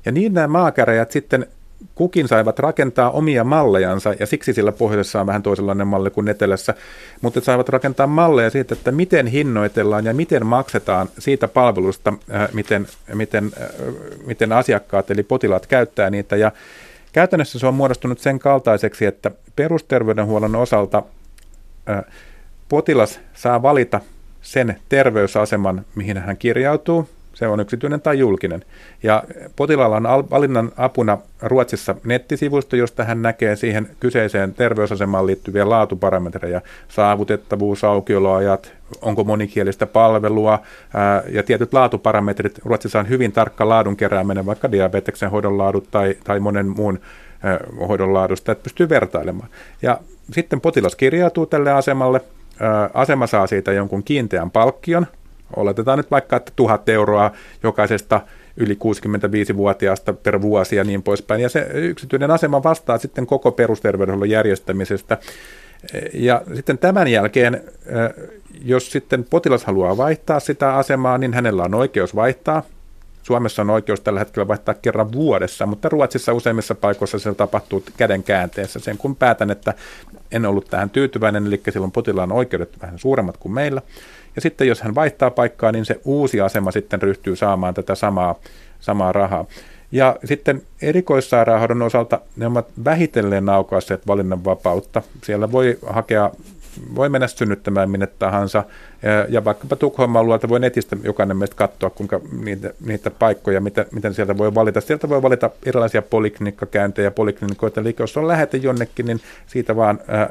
Ja 0.04 0.12
niin 0.12 0.34
nämä 0.34 0.48
maakäräjät 0.48 1.10
sitten 1.10 1.46
kukin 1.94 2.28
saivat 2.28 2.58
rakentaa 2.58 3.10
omia 3.10 3.44
mallejansa, 3.44 4.14
ja 4.20 4.26
siksi 4.26 4.52
sillä 4.52 4.72
pohjoisessa 4.72 5.20
on 5.20 5.26
vähän 5.26 5.42
toisenlainen 5.42 5.86
malli 5.86 6.10
kuin 6.10 6.28
etelässä, 6.28 6.74
mutta 7.20 7.40
saivat 7.40 7.68
rakentaa 7.68 8.06
malleja 8.06 8.50
siitä, 8.50 8.74
että 8.74 8.92
miten 8.92 9.26
hinnoitellaan 9.26 10.04
ja 10.04 10.14
miten 10.14 10.46
maksetaan 10.46 11.08
siitä 11.18 11.48
palvelusta, 11.48 12.12
äh, 12.34 12.48
miten, 12.52 12.86
miten, 13.14 13.50
äh, 13.60 13.68
miten 14.26 14.52
asiakkaat 14.52 15.10
eli 15.10 15.22
potilaat 15.22 15.66
käyttää 15.66 16.10
niitä, 16.10 16.36
ja 16.36 16.52
käytännössä 17.12 17.58
se 17.58 17.66
on 17.66 17.74
muodostunut 17.74 18.18
sen 18.18 18.38
kaltaiseksi, 18.38 19.06
että 19.06 19.30
perusterveydenhuollon 19.56 20.56
osalta 20.56 21.02
äh, 21.90 22.04
potilas 22.68 23.20
saa 23.34 23.62
valita 23.62 24.00
sen 24.42 24.76
terveysaseman, 24.88 25.84
mihin 25.94 26.18
hän 26.18 26.36
kirjautuu, 26.36 27.08
se 27.38 27.46
on 27.46 27.60
yksityinen 27.60 28.00
tai 28.00 28.18
julkinen. 28.18 28.64
Ja 29.02 29.22
potilaalla 29.56 29.96
on 29.96 30.30
valinnan 30.30 30.72
apuna 30.76 31.18
Ruotsissa 31.42 31.94
nettisivusto, 32.04 32.76
josta 32.76 33.04
hän 33.04 33.22
näkee 33.22 33.56
siihen 33.56 33.88
kyseiseen 34.00 34.54
terveysasemaan 34.54 35.26
liittyviä 35.26 35.68
laatuparametreja, 35.68 36.60
saavutettavuus, 36.88 37.84
aukioloajat, 37.84 38.72
onko 39.02 39.24
monikielistä 39.24 39.86
palvelua 39.86 40.58
ää, 40.94 41.22
ja 41.28 41.42
tietyt 41.42 41.72
laatuparametrit. 41.72 42.58
Ruotsissa 42.64 42.98
on 42.98 43.08
hyvin 43.08 43.32
tarkka 43.32 43.68
laadun 43.68 43.96
kerääminen, 43.96 44.46
vaikka 44.46 44.72
diabeteksen 44.72 45.30
hoidon 45.30 45.58
laadut 45.58 45.88
tai, 45.90 46.14
tai 46.24 46.40
monen 46.40 46.66
muun 46.66 47.00
ää, 47.42 47.58
hoidon 47.88 48.14
laadusta, 48.14 48.52
että 48.52 48.62
pystyy 48.62 48.88
vertailemaan. 48.88 49.48
Ja 49.82 50.00
sitten 50.32 50.60
potilas 50.60 50.96
kirjautuu 50.96 51.46
tälle 51.46 51.72
asemalle, 51.72 52.20
asema 52.94 53.26
saa 53.26 53.46
siitä 53.46 53.72
jonkun 53.72 54.02
kiinteän 54.02 54.50
palkkion, 54.50 55.06
oletetaan 55.56 55.98
nyt 55.98 56.10
vaikka, 56.10 56.36
että 56.36 56.52
tuhat 56.56 56.88
euroa 56.88 57.30
jokaisesta 57.62 58.20
yli 58.56 58.74
65-vuotiaasta 58.74 60.12
per 60.12 60.42
vuosi 60.42 60.76
ja 60.76 60.84
niin 60.84 61.02
poispäin. 61.02 61.40
Ja 61.40 61.48
se 61.48 61.68
yksityinen 61.74 62.30
asema 62.30 62.62
vastaa 62.62 62.98
sitten 62.98 63.26
koko 63.26 63.52
perusterveydenhuollon 63.52 64.30
järjestämisestä. 64.30 65.18
Ja 66.14 66.42
sitten 66.54 66.78
tämän 66.78 67.08
jälkeen, 67.08 67.62
jos 68.64 68.92
sitten 68.92 69.24
potilas 69.30 69.64
haluaa 69.64 69.96
vaihtaa 69.96 70.40
sitä 70.40 70.74
asemaa, 70.74 71.18
niin 71.18 71.34
hänellä 71.34 71.62
on 71.62 71.74
oikeus 71.74 72.16
vaihtaa 72.16 72.62
Suomessa 73.28 73.62
on 73.62 73.70
oikeus 73.70 74.00
tällä 74.00 74.20
hetkellä 74.20 74.48
vaihtaa 74.48 74.74
kerran 74.74 75.12
vuodessa, 75.12 75.66
mutta 75.66 75.88
Ruotsissa 75.88 76.32
useimmissa 76.32 76.74
paikoissa 76.74 77.18
se 77.18 77.34
tapahtuu 77.34 77.84
käden 77.96 78.22
käänteessä. 78.22 78.78
Sen 78.78 78.98
kun 78.98 79.16
päätän, 79.16 79.50
että 79.50 79.74
en 80.32 80.46
ollut 80.46 80.70
tähän 80.70 80.90
tyytyväinen, 80.90 81.46
eli 81.46 81.60
silloin 81.70 81.92
potilaan 81.92 82.32
oikeudet 82.32 82.82
vähän 82.82 82.98
suuremmat 82.98 83.36
kuin 83.36 83.52
meillä. 83.52 83.82
Ja 84.36 84.40
sitten 84.42 84.68
jos 84.68 84.82
hän 84.82 84.94
vaihtaa 84.94 85.30
paikkaa, 85.30 85.72
niin 85.72 85.84
se 85.84 86.00
uusi 86.04 86.40
asema 86.40 86.70
sitten 86.70 87.02
ryhtyy 87.02 87.36
saamaan 87.36 87.74
tätä 87.74 87.94
samaa, 87.94 88.34
samaa 88.80 89.12
rahaa. 89.12 89.44
Ja 89.92 90.16
sitten 90.24 90.62
erikoissairaanhoidon 90.82 91.82
osalta 91.82 92.20
ne 92.36 92.46
ovat 92.46 92.66
vähitellen 92.84 93.48
aukaisseet 93.48 94.06
valinnanvapautta. 94.06 95.02
Siellä 95.24 95.52
voi 95.52 95.78
hakea 95.86 96.30
voi 96.94 97.08
mennä 97.08 97.26
synnyttämään 97.26 97.90
minne 97.90 98.06
tahansa. 98.06 98.64
Ja, 99.02 99.26
ja 99.28 99.44
vaikkapa 99.44 99.76
Tukholman 99.76 100.20
alueelta 100.20 100.48
voi 100.48 100.60
netistä 100.60 100.96
jokainen 101.02 101.36
meistä 101.36 101.56
katsoa, 101.56 101.90
kuinka 101.90 102.20
niitä, 102.44 102.72
niitä 102.86 103.10
paikkoja, 103.10 103.60
mitä, 103.60 103.86
miten 103.92 104.14
sieltä 104.14 104.38
voi 104.38 104.54
valita. 104.54 104.80
Sieltä 104.80 105.08
voi 105.08 105.22
valita 105.22 105.50
erilaisia 105.66 106.02
poliklinikkakäyntejä, 106.02 107.10
poliklinikoita. 107.10 107.80
Eli 107.80 107.96
jos 107.98 108.16
on 108.16 108.28
lähete 108.28 108.56
jonnekin, 108.56 109.06
niin 109.06 109.20
siitä 109.46 109.76
vaan 109.76 110.00
äh, 110.14 110.28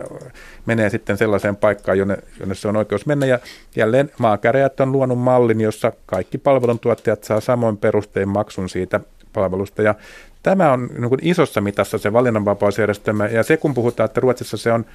menee 0.65 0.89
sitten 0.89 1.17
sellaiseen 1.17 1.55
paikkaan, 1.55 1.97
jonne, 1.97 2.17
jonne 2.39 2.55
se 2.55 2.67
on 2.67 2.77
oikeus 2.77 3.05
mennä. 3.05 3.25
Ja 3.25 3.39
jälleen 3.75 4.11
maakäräjät 4.17 4.79
on 4.79 4.91
luonut 4.91 5.19
mallin, 5.19 5.61
jossa 5.61 5.91
kaikki 6.05 6.37
palveluntuottajat 6.37 7.23
saa 7.23 7.39
samoin 7.39 7.77
perustein 7.77 8.29
maksun 8.29 8.69
siitä 8.69 8.99
palvelusta. 9.33 9.81
Ja 9.81 9.95
tämä 10.43 10.71
on 10.71 10.89
niin 10.97 11.19
isossa 11.21 11.61
mitassa 11.61 11.97
se 11.97 12.13
valinnanvapausjärjestelmä. 12.13 13.27
Ja 13.27 13.43
se, 13.43 13.57
kun 13.57 13.73
puhutaan, 13.73 14.05
että 14.05 14.21
Ruotsissa 14.21 14.57
se 14.57 14.71
on 14.71 14.85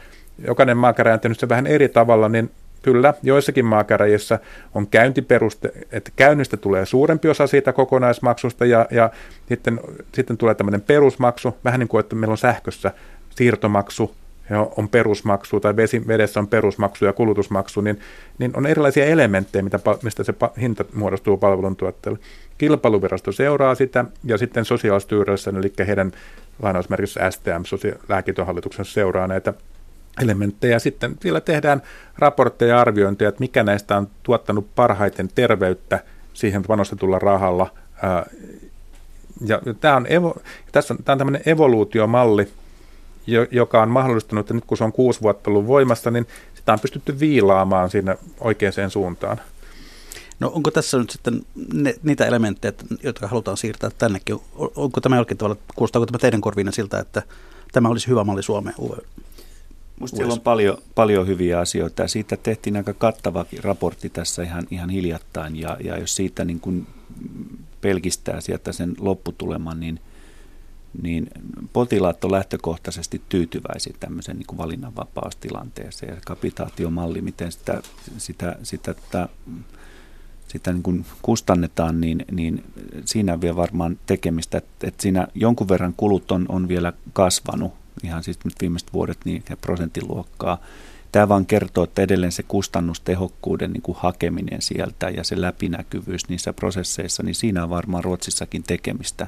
jokainen 0.47 0.76
maakäräjä 0.76 1.18
on 1.24 1.35
se 1.35 1.49
vähän 1.49 1.66
eri 1.66 1.89
tavalla, 1.89 2.28
niin 2.28 2.51
kyllä 2.83 3.14
joissakin 3.22 3.64
maakäräjissä 3.64 4.39
on 4.74 4.87
käyntiperuste, 4.87 5.72
että 5.93 6.11
käynnistä 6.16 6.57
tulee 6.57 6.87
suurempi 6.87 7.28
osa 7.28 7.47
siitä 7.47 7.72
kokonaismaksusta 7.72 8.64
ja, 8.64 8.87
ja 8.91 9.11
sitten, 9.49 9.80
sitten 10.14 10.37
tulee 10.37 10.55
tämmöinen 10.55 10.80
perusmaksu, 10.80 11.57
vähän 11.64 11.80
niin 11.80 11.89
kuin 11.89 12.01
että 12.01 12.16
meillä 12.16 12.33
on 12.33 12.39
sähkössä 12.39 12.93
siirtomaksu, 13.30 14.14
on 14.76 14.89
perusmaksu 14.89 15.61
tai 15.61 15.76
vesi, 15.76 16.07
vedessä 16.07 16.41
on 16.41 16.49
perusmaksu 16.49 17.05
ja 17.05 17.12
kulutusmaksu, 17.12 17.80
niin, 17.80 18.01
niin 18.39 18.51
on 18.57 18.66
erilaisia 18.66 19.05
elementtejä, 19.05 19.62
mitä, 19.62 19.80
mistä 20.03 20.24
se 20.24 20.35
hinta 20.61 20.85
muodostuu 20.95 21.37
palveluntuotteelle. 21.37 22.18
Kilpailuvirasto 22.59 23.33
seuraa 23.33 23.74
sitä 23.74 24.05
ja 24.24 24.39
sitten 24.39 24.64
sosiaalistyressä, 24.64 25.51
eli 25.51 25.87
heidän 25.87 26.12
lainausmerkissä 26.62 27.30
STM, 27.30 27.62
lääkintöhallituksen 28.09 28.85
seuraa 28.85 29.26
näitä 29.26 29.55
elementtejä. 30.20 30.78
Sitten 30.78 31.16
vielä 31.24 31.40
tehdään 31.40 31.82
raportteja 32.18 32.74
ja 32.74 32.80
arviointeja, 32.80 33.28
että 33.28 33.40
mikä 33.40 33.62
näistä 33.62 33.96
on 33.96 34.08
tuottanut 34.22 34.74
parhaiten 34.74 35.28
terveyttä 35.34 36.04
siihen 36.34 36.62
panostetulla 36.62 37.18
rahalla. 37.18 37.70
Ja 39.46 39.60
tämä 39.80 39.96
on, 39.96 40.06
evo, 40.08 40.36
tässä 40.72 40.94
on, 40.94 41.04
tämä 41.04 41.14
on 41.14 41.18
tämmöinen 41.18 41.42
evoluutiomalli, 41.46 42.48
joka 43.50 43.82
on 43.82 43.88
mahdollistanut, 43.88 44.42
että 44.42 44.54
nyt 44.54 44.64
kun 44.64 44.78
se 44.78 44.84
on 44.84 44.92
kuusi 44.92 45.20
vuotta 45.20 45.50
ollut 45.50 45.66
voimassa, 45.66 46.10
niin 46.10 46.26
sitä 46.54 46.72
on 46.72 46.80
pystytty 46.80 47.20
viilaamaan 47.20 47.90
siinä 47.90 48.16
oikeaan 48.40 48.90
suuntaan. 48.90 49.40
No 50.40 50.52
onko 50.54 50.70
tässä 50.70 50.98
nyt 50.98 51.10
sitten 51.10 51.42
ne, 51.72 51.94
niitä 52.02 52.26
elementtejä, 52.26 52.72
jotka 53.02 53.28
halutaan 53.28 53.56
siirtää 53.56 53.90
tännekin? 53.98 54.36
Onko 54.76 55.00
tämä 55.00 55.16
jollakin 55.16 55.36
tavalla, 55.36 55.56
kuulostaako 55.74 56.06
tämä 56.06 56.18
teidän 56.18 56.40
korviin 56.40 56.72
siltä, 56.72 56.98
että 56.98 57.22
tämä 57.72 57.88
olisi 57.88 58.08
hyvä 58.08 58.24
malli 58.24 58.42
Suomeen? 58.42 58.74
Minusta 60.01 60.16
siellä 60.16 60.32
on 60.32 60.40
paljon, 60.40 60.78
paljon 60.95 61.26
hyviä 61.26 61.59
asioita 61.59 62.03
ja 62.03 62.09
siitä 62.09 62.36
tehtiin 62.36 62.76
aika 62.76 62.93
kattava 62.93 63.47
raportti 63.62 64.11
tässä 64.11 64.43
ihan, 64.43 64.66
ihan 64.70 64.90
hiljattain 64.90 65.57
ja, 65.57 65.76
ja 65.84 65.99
jos 65.99 66.16
siitä 66.16 66.45
niin 66.45 66.61
kuin 66.61 66.86
pelkistää 67.80 68.40
sieltä 68.40 68.72
sen 68.72 68.95
lopputuleman, 68.99 69.80
niin, 69.80 70.01
niin 71.03 71.30
potilaat 71.72 72.24
on 72.24 72.32
lähtökohtaisesti 72.32 73.22
tyytyväisiä 73.28 73.95
tämmöisen 74.01 74.36
niin 74.36 74.59
valinnanvapaustilanteeseen 74.59 76.14
ja 76.14 76.20
kapitaatiomalli, 76.26 77.20
miten 77.20 77.53
sitä, 77.53 77.82
sitä, 78.18 78.57
sitä, 78.62 78.95
sitä, 78.95 79.28
sitä 80.49 80.72
niin 80.72 80.82
kuin 80.82 81.07
kustannetaan, 81.22 82.01
niin, 82.01 82.24
niin 82.30 82.64
siinä 83.05 83.32
on 83.32 83.40
vielä 83.40 83.57
varmaan 83.57 83.99
tekemistä, 84.07 84.59
että, 84.59 84.86
että 84.86 85.03
siinä 85.03 85.28
jonkun 85.34 85.68
verran 85.68 85.95
kulut 85.97 86.32
on, 86.32 86.47
on 86.49 86.68
vielä 86.68 86.93
kasvanut 87.12 87.82
ihan 88.03 88.22
siis 88.22 88.38
nyt 88.44 88.55
viimeiset 88.61 88.92
vuodet 88.92 89.18
niin 89.24 89.42
prosenttiluokkaa. 89.61 90.59
Tämä 91.12 91.28
vaan 91.28 91.46
kertoo, 91.46 91.84
että 91.84 92.03
edelleen 92.03 92.32
se 92.32 92.42
kustannustehokkuuden 92.42 93.72
niin 93.72 93.82
kuin 93.82 93.98
hakeminen 94.00 94.62
sieltä 94.62 95.11
ja 95.11 95.24
se 95.24 95.40
läpinäkyvyys 95.40 96.28
niissä 96.28 96.53
prosesseissa, 96.53 97.22
niin 97.22 97.34
siinä 97.34 97.62
on 97.62 97.70
varmaan 97.70 98.05
Ruotsissakin 98.05 98.62
tekemistä. 98.62 99.26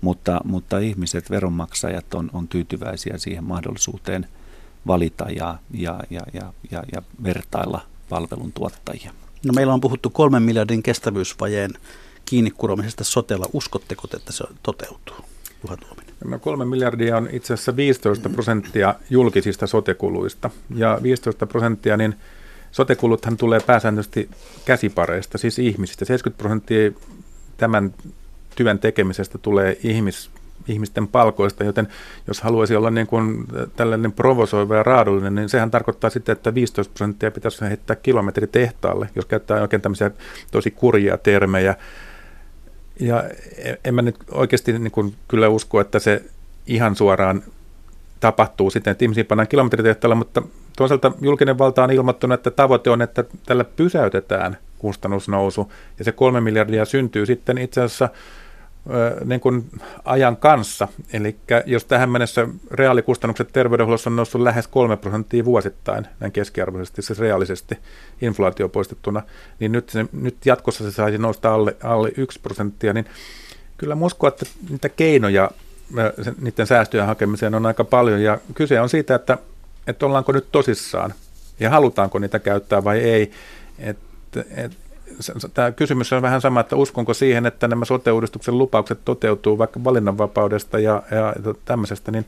Mutta, 0.00 0.40
mutta 0.44 0.78
ihmiset, 0.78 1.30
veronmaksajat 1.30 2.14
on, 2.14 2.30
on 2.32 2.48
tyytyväisiä 2.48 3.18
siihen 3.18 3.44
mahdollisuuteen 3.44 4.26
valita 4.86 5.30
ja, 5.30 5.58
ja, 5.70 6.00
ja, 6.10 6.20
ja, 6.32 6.52
ja, 6.70 6.82
ja 6.92 7.02
vertailla 7.22 7.80
palveluntuottajia. 8.08 9.12
No 9.46 9.52
meillä 9.52 9.74
on 9.74 9.80
puhuttu 9.80 10.10
kolmen 10.10 10.42
miljardin 10.42 10.82
kestävyysvajeen 10.82 11.70
kiinni 12.24 12.50
kuromisesta 12.50 13.04
sotella. 13.04 13.46
Uskotteko, 13.52 14.08
että 14.16 14.32
se 14.32 14.44
toteutuu? 14.62 15.16
Juha 15.62 15.76
Tuominen. 15.76 16.03
No 16.24 16.38
kolme 16.38 16.64
miljardia 16.64 17.16
on 17.16 17.28
itse 17.32 17.54
asiassa 17.54 17.76
15 17.76 18.28
prosenttia 18.28 18.94
julkisista 19.10 19.66
sotekuluista. 19.66 20.50
Ja 20.74 20.98
15 21.02 21.46
prosenttia, 21.46 21.96
niin 21.96 22.14
sotekuluthan 22.70 23.36
tulee 23.36 23.60
pääsääntöisesti 23.66 24.28
käsipareista, 24.64 25.38
siis 25.38 25.58
ihmisistä. 25.58 26.04
70 26.04 26.42
prosenttia 26.42 26.90
tämän 27.56 27.94
työn 28.56 28.78
tekemisestä 28.78 29.38
tulee 29.38 29.78
ihmis, 29.82 30.30
ihmisten 30.68 31.08
palkoista, 31.08 31.64
joten 31.64 31.88
jos 32.26 32.40
haluaisi 32.40 32.76
olla 32.76 32.90
niin 32.90 33.06
kuin 33.06 33.44
tällainen 33.76 34.12
provosoiva 34.12 34.76
ja 34.76 34.82
raadullinen, 34.82 35.34
niin 35.34 35.48
sehän 35.48 35.70
tarkoittaa 35.70 36.10
sitten, 36.10 36.32
että 36.32 36.54
15 36.54 36.92
prosenttia 36.92 37.30
pitäisi 37.30 37.64
heittää 37.64 37.96
kilometritehtaalle, 37.96 39.08
jos 39.14 39.26
käyttää 39.26 39.62
oikein 39.62 39.82
tämmöisiä 39.82 40.10
tosi 40.50 40.70
kurjia 40.70 41.18
termejä. 41.18 41.74
Ja 43.00 43.24
en 43.84 43.94
mä 43.94 44.02
nyt 44.02 44.16
oikeasti 44.30 44.78
niin 44.78 44.90
kuin 44.90 45.14
kyllä 45.28 45.48
usko, 45.48 45.80
että 45.80 45.98
se 45.98 46.22
ihan 46.66 46.96
suoraan 46.96 47.42
tapahtuu 48.20 48.70
sitten, 48.70 48.90
että 48.90 49.04
ihmisiä 49.04 49.24
pannaan 49.24 49.48
kilometritehtävällä, 49.48 50.14
mutta 50.14 50.42
toisaalta 50.76 51.12
julkinen 51.20 51.58
valta 51.58 51.84
on 51.84 51.90
ilmoittanut, 51.90 52.34
että 52.34 52.50
tavoite 52.50 52.90
on, 52.90 53.02
että 53.02 53.24
tällä 53.46 53.64
pysäytetään 53.64 54.56
kustannusnousu, 54.78 55.72
ja 55.98 56.04
se 56.04 56.12
kolme 56.12 56.40
miljardia 56.40 56.84
syntyy 56.84 57.26
sitten 57.26 57.58
itse 57.58 57.82
asiassa 57.82 58.08
niin 59.24 59.40
kuin 59.40 59.70
ajan 60.04 60.36
kanssa. 60.36 60.88
Eli 61.12 61.36
jos 61.66 61.84
tähän 61.84 62.10
mennessä 62.10 62.48
reaalikustannukset 62.70 63.48
terveydenhuollossa 63.52 64.10
on 64.10 64.16
noussut 64.16 64.40
lähes 64.40 64.66
3 64.66 64.96
prosenttia 64.96 65.44
vuosittain, 65.44 66.06
näin 66.20 66.32
keskiarvoisesti, 66.32 67.02
siis 67.02 67.18
reaalisesti 67.18 67.78
inflaatio 68.22 68.68
poistettuna, 68.68 69.22
niin 69.60 69.72
nyt, 69.72 69.88
se, 69.88 70.06
nyt 70.12 70.36
jatkossa 70.46 70.84
se 70.84 70.90
saisi 70.90 71.18
nousta 71.18 71.54
alle, 71.54 71.76
alle 71.82 72.12
1 72.16 72.40
prosenttia, 72.40 72.92
niin 72.92 73.06
kyllä 73.76 73.96
uskon, 74.00 74.28
että 74.28 74.46
niitä 74.70 74.88
keinoja 74.88 75.50
niiden 76.40 76.66
säästöjen 76.66 77.06
hakemiseen 77.06 77.54
on 77.54 77.66
aika 77.66 77.84
paljon, 77.84 78.22
ja 78.22 78.38
kyse 78.54 78.80
on 78.80 78.88
siitä, 78.88 79.14
että, 79.14 79.38
että 79.86 80.06
ollaanko 80.06 80.32
nyt 80.32 80.52
tosissaan, 80.52 81.14
ja 81.60 81.70
halutaanko 81.70 82.18
niitä 82.18 82.38
käyttää 82.38 82.84
vai 82.84 82.98
ei. 82.98 83.30
Et, 83.78 83.98
et, 84.56 84.72
tämä 85.54 85.72
kysymys 85.72 86.12
on 86.12 86.22
vähän 86.22 86.40
sama, 86.40 86.60
että 86.60 86.76
uskonko 86.76 87.14
siihen, 87.14 87.46
että 87.46 87.68
nämä 87.68 87.84
sote-uudistuksen 87.84 88.58
lupaukset 88.58 88.98
toteutuu 89.04 89.58
vaikka 89.58 89.84
valinnanvapaudesta 89.84 90.78
ja, 90.78 91.02
ja 91.10 91.34
tämmöisestä, 91.64 92.12
niin 92.12 92.26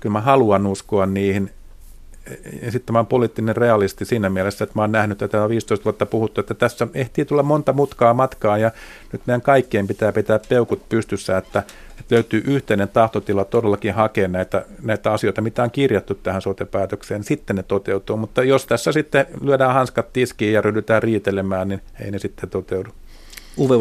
kyllä 0.00 0.12
mä 0.12 0.20
haluan 0.20 0.66
uskoa 0.66 1.06
niihin. 1.06 1.50
Ja 2.62 2.72
sitten 2.72 2.92
mä 2.92 2.98
oon 2.98 3.06
poliittinen 3.06 3.56
realisti 3.56 4.04
siinä 4.04 4.30
mielessä, 4.30 4.64
että 4.64 4.72
mä 4.78 4.82
oon 4.82 4.92
nähnyt, 4.92 5.22
on 5.22 5.48
15 5.48 5.84
vuotta 5.84 6.06
puhuttu, 6.06 6.40
että 6.40 6.54
tässä 6.54 6.88
ehtii 6.94 7.24
tulla 7.24 7.42
monta 7.42 7.72
mutkaa 7.72 8.14
matkaa 8.14 8.58
ja 8.58 8.70
nyt 9.12 9.22
meidän 9.26 9.42
kaikkien 9.42 9.86
pitää 9.86 10.12
pitää 10.12 10.40
peukut 10.48 10.88
pystyssä, 10.88 11.36
että 11.36 11.62
että 12.00 12.14
löytyy 12.14 12.42
yhteinen 12.46 12.88
tahtotila 12.88 13.44
todellakin 13.44 13.94
hakea 13.94 14.28
näitä, 14.28 14.64
näitä 14.82 15.12
asioita, 15.12 15.40
mitä 15.40 15.62
on 15.62 15.70
kirjattu 15.70 16.14
tähän 16.14 16.42
sote-päätökseen, 16.42 17.24
sitten 17.24 17.56
ne 17.56 17.62
toteutuu. 17.62 18.16
Mutta 18.16 18.42
jos 18.42 18.66
tässä 18.66 18.92
sitten 18.92 19.26
lyödään 19.40 19.74
hanskat 19.74 20.12
tiskiin 20.12 20.52
ja 20.52 20.60
ryhdytään 20.60 21.02
riitelemään, 21.02 21.68
niin 21.68 21.80
ei 22.00 22.10
ne 22.10 22.18
sitten 22.18 22.50
toteudu. 22.50 22.90
Uwe. 23.58 23.76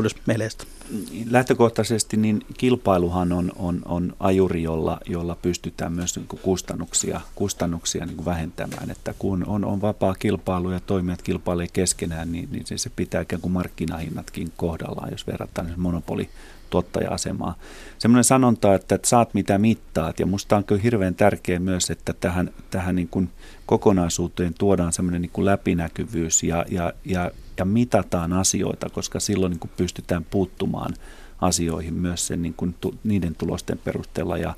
Lähtökohtaisesti 1.30 2.18
niin 2.18 2.46
kilpailuhan 2.58 3.32
on, 3.32 3.52
on, 3.56 3.82
on 3.86 4.16
ajuri, 4.20 4.64
jolla, 4.64 5.00
jolla 5.06 5.38
pystytään 5.42 5.94
myös 5.94 6.16
niin 6.16 6.28
kuin 6.28 6.40
kustannuksia, 6.40 7.22
kustannuksia 7.36 8.06
niin 8.06 8.16
kuin 8.16 8.26
vähentämään. 8.26 8.92
Että 8.92 9.14
kun 9.20 9.46
on, 9.48 9.66
on 9.66 9.82
vapaa 9.82 10.16
kilpailu 10.20 10.72
ja 10.72 10.80
toimijat 10.80 11.22
kilpailee 11.22 11.68
keskenään, 11.74 12.32
niin, 12.32 12.50
niin 12.52 12.66
se, 12.66 12.78
se 12.78 12.90
pitää 12.96 13.22
ikään 13.22 13.42
kuin 13.42 13.52
markkinahinnatkin 13.52 14.52
kohdallaan, 14.58 15.12
jos 15.12 15.28
verrataan 15.28 15.74
monopoli 15.78 16.30
tuottaja-asemaa. 16.70 17.56
Semmoinen 17.98 18.24
sanonta, 18.24 18.76
että, 18.76 18.96
että 18.96 19.08
saat 19.08 19.34
mitä 19.34 19.58
mittaat, 19.58 20.20
ja 20.20 20.26
minusta 20.26 20.58
on 20.58 20.64
kyllä 20.64 20.82
hirveän 20.82 21.16
tärkeää 21.16 21.60
myös, 21.60 21.90
että 21.90 22.14
tähän, 22.14 22.52
tähän 22.70 22.96
niin 22.96 23.08
kuin 23.08 23.30
kokonaisuuteen 23.66 24.54
tuodaan 24.54 24.94
semmoinen 24.94 25.22
niin 25.22 25.30
kuin 25.34 25.46
läpinäkyvyys 25.46 26.44
ja, 26.44 26.66
ja, 26.70 26.94
ja, 27.06 27.32
ja 27.58 27.66
mitataan 27.66 28.34
asioita, 28.34 28.90
koska 28.90 29.20
silloin 29.20 29.50
niin 29.50 29.60
kuin 29.60 29.72
pystytään 29.78 30.26
puuttumaan 30.26 30.94
asioihin 31.42 31.94
myös 31.94 32.28
sen 32.28 32.42
niin 32.42 32.54
kuin 32.54 32.76
tu, 32.82 32.96
niiden 33.04 33.36
tulosten 33.36 33.78
perusteella. 33.78 34.38
Ja, 34.38 34.56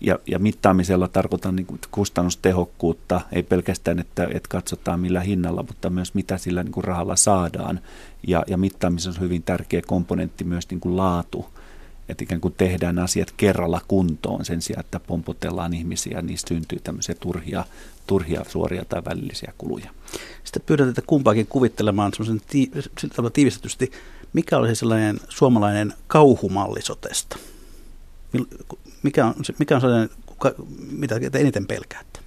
ja, 0.00 0.18
ja 0.26 0.38
mittaamisella 0.38 1.08
tarkoitan 1.08 1.56
niin 1.56 1.66
kuin 1.66 1.80
kustannustehokkuutta, 1.90 3.20
ei 3.32 3.42
pelkästään, 3.42 3.98
että, 3.98 4.24
että 4.24 4.48
katsotaan 4.48 5.00
millä 5.00 5.20
hinnalla, 5.20 5.62
mutta 5.62 5.90
myös 5.90 6.14
mitä 6.14 6.38
sillä 6.38 6.62
niin 6.62 6.72
kuin 6.72 6.84
rahalla 6.84 7.16
saadaan. 7.16 7.80
Ja, 8.26 8.44
ja 8.46 8.56
mittaamisessa 8.56 9.20
on 9.20 9.24
hyvin 9.24 9.42
tärkeä 9.42 9.82
komponentti 9.86 10.44
myös 10.44 10.70
niin 10.70 10.80
kuin 10.80 10.96
laatu, 10.96 11.46
että 12.08 12.24
ikään 12.24 12.40
kuin 12.40 12.54
tehdään 12.56 12.98
asiat 12.98 13.34
kerralla 13.36 13.80
kuntoon 13.88 14.44
sen 14.44 14.62
sijaan, 14.62 14.80
että 14.80 15.00
pompotellaan 15.00 15.74
ihmisiä, 15.74 16.22
niin 16.22 16.38
syntyy 16.48 16.78
tämmöisiä 16.84 17.14
turhia, 17.20 17.64
turhia 18.08 18.44
suoria 18.48 18.84
tai 18.88 19.02
välillisiä 19.04 19.52
kuluja. 19.58 19.90
Sitten 20.44 20.62
pyydän 20.66 20.86
teitä 20.86 21.02
kumpaakin 21.06 21.46
kuvittelemaan 21.46 22.12
semmoisen 22.12 22.40
tii, 22.50 22.70
tiivistetysti, 23.32 23.92
mikä 24.32 24.56
olisi 24.56 24.74
sellainen 24.74 25.20
suomalainen 25.28 25.92
kauhumalli 26.06 26.82
sotesta? 26.82 27.36
Mikä 29.02 29.26
on, 29.26 29.34
mikä 29.58 29.74
on 29.74 29.80
sellainen, 29.80 30.10
mitä 30.90 31.20
te 31.30 31.38
eniten 31.40 31.66
pelkäätte? 31.66 32.20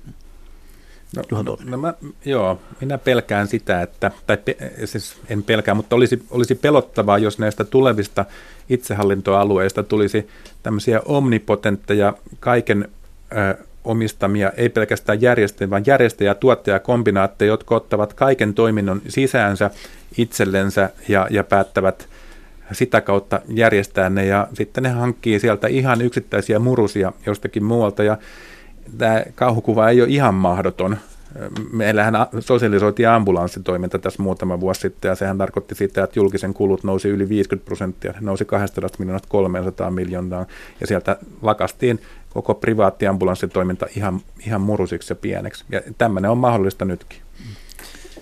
No, 1.16 1.44
no, 1.44 1.58
no 1.64 1.78
mä, 1.78 1.94
joo, 2.26 2.60
minä 2.82 2.98
pelkään 2.98 3.48
sitä, 3.48 3.82
että, 3.82 4.12
tai 4.28 4.38
pe, 4.38 4.58
siis 4.86 5.16
en 5.30 5.44
pelkää, 5.44 5.74
mutta 5.74 5.96
olisi, 5.96 6.26
olisi 6.30 6.56
pelottavaa, 6.56 7.18
jos 7.18 7.40
näistä 7.40 7.64
tulevista 7.64 8.26
itsehallintoalueista 8.70 9.84
tulisi 9.84 10.28
tämmöisiä 10.64 11.02
omnipotentteja, 11.06 12.14
kaiken 12.40 12.90
ö, 13.32 13.66
omistamia, 13.84 14.52
ei 14.58 14.70
pelkästään 14.70 15.22
järjestäjiä, 15.22 15.70
vaan 15.70 15.84
järjestäjä- 15.86 16.32
ja 16.32 16.36
tuottajakombinaatteja, 16.36 17.52
jotka 17.52 17.76
ottavat 17.76 18.14
kaiken 18.14 18.54
toiminnon 18.54 19.02
sisäänsä 19.08 19.72
itsellensä 20.18 20.90
ja, 21.08 21.28
ja 21.30 21.44
päättävät 21.44 22.08
sitä 22.72 23.02
kautta 23.02 23.42
järjestää 23.48 24.10
ne 24.10 24.26
ja 24.26 24.48
sitten 24.54 24.84
ne 24.84 24.90
hankkii 24.90 25.40
sieltä 25.40 25.68
ihan 25.68 26.02
yksittäisiä 26.02 26.60
murusia 26.60 27.14
jostakin 27.26 27.64
muualta 27.64 28.04
ja 28.04 28.18
tämä 28.98 29.24
kauhukuva 29.36 29.90
ei 29.90 30.02
ole 30.02 30.10
ihan 30.10 30.34
mahdoton. 30.34 30.98
Meillähän 31.72 32.14
sosialisoitiin 32.40 33.10
ambulanssitoiminta 33.10 34.00
tässä 34.00 34.24
muutama 34.24 34.60
vuosi 34.60 34.82
sitten 34.82 35.10
ja 35.10 35.16
sehän 35.16 35.38
tarkoitti 35.38 35.76
sitä, 35.76 36.04
että 36.04 36.20
julkisen 36.20 36.54
kulut 36.54 36.84
nousi 36.84 37.10
yli 37.10 37.30
50 37.30 37.66
prosenttia, 37.66 38.14
nousi 38.20 38.46
200 38.46 38.90
miljoonasta 39.00 39.28
300 39.30 39.92
miljoonaa 39.92 40.46
ja 40.82 40.88
sieltä 40.88 41.18
lakastiin 41.42 42.00
koko 42.34 42.54
privaatti 42.54 43.08
ambulanssitoiminta 43.08 43.86
ihan, 43.96 44.22
ihan 44.46 44.62
murusiksi 44.62 45.12
ja 45.12 45.16
pieneksi. 45.16 45.66
Ja 45.70 45.82
tämmöinen 45.98 46.32
on 46.32 46.38
mahdollista 46.38 46.86
nytkin. 46.86 47.20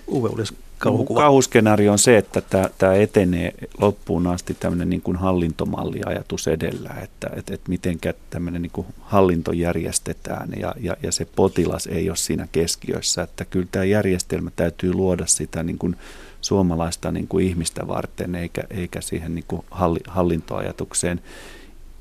Uwe 0.07 0.30
olisi 0.30 0.53
kauhukuva. 0.80 1.20
Kauhuskenaario 1.20 1.91
on 1.91 1.99
se, 1.99 2.18
että 2.18 2.41
tämä, 2.41 2.70
tämä 2.78 2.93
etenee 2.93 3.53
loppuun 3.78 4.28
asti 4.28 4.53
tämmöinen 4.60 4.89
niin 4.89 5.01
kuin 5.01 5.18
hallintomalliajatus 5.18 6.47
edellä, 6.47 6.89
että, 7.03 7.30
että, 7.36 7.53
että 7.53 7.70
miten 7.70 7.99
tämmöinen 8.30 8.62
niin 8.62 8.72
kuin 8.72 8.88
hallinto 8.99 9.51
järjestetään 9.51 10.49
ja, 10.60 10.76
ja, 10.80 10.97
ja 11.03 11.12
se 11.12 11.26
potilas 11.26 11.88
ei 11.88 12.10
ole 12.10 12.18
siinä 12.18 12.47
keskiössä. 12.51 13.22
Että 13.22 13.45
kyllä 13.45 13.68
tämä 13.72 13.86
järjestelmä 13.86 14.51
täytyy 14.55 14.93
luoda 14.93 15.26
sitä 15.26 15.64
niin 15.64 15.78
kuin 15.78 15.95
suomalaista 16.41 17.12
niin 17.12 17.28
kuin 17.28 17.47
ihmistä 17.47 17.88
varten 17.88 18.36
eikä, 18.36 18.64
eikä 18.70 19.01
siihen 19.01 19.36
niin 19.36 19.45
kuin 19.47 19.62
hallintoajatukseen. 20.07 21.22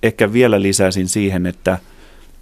Ehkä 0.03 0.33
vielä 0.33 0.63
lisäisin 0.63 1.09
siihen, 1.09 1.47
että 1.47 1.79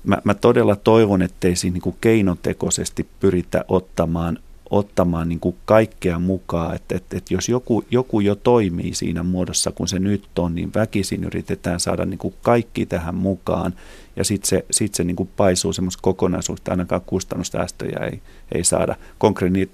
mä, 0.06 0.18
mä 0.24 0.34
todella 0.34 0.76
toivon, 0.76 1.22
ettei 1.22 1.56
siinä 1.56 1.72
niin 1.72 1.82
kuin 1.82 1.96
keinotekoisesti 2.00 3.06
pyritä 3.20 3.64
ottamaan 3.68 4.38
ottamaan 4.70 5.28
niin 5.28 5.40
kuin 5.40 5.56
kaikkea 5.64 6.18
mukaan, 6.18 6.74
että, 6.74 6.96
että, 6.96 7.16
että 7.16 7.34
jos 7.34 7.48
joku, 7.48 7.84
joku 7.90 8.20
jo 8.20 8.34
toimii 8.34 8.94
siinä 8.94 9.22
muodossa, 9.22 9.72
kun 9.72 9.88
se 9.88 9.98
nyt 9.98 10.38
on, 10.38 10.54
niin 10.54 10.74
väkisin 10.74 11.24
yritetään 11.24 11.80
saada 11.80 12.04
niin 12.04 12.18
kuin 12.18 12.34
kaikki 12.42 12.86
tähän 12.86 13.14
mukaan, 13.14 13.74
ja 14.16 14.24
sitten 14.24 14.48
se, 14.48 14.64
sit 14.70 14.94
se 14.94 15.04
niin 15.04 15.16
kuin 15.16 15.28
paisuu 15.36 15.72
semmoista 15.72 16.02
kokonaisuutta, 16.02 16.70
ainakaan 16.70 17.00
kustannussäästöjä 17.06 17.98
ei, 18.04 18.20
ei 18.52 18.64
saada. 18.64 18.96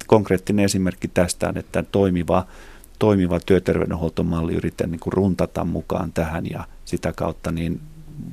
Konkreettinen 0.06 0.64
esimerkki 0.64 1.08
tästä 1.08 1.48
on, 1.48 1.58
että 1.58 1.82
toimiva, 1.82 2.46
toimiva 2.98 3.40
työterveydenhuoltomalli 3.40 4.54
yritetään 4.54 4.90
niin 4.90 5.00
kuin 5.00 5.12
runtata 5.12 5.64
mukaan 5.64 6.12
tähän, 6.12 6.50
ja 6.50 6.64
sitä 6.84 7.12
kautta 7.12 7.52
niin 7.52 7.80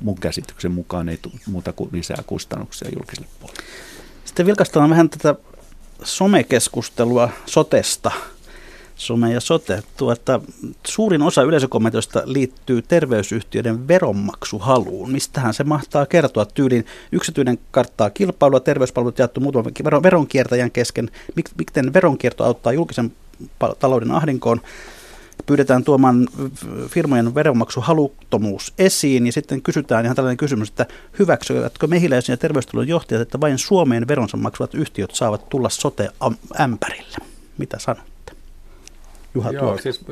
mun 0.02 0.16
käsityksen 0.16 0.72
mukaan 0.72 1.10
ei 1.10 1.20
muuta 1.48 1.74
kuin 1.74 1.90
lisää 1.94 2.24
kustannuksia 2.28 2.90
julkiselle 2.96 3.28
puolelle. 3.40 3.64
Sitten 4.26 4.46
vilkastellaan 4.46 4.90
vähän 4.90 5.10
tätä 5.10 5.36
somekeskustelua 6.04 7.30
sotesta. 7.46 8.12
Some 8.96 9.34
ja 9.34 9.40
sote. 9.40 9.84
Tuota, 9.98 10.42
suurin 10.88 11.22
osa 11.22 11.42
yleisökommentoista 11.42 12.22
liittyy 12.26 12.82
terveysyhtiöiden 12.82 13.88
veronmaksuhaluun. 13.88 15.12
Mistähän 15.12 15.54
se 15.54 15.64
mahtaa 15.64 16.06
kertoa? 16.06 16.46
Tyylin 16.46 16.86
yksityinen 17.12 17.60
karttaa 17.72 18.10
kilpailua, 18.10 18.60
terveyspalvelut 18.60 19.20
jaettu 19.20 19.42
muutaman 19.42 20.04
veronkiertäjän 20.04 20.72
kesken. 20.72 21.12
Miten 21.58 21.94
veronkierto 21.94 22.44
auttaa 22.44 22.74
julkisen 22.74 23.12
talouden 23.80 24.12
ahdinkoon? 24.12 24.62
Pyydetään 25.46 25.84
tuomaan 25.84 26.28
firmojen 26.88 27.36
veronmaksuhaluttomuus 27.36 28.74
esiin 28.78 29.26
ja 29.26 29.32
sitten 29.32 29.62
kysytään 29.62 30.06
ihan 30.06 30.16
tällainen 30.16 30.38
kysymys, 30.38 30.70
että 30.70 30.86
hyväksyvätkö 31.20 31.88
mehiläisen 31.88 32.34
ja 32.34 32.38
terveystalon 32.38 32.88
johtajat, 32.88 33.22
että 33.22 33.40
vain 33.40 33.58
Suomeen 33.58 34.08
veronsa 34.08 34.38
maksavat 34.38 34.74
yhtiöt 34.74 35.12
saavat 35.14 35.50
tulla 35.50 35.70
sote-ämpärille? 35.70 37.18
Mitä 37.58 37.80
sanotte? 37.80 38.10
Juha 39.36 39.52
Joo, 39.52 39.78
siis 39.78 40.06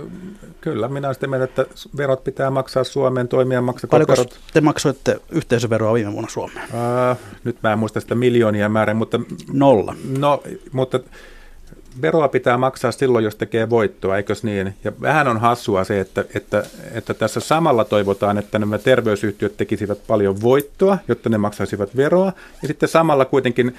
kyllä 0.61 0.87
minä 0.87 1.13
sitten 1.13 1.29
mieltä, 1.29 1.43
että 1.43 1.65
verot 1.97 2.23
pitää 2.23 2.49
maksaa 2.49 2.83
Suomeen, 2.83 3.27
toimia 3.27 3.61
maksaa 3.61 3.87
Paljonko 3.87 4.11
verot. 4.11 4.39
te 4.53 4.61
maksoitte 4.61 5.19
yhteisöveroa 5.31 5.93
viime 5.93 6.13
vuonna 6.13 6.29
Suomeen? 6.29 6.65
Uh, 6.65 7.17
nyt 7.43 7.57
mä 7.63 7.73
en 7.73 7.79
muista 7.79 7.99
sitä 7.99 8.15
miljoonia 8.15 8.69
määrää, 8.69 8.95
mutta... 8.95 9.19
Nolla. 9.53 9.95
No, 10.17 10.43
mutta 10.71 10.99
veroa 12.01 12.27
pitää 12.27 12.57
maksaa 12.57 12.91
silloin, 12.91 13.25
jos 13.25 13.35
tekee 13.35 13.69
voittoa, 13.69 14.17
eikös 14.17 14.43
niin? 14.43 14.75
Ja 14.83 14.91
vähän 15.01 15.27
on 15.27 15.39
hassua 15.39 15.83
se, 15.83 15.99
että, 15.99 16.25
että, 16.35 16.63
että 16.93 17.13
tässä 17.13 17.39
samalla 17.39 17.85
toivotaan, 17.85 18.37
että 18.37 18.59
nämä 18.59 18.77
terveysyhtiöt 18.77 19.57
tekisivät 19.57 19.99
paljon 20.07 20.41
voittoa, 20.41 20.97
jotta 21.07 21.29
ne 21.29 21.37
maksaisivat 21.37 21.95
veroa, 21.95 22.33
ja 22.61 22.67
sitten 22.67 22.89
samalla 22.89 23.25
kuitenkin 23.25 23.75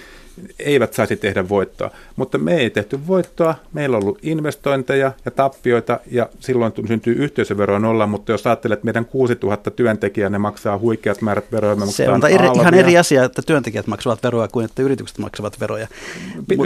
eivät 0.59 0.95
saisi 0.95 1.16
tehdä 1.16 1.49
voittoa. 1.49 1.91
Mutta 2.16 2.39
me 2.39 2.57
ei 2.57 2.70
tehty 2.70 3.07
voittoa, 3.07 3.55
meillä 3.72 3.97
on 3.97 4.03
ollut 4.03 4.18
investointeja 4.22 5.12
ja 5.24 5.30
tappioita, 5.30 6.01
ja 6.11 6.28
silloin 6.41 6.72
syntyy 6.89 7.14
yhteisövero 7.14 7.78
nolla, 7.78 8.07
mutta 8.07 8.32
jos 8.32 8.47
ajattelet, 8.47 8.76
että 8.76 8.84
meidän 8.84 9.05
6000 9.05 9.70
työntekijää, 9.70 10.30
ne 10.30 10.39
maksaa 10.39 10.78
huikeat 10.78 11.22
määrät 11.22 11.53
veroja. 11.53 11.76
Me 11.76 11.86
Se 11.86 12.09
on 12.09 12.26
eri, 12.26 12.49
ihan 12.55 12.74
eri 12.74 12.99
asia, 12.99 13.24
että 13.24 13.43
työntekijät 13.43 13.86
maksavat 13.86 14.22
veroa 14.22 14.49
kuin 14.49 14.64
että 14.64 14.82
yritykset 14.82 15.18
maksavat 15.18 15.61
veroja. 15.61 15.89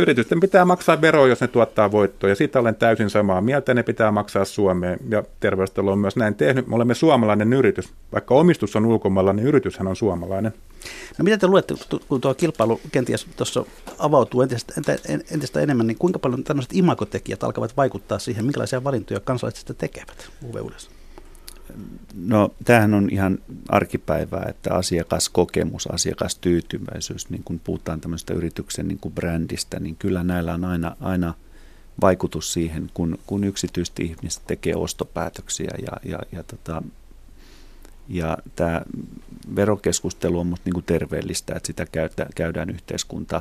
Yritysten 0.00 0.40
pitää 0.40 0.64
maksaa 0.64 1.00
veroa, 1.00 1.28
jos 1.28 1.40
ne 1.40 1.48
tuottaa 1.48 1.92
voittoa, 1.92 2.30
ja 2.30 2.36
siitä 2.36 2.60
olen 2.60 2.74
täysin 2.74 3.10
samaa 3.10 3.40
mieltä, 3.40 3.74
ne 3.74 3.82
pitää 3.82 4.10
maksaa 4.10 4.44
Suomeen, 4.44 4.98
ja 5.08 5.22
terveystalo 5.40 5.92
on 5.92 5.98
myös 5.98 6.16
näin 6.16 6.34
tehnyt. 6.34 6.66
Me 6.66 6.76
olemme 6.76 6.94
suomalainen 6.94 7.52
yritys, 7.52 7.88
vaikka 8.12 8.34
omistus 8.34 8.76
on 8.76 8.86
ulkomailla, 8.86 9.32
niin 9.32 9.46
yrityshän 9.46 9.86
on 9.86 9.96
suomalainen. 9.96 10.52
No 11.18 11.22
mitä 11.22 11.38
te 11.38 11.46
luette, 11.46 11.74
kun 12.08 12.20
tuo 12.20 12.34
kilpailu 12.34 12.80
kenties 12.92 13.26
tuossa 13.36 13.64
avautuu 13.98 14.42
entistä, 14.42 14.74
entistä 15.30 15.60
enemmän, 15.60 15.86
niin 15.86 15.98
kuinka 15.98 16.18
paljon 16.18 16.44
tämmöiset 16.44 16.72
imakotekijät 16.74 17.44
alkavat 17.44 17.76
vaikuttaa 17.76 18.18
siihen, 18.18 18.44
minkälaisia 18.44 18.84
valintoja 18.84 19.20
kansalaiset 19.20 19.78
tekevät 19.78 20.30
Uwe 20.44 20.72
No 22.14 22.54
tämähän 22.64 22.94
on 22.94 23.08
ihan 23.10 23.38
arkipäivää, 23.68 24.46
että 24.48 24.74
asiakaskokemus, 24.74 25.86
asiakastyytyväisyys, 25.86 27.30
niin 27.30 27.42
kun 27.44 27.60
puhutaan 27.64 28.00
tämmöistä 28.00 28.34
yrityksen 28.34 28.88
niin 28.88 28.98
kuin 28.98 29.14
brändistä, 29.14 29.80
niin 29.80 29.96
kyllä 29.96 30.24
näillä 30.24 30.54
on 30.54 30.64
aina, 30.64 30.96
aina 31.00 31.34
vaikutus 32.00 32.52
siihen, 32.52 32.90
kun, 32.94 33.18
kun 33.26 33.44
yksityiset 33.44 34.00
ihmiset 34.00 34.42
tekee 34.46 34.76
ostopäätöksiä 34.76 35.74
ja, 35.82 36.10
ja, 36.10 36.18
ja 36.32 36.42
tota, 36.42 36.82
ja 38.08 38.38
tämä 38.56 38.82
verokeskustelu 39.56 40.40
on 40.40 40.46
minusta 40.46 40.70
niin 40.74 40.84
terveellistä, 40.84 41.54
että 41.56 41.66
sitä 41.66 41.86
käydään 42.34 42.70
yhteiskunta 42.70 43.40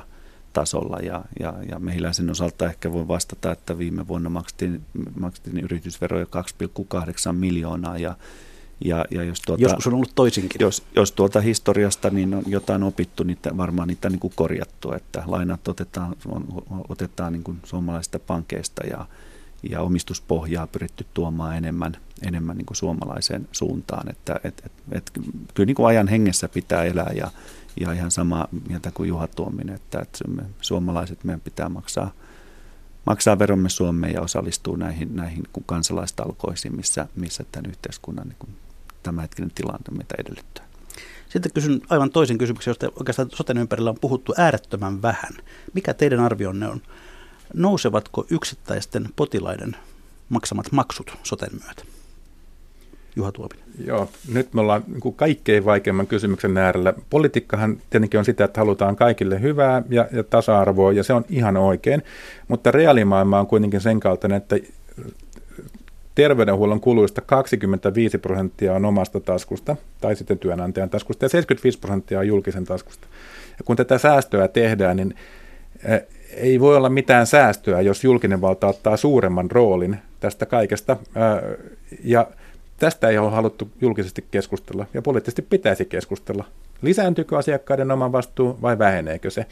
tasolla 0.54 0.98
ja, 0.98 1.26
ja, 1.40 1.54
ja 1.70 1.80
mehiläisen 1.80 2.30
osalta 2.30 2.66
ehkä 2.66 2.94
voi 2.94 3.08
vastata, 3.08 3.52
että 3.52 3.78
viime 3.78 4.08
vuonna 4.08 4.30
maksettiin, 4.30 4.82
maksettiin 5.20 5.60
yritysveroja 5.60 6.26
2,8 6.26 7.34
miljoonaa 7.34 7.98
ja, 7.98 8.16
ja, 8.86 9.06
ja 9.12 9.24
jos 9.24 9.42
tuota, 9.42 9.64
Joskus 9.64 9.88
on 9.88 9.94
ollut 9.94 10.12
toisinkin. 10.16 10.62
Jos, 10.62 10.84
jos 10.96 11.12
tuolta 11.12 11.42
historiasta 11.42 12.10
niin 12.10 12.34
on 12.34 12.44
jotain 12.48 12.84
opittu, 12.84 13.24
niin 13.24 13.38
varmaan 13.58 13.88
niitä 13.88 14.10
niin 14.10 14.20
kuin 14.20 14.34
korjattu, 14.36 14.94
että 14.94 15.24
lainat 15.26 15.68
otetaan, 15.68 16.16
otetaan 16.90 17.34
niin 17.34 17.44
kuin 17.44 17.60
suomalaisista 17.64 18.20
pankeista 18.20 18.88
ja, 18.88 19.06
ja 19.70 19.82
omistuspohjaa 19.82 20.68
pyritty 20.68 21.06
tuomaan 21.14 21.58
enemmän, 21.58 21.98
enemmän 22.28 22.58
niin 22.58 22.66
kuin 22.66 22.78
suomalaiseen 22.78 23.48
suuntaan. 23.52 24.10
Että 24.10 24.40
et, 24.44 24.62
et, 24.66 24.72
et, 24.92 25.12
kyllä 25.54 25.66
niin 25.66 25.76
kuin 25.76 25.88
ajan 25.88 26.08
hengessä 26.08 26.50
pitää 26.50 26.84
elää 26.84 27.12
ja, 27.16 27.32
ja 27.80 27.92
ihan 27.92 28.12
sama 28.12 28.48
mieltä 28.70 28.92
kuin 28.94 29.10
Juha 29.10 29.28
Tuominen, 29.28 29.76
että, 29.76 30.00
että 30.00 30.28
me, 30.28 30.44
suomalaiset 30.62 31.24
meidän 31.24 31.42
pitää 31.42 31.70
maksaa, 31.70 32.12
maksaa 33.06 33.40
veromme 33.40 33.70
Suomeen 33.70 34.14
ja 34.14 34.22
osallistuu 34.22 34.76
näihin, 34.76 35.16
näihin 35.16 35.44
kansalaistalkoisiin, 35.66 36.76
missä, 36.76 37.08
missä 37.16 37.46
tämän 37.52 37.70
yhteiskunnan 37.70 38.28
niin 38.28 38.40
kuin 38.40 38.56
tämänhetkinen 39.04 39.52
tilanne 39.56 39.98
meitä 39.98 40.16
edellyttää. 40.18 40.66
Sitten 41.30 41.52
kysyn 41.54 41.82
aivan 41.90 42.10
toisen 42.10 42.38
kysymyksen, 42.38 42.72
josta 42.72 42.88
oikeastaan 43.00 43.30
soten 43.36 43.58
ympärillä 43.58 43.90
on 43.90 43.98
puhuttu 44.02 44.34
äärettömän 44.38 45.02
vähän. 45.02 45.34
Mikä 45.74 45.94
teidän 45.94 46.20
arvionne 46.20 46.68
on? 46.68 46.82
Nousevatko 47.54 48.26
yksittäisten 48.30 49.10
potilaiden 49.16 49.76
maksamat 50.30 50.72
maksut 50.72 51.18
soten 51.24 51.50
myötä? 51.66 51.84
Juha 53.16 53.32
Tuominen. 53.32 53.66
Joo, 53.86 54.10
nyt 54.34 54.54
me 54.54 54.62
ollaan 54.62 54.84
niin 54.88 55.00
kuin 55.00 55.16
kaikkein 55.16 55.66
vaikeimman 55.66 56.08
kysymyksen 56.08 56.58
äärellä. 56.58 56.94
Politiikkahan 57.10 57.78
tietenkin 57.90 58.18
on 58.18 58.26
sitä, 58.26 58.44
että 58.44 58.62
halutaan 58.62 58.96
kaikille 58.96 59.42
hyvää 59.42 59.84
ja, 59.90 60.08
ja 60.12 60.24
tasa-arvoa, 60.24 60.92
ja 60.92 61.04
se 61.04 61.14
on 61.14 61.26
ihan 61.30 61.58
oikein, 61.58 62.04
mutta 62.48 62.72
reaalimaailma 62.72 63.40
on 63.40 63.48
kuitenkin 63.48 63.82
sen 63.82 64.00
kaltainen, 64.00 64.38
että 64.38 64.56
terveydenhuollon 66.16 66.82
kuluista 66.82 67.22
25 67.22 68.18
prosenttia 68.18 68.74
on 68.74 68.86
omasta 68.86 69.20
taskusta 69.20 69.76
tai 70.02 70.16
sitten 70.16 70.40
työnantajan 70.40 70.90
taskusta 70.90 71.26
ja 71.26 71.30
75 71.30 71.80
prosenttia 71.80 72.20
on 72.20 72.28
julkisen 72.28 72.66
taskusta. 72.66 73.08
Ja 73.58 73.64
kun 73.66 73.76
tätä 73.76 73.98
säästöä 73.98 74.48
tehdään, 74.48 74.98
niin 74.98 75.16
eh, 75.84 76.02
ei 76.36 76.60
voi 76.60 76.78
olla 76.78 76.90
mitään 76.90 77.28
säästöä, 77.28 77.82
jos 77.82 78.04
julkinen 78.04 78.42
valta 78.42 78.68
ottaa 78.68 78.98
suuremman 78.98 79.52
roolin 79.52 79.98
tästä 80.20 80.46
kaikesta. 80.46 80.98
Ja 82.04 82.28
tästä 82.82 83.10
ei 83.10 83.18
ole 83.18 83.32
haluttu 83.32 83.72
julkisesti 83.82 84.26
keskustella 84.32 84.86
ja 84.94 85.02
poliittisesti 85.02 85.42
pitäisi 85.42 85.86
keskustella. 85.86 86.46
Lisääntyykö 86.82 87.38
asiakkaiden 87.38 87.92
oma 87.92 88.12
vastuu 88.12 88.58
vai 88.62 88.80
väheneekö 88.80 89.30
se? 89.30 89.46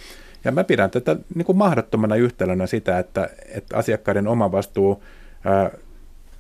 Ja 0.43 0.51
mä 0.51 0.63
pidän 0.63 0.91
tätä 0.91 1.15
niin 1.36 1.45
kuin 1.45 1.57
mahdottomana 1.57 2.15
yhtälönä 2.15 2.67
sitä, 2.67 2.99
että, 2.99 3.30
että 3.45 3.77
asiakkaiden 3.77 4.27
oma 4.27 4.51
vastuu 4.51 5.03
eh, 5.45 5.80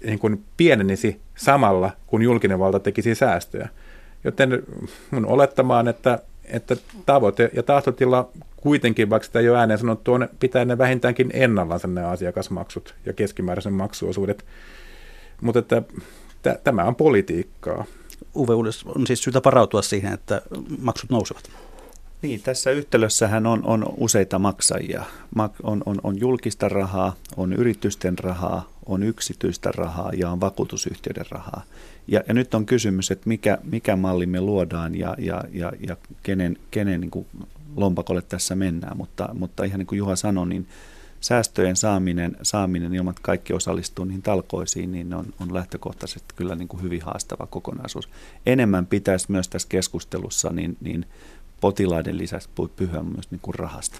niin 0.03 0.19
kuin 0.19 0.43
pienenisi 0.57 1.19
samalla, 1.35 1.91
kun 2.07 2.21
julkinen 2.21 2.59
valta 2.59 2.79
tekisi 2.79 3.15
säästöjä. 3.15 3.69
Joten 4.23 4.63
mun 5.11 5.25
olettamaan, 5.25 5.87
että, 5.87 6.19
että 6.45 6.75
tavoite 7.05 7.49
ja 7.53 7.63
tahtotila 7.63 8.29
kuitenkin, 8.57 9.09
vaikka 9.09 9.25
sitä 9.25 9.39
ei 9.39 9.49
ole 9.49 9.59
ääneen 9.59 9.79
sanottu, 9.79 10.13
on 10.13 10.29
pitää 10.39 10.65
ne 10.65 10.77
vähintäänkin 10.77 11.29
ennallaan 11.33 11.95
ne 11.95 12.03
asiakasmaksut 12.03 12.95
ja 13.05 13.13
keskimääräisen 13.13 13.73
maksuosuudet. 13.73 14.45
Mutta 15.41 15.59
että 15.59 15.81
tämä 16.63 16.83
on 16.83 16.95
politiikkaa. 16.95 17.85
Uwe 18.35 18.55
on 18.85 19.07
siis 19.07 19.23
syytä 19.23 19.41
varautua 19.45 19.81
siihen, 19.81 20.13
että 20.13 20.41
maksut 20.81 21.09
nousevat. 21.09 21.49
Niin, 22.21 22.41
tässä 22.41 22.71
yhtälössähän 22.71 23.47
on, 23.47 23.65
on 23.65 23.85
useita 23.97 24.39
maksajia. 24.39 25.03
On, 25.63 25.83
on, 25.85 25.99
on 26.03 26.19
julkista 26.19 26.69
rahaa, 26.69 27.15
on 27.37 27.53
yritysten 27.53 28.19
rahaa, 28.19 28.69
on 28.85 29.03
yksityistä 29.03 29.71
rahaa 29.71 30.11
ja 30.13 30.29
on 30.29 30.41
vakuutusyhtiöiden 30.41 31.25
rahaa. 31.31 31.63
Ja, 32.07 32.23
ja 32.27 32.33
nyt 32.33 32.53
on 32.53 32.65
kysymys, 32.65 33.11
että 33.11 33.29
mikä, 33.29 33.57
mikä 33.63 33.95
malli 33.95 34.25
me 34.25 34.41
luodaan 34.41 34.95
ja, 34.95 35.15
ja, 35.17 35.43
ja, 35.53 35.71
ja 35.87 35.97
kenen, 36.23 36.57
kenen 36.71 37.01
niin 37.01 37.11
kuin 37.11 37.25
lompakolle 37.75 38.21
tässä 38.21 38.55
mennään. 38.55 38.97
Mutta, 38.97 39.29
mutta 39.33 39.63
ihan 39.63 39.79
niin 39.79 39.87
kuin 39.87 39.97
Juha 39.97 40.15
sanoi, 40.15 40.47
niin 40.47 40.67
säästöjen 41.21 41.75
saaminen, 41.75 42.37
saaminen 42.41 42.93
ilman, 42.93 43.11
että 43.11 43.21
kaikki 43.23 43.53
osallistuu 43.53 44.05
niihin 44.05 44.21
talkoisiin, 44.21 44.91
niin 44.91 45.13
on, 45.13 45.25
on 45.39 45.53
lähtökohtaisesti 45.53 46.33
kyllä 46.35 46.55
niin 46.55 46.67
kuin 46.67 46.83
hyvin 46.83 47.01
haastava 47.01 47.47
kokonaisuus. 47.47 48.09
Enemmän 48.45 48.85
pitäisi 48.85 49.31
myös 49.31 49.47
tässä 49.49 49.67
keskustelussa 49.67 50.49
niin, 50.49 50.77
niin 50.81 51.05
potilaiden 51.61 52.17
lisäksi 52.17 52.49
pyhä 52.75 53.03
myös 53.03 53.31
niin 53.31 53.39
kuin 53.41 53.55
rahasta. 53.55 53.99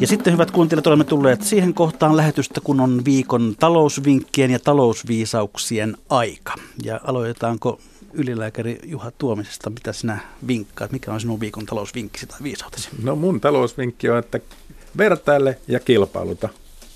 Ja 0.00 0.06
sitten 0.06 0.32
hyvät 0.32 0.50
kuuntelijat, 0.50 0.86
olemme 0.86 1.04
tulleet 1.04 1.42
siihen 1.42 1.74
kohtaan 1.74 2.16
lähetystä, 2.16 2.60
kun 2.60 2.80
on 2.80 3.04
viikon 3.04 3.54
talousvinkkien 3.60 4.50
ja 4.50 4.58
talousviisauksien 4.58 5.96
aika. 6.08 6.54
Ja 6.84 7.00
aloitetaanko 7.04 7.80
ylilääkäri 8.12 8.78
Juha 8.84 9.10
Tuomisesta, 9.10 9.70
mitä 9.70 9.92
sinä 9.92 10.18
vinkkaat? 10.46 10.92
Mikä 10.92 11.12
on 11.12 11.20
sinun 11.20 11.40
viikon 11.40 11.66
talousvinkkisi 11.66 12.26
tai 12.26 12.38
viisautesi? 12.42 12.88
No 13.02 13.16
mun 13.16 13.40
talousvinkki 13.40 14.08
on, 14.10 14.18
että 14.18 14.40
vertaile 14.98 15.58
ja 15.68 15.80
kilpailuta. 15.80 16.48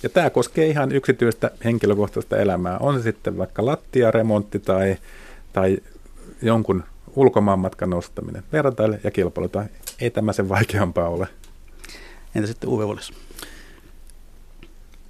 Ja 0.03 0.09
tämä 0.09 0.31
koskee 0.31 0.67
ihan 0.67 0.93
yksityistä 0.93 1.51
henkilökohtaista 1.65 2.37
elämää. 2.37 2.79
On 2.79 2.97
se 2.97 3.03
sitten 3.03 3.39
vaikka 3.39 3.67
lattiaremontti 3.67 4.59
tai, 4.59 4.97
tai 5.53 5.79
jonkun 6.43 6.85
ulkomaanmatkan 7.17 7.91
nostaminen. 7.91 8.43
Vertaile 8.53 9.01
ja 9.05 9.11
kilpailuta. 9.11 9.65
Ei 10.01 10.11
tämä 10.11 10.33
sen 10.33 10.49
vaikeampaa 10.49 11.09
ole. 11.09 11.29
Entä 12.35 12.47
sitten 12.47 12.71
Uwe 12.71 12.85
Wallis? 12.85 13.13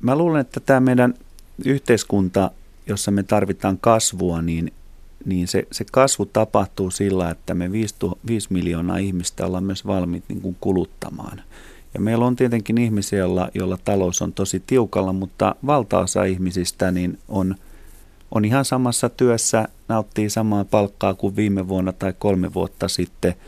Mä 0.01 0.17
luulen, 0.17 0.41
että 0.41 0.61
tämä 0.61 0.81
meidän 0.81 1.15
yhteiskunta, 1.65 2.51
jossa 2.87 3.11
me 3.11 3.23
tarvitaan 3.23 3.79
kasvua, 3.79 4.43
niin, 4.43 4.73
niin 5.27 5.49
se, 5.49 5.67
se 5.73 5.85
kasvu 5.93 6.27
tapahtuu 6.27 6.91
sillä, 6.91 7.31
että 7.31 7.55
me 7.55 7.73
5, 7.73 7.95
5 8.27 8.53
miljoonaa 8.53 8.97
ihmistä 8.97 9.47
ollaan 9.47 9.65
myös 9.65 9.87
valmiit 9.87 10.25
niin 10.29 10.41
kuin 10.41 10.57
kuluttamaan. 10.61 11.43
Ja 11.95 12.01
meillä 12.01 12.27
on 12.27 12.37
tietenkin 12.37 12.79
ihmisiä, 12.79 13.19
joilla, 13.19 13.49
joilla 13.55 13.79
talous 13.85 14.23
on 14.23 14.33
tosi 14.33 14.63
tiukalla, 14.67 15.13
mutta 15.13 15.55
valtaosa 15.67 16.25
ihmisistä 16.25 16.91
niin 16.91 17.19
on, 17.29 17.55
on 18.31 18.45
ihan 18.45 18.65
samassa 18.65 19.09
työssä, 19.09 19.69
nauttii 19.89 20.31
samaa 20.31 20.65
palkkaa 20.65 21.15
kuin 21.15 21.37
viime 21.37 21.69
vuonna 21.69 21.93
tai 21.93 22.15
kolme 22.19 22.55
vuotta 22.55 22.89
sitten– 22.89 23.35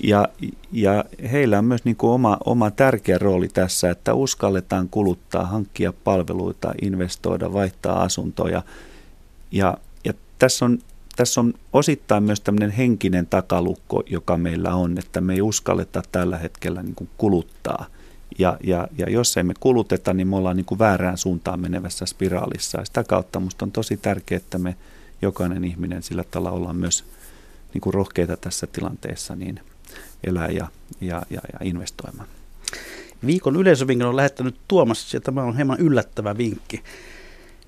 ja, 0.00 0.28
ja 0.72 1.04
heillä 1.32 1.58
on 1.58 1.64
myös 1.64 1.84
niin 1.84 1.96
kuin 1.96 2.10
oma, 2.10 2.38
oma 2.44 2.70
tärkeä 2.70 3.18
rooli 3.18 3.48
tässä, 3.48 3.90
että 3.90 4.14
uskalletaan 4.14 4.88
kuluttaa, 4.88 5.46
hankkia 5.46 5.92
palveluita, 6.04 6.72
investoida, 6.82 7.52
vaihtaa 7.52 8.02
asuntoja. 8.02 8.62
Ja, 9.50 9.78
ja 10.04 10.12
tässä, 10.38 10.64
on, 10.64 10.78
tässä 11.16 11.40
on 11.40 11.54
osittain 11.72 12.22
myös 12.22 12.40
tämmöinen 12.40 12.70
henkinen 12.70 13.26
takalukko, 13.26 14.02
joka 14.06 14.36
meillä 14.36 14.74
on, 14.74 14.98
että 14.98 15.20
me 15.20 15.34
ei 15.34 15.42
uskalleta 15.42 16.02
tällä 16.12 16.38
hetkellä 16.38 16.82
niin 16.82 16.94
kuin 16.94 17.10
kuluttaa. 17.18 17.86
Ja, 18.38 18.56
ja, 18.64 18.88
ja 18.98 19.10
jos 19.10 19.36
emme 19.36 19.54
kuluteta, 19.60 20.14
niin 20.14 20.28
me 20.28 20.36
ollaan 20.36 20.56
niin 20.56 20.64
kuin 20.64 20.78
väärään 20.78 21.18
suuntaan 21.18 21.60
menevässä 21.60 22.06
spiraalissa. 22.06 22.78
Ja 22.78 22.84
sitä 22.84 23.04
kautta 23.04 23.40
minusta 23.40 23.64
on 23.64 23.72
tosi 23.72 23.96
tärkeää, 23.96 24.36
että 24.36 24.58
me 24.58 24.76
jokainen 25.22 25.64
ihminen 25.64 26.02
sillä 26.02 26.24
tavalla 26.24 26.56
ollaan 26.56 26.76
myös 26.76 27.04
niin 27.74 27.80
kuin 27.80 27.94
rohkeita 27.94 28.36
tässä 28.36 28.66
tilanteessa, 28.66 29.36
niin– 29.36 29.60
elää 30.24 30.48
ja, 30.48 30.68
ja, 31.00 31.22
ja, 31.30 31.40
ja 31.52 31.58
investoimaan. 31.62 32.28
Viikon 33.26 33.56
yleisövinkin 33.56 34.06
on 34.06 34.16
lähettänyt 34.16 34.56
Tuomas, 34.68 35.14
ja 35.14 35.20
tämä 35.20 35.42
on 35.42 35.56
hieman 35.56 35.80
yllättävä 35.80 36.36
vinkki. 36.36 36.82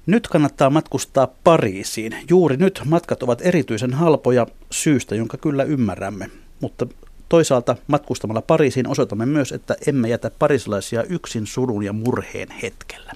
Nyt 0.06 0.28
kannattaa 0.28 0.70
matkustaa 0.70 1.28
Pariisiin. 1.44 2.16
Juuri 2.30 2.56
nyt 2.56 2.80
matkat 2.84 3.22
ovat 3.22 3.40
erityisen 3.42 3.94
halpoja 3.94 4.46
syystä, 4.70 5.14
jonka 5.14 5.36
kyllä 5.36 5.62
ymmärrämme. 5.62 6.30
Mutta 6.60 6.86
toisaalta 7.28 7.76
matkustamalla 7.86 8.42
Pariisiin 8.42 8.88
osoitamme 8.88 9.26
myös, 9.26 9.52
että 9.52 9.76
emme 9.86 10.08
jätä 10.08 10.30
parisilaisia 10.38 11.02
yksin 11.02 11.46
surun 11.46 11.84
ja 11.84 11.92
murheen 11.92 12.50
hetkellä. 12.62 13.12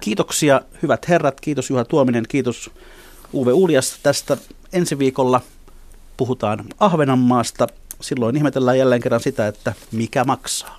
Kiitoksia 0.00 0.60
hyvät 0.82 1.08
herrat, 1.08 1.40
kiitos 1.40 1.70
Juha 1.70 1.84
Tuominen, 1.84 2.24
kiitos 2.28 2.70
Uwe 3.34 3.52
Uljas 3.52 3.98
tästä. 4.02 4.36
Ensi 4.72 4.98
viikolla 4.98 5.40
puhutaan 6.16 6.64
Ahvenanmaasta 6.80 7.66
silloin 8.00 8.36
ihmetellään 8.36 8.78
jälleen 8.78 9.02
kerran 9.02 9.20
sitä, 9.20 9.46
että 9.46 9.72
mikä 9.92 10.24
maksaa. 10.24 10.76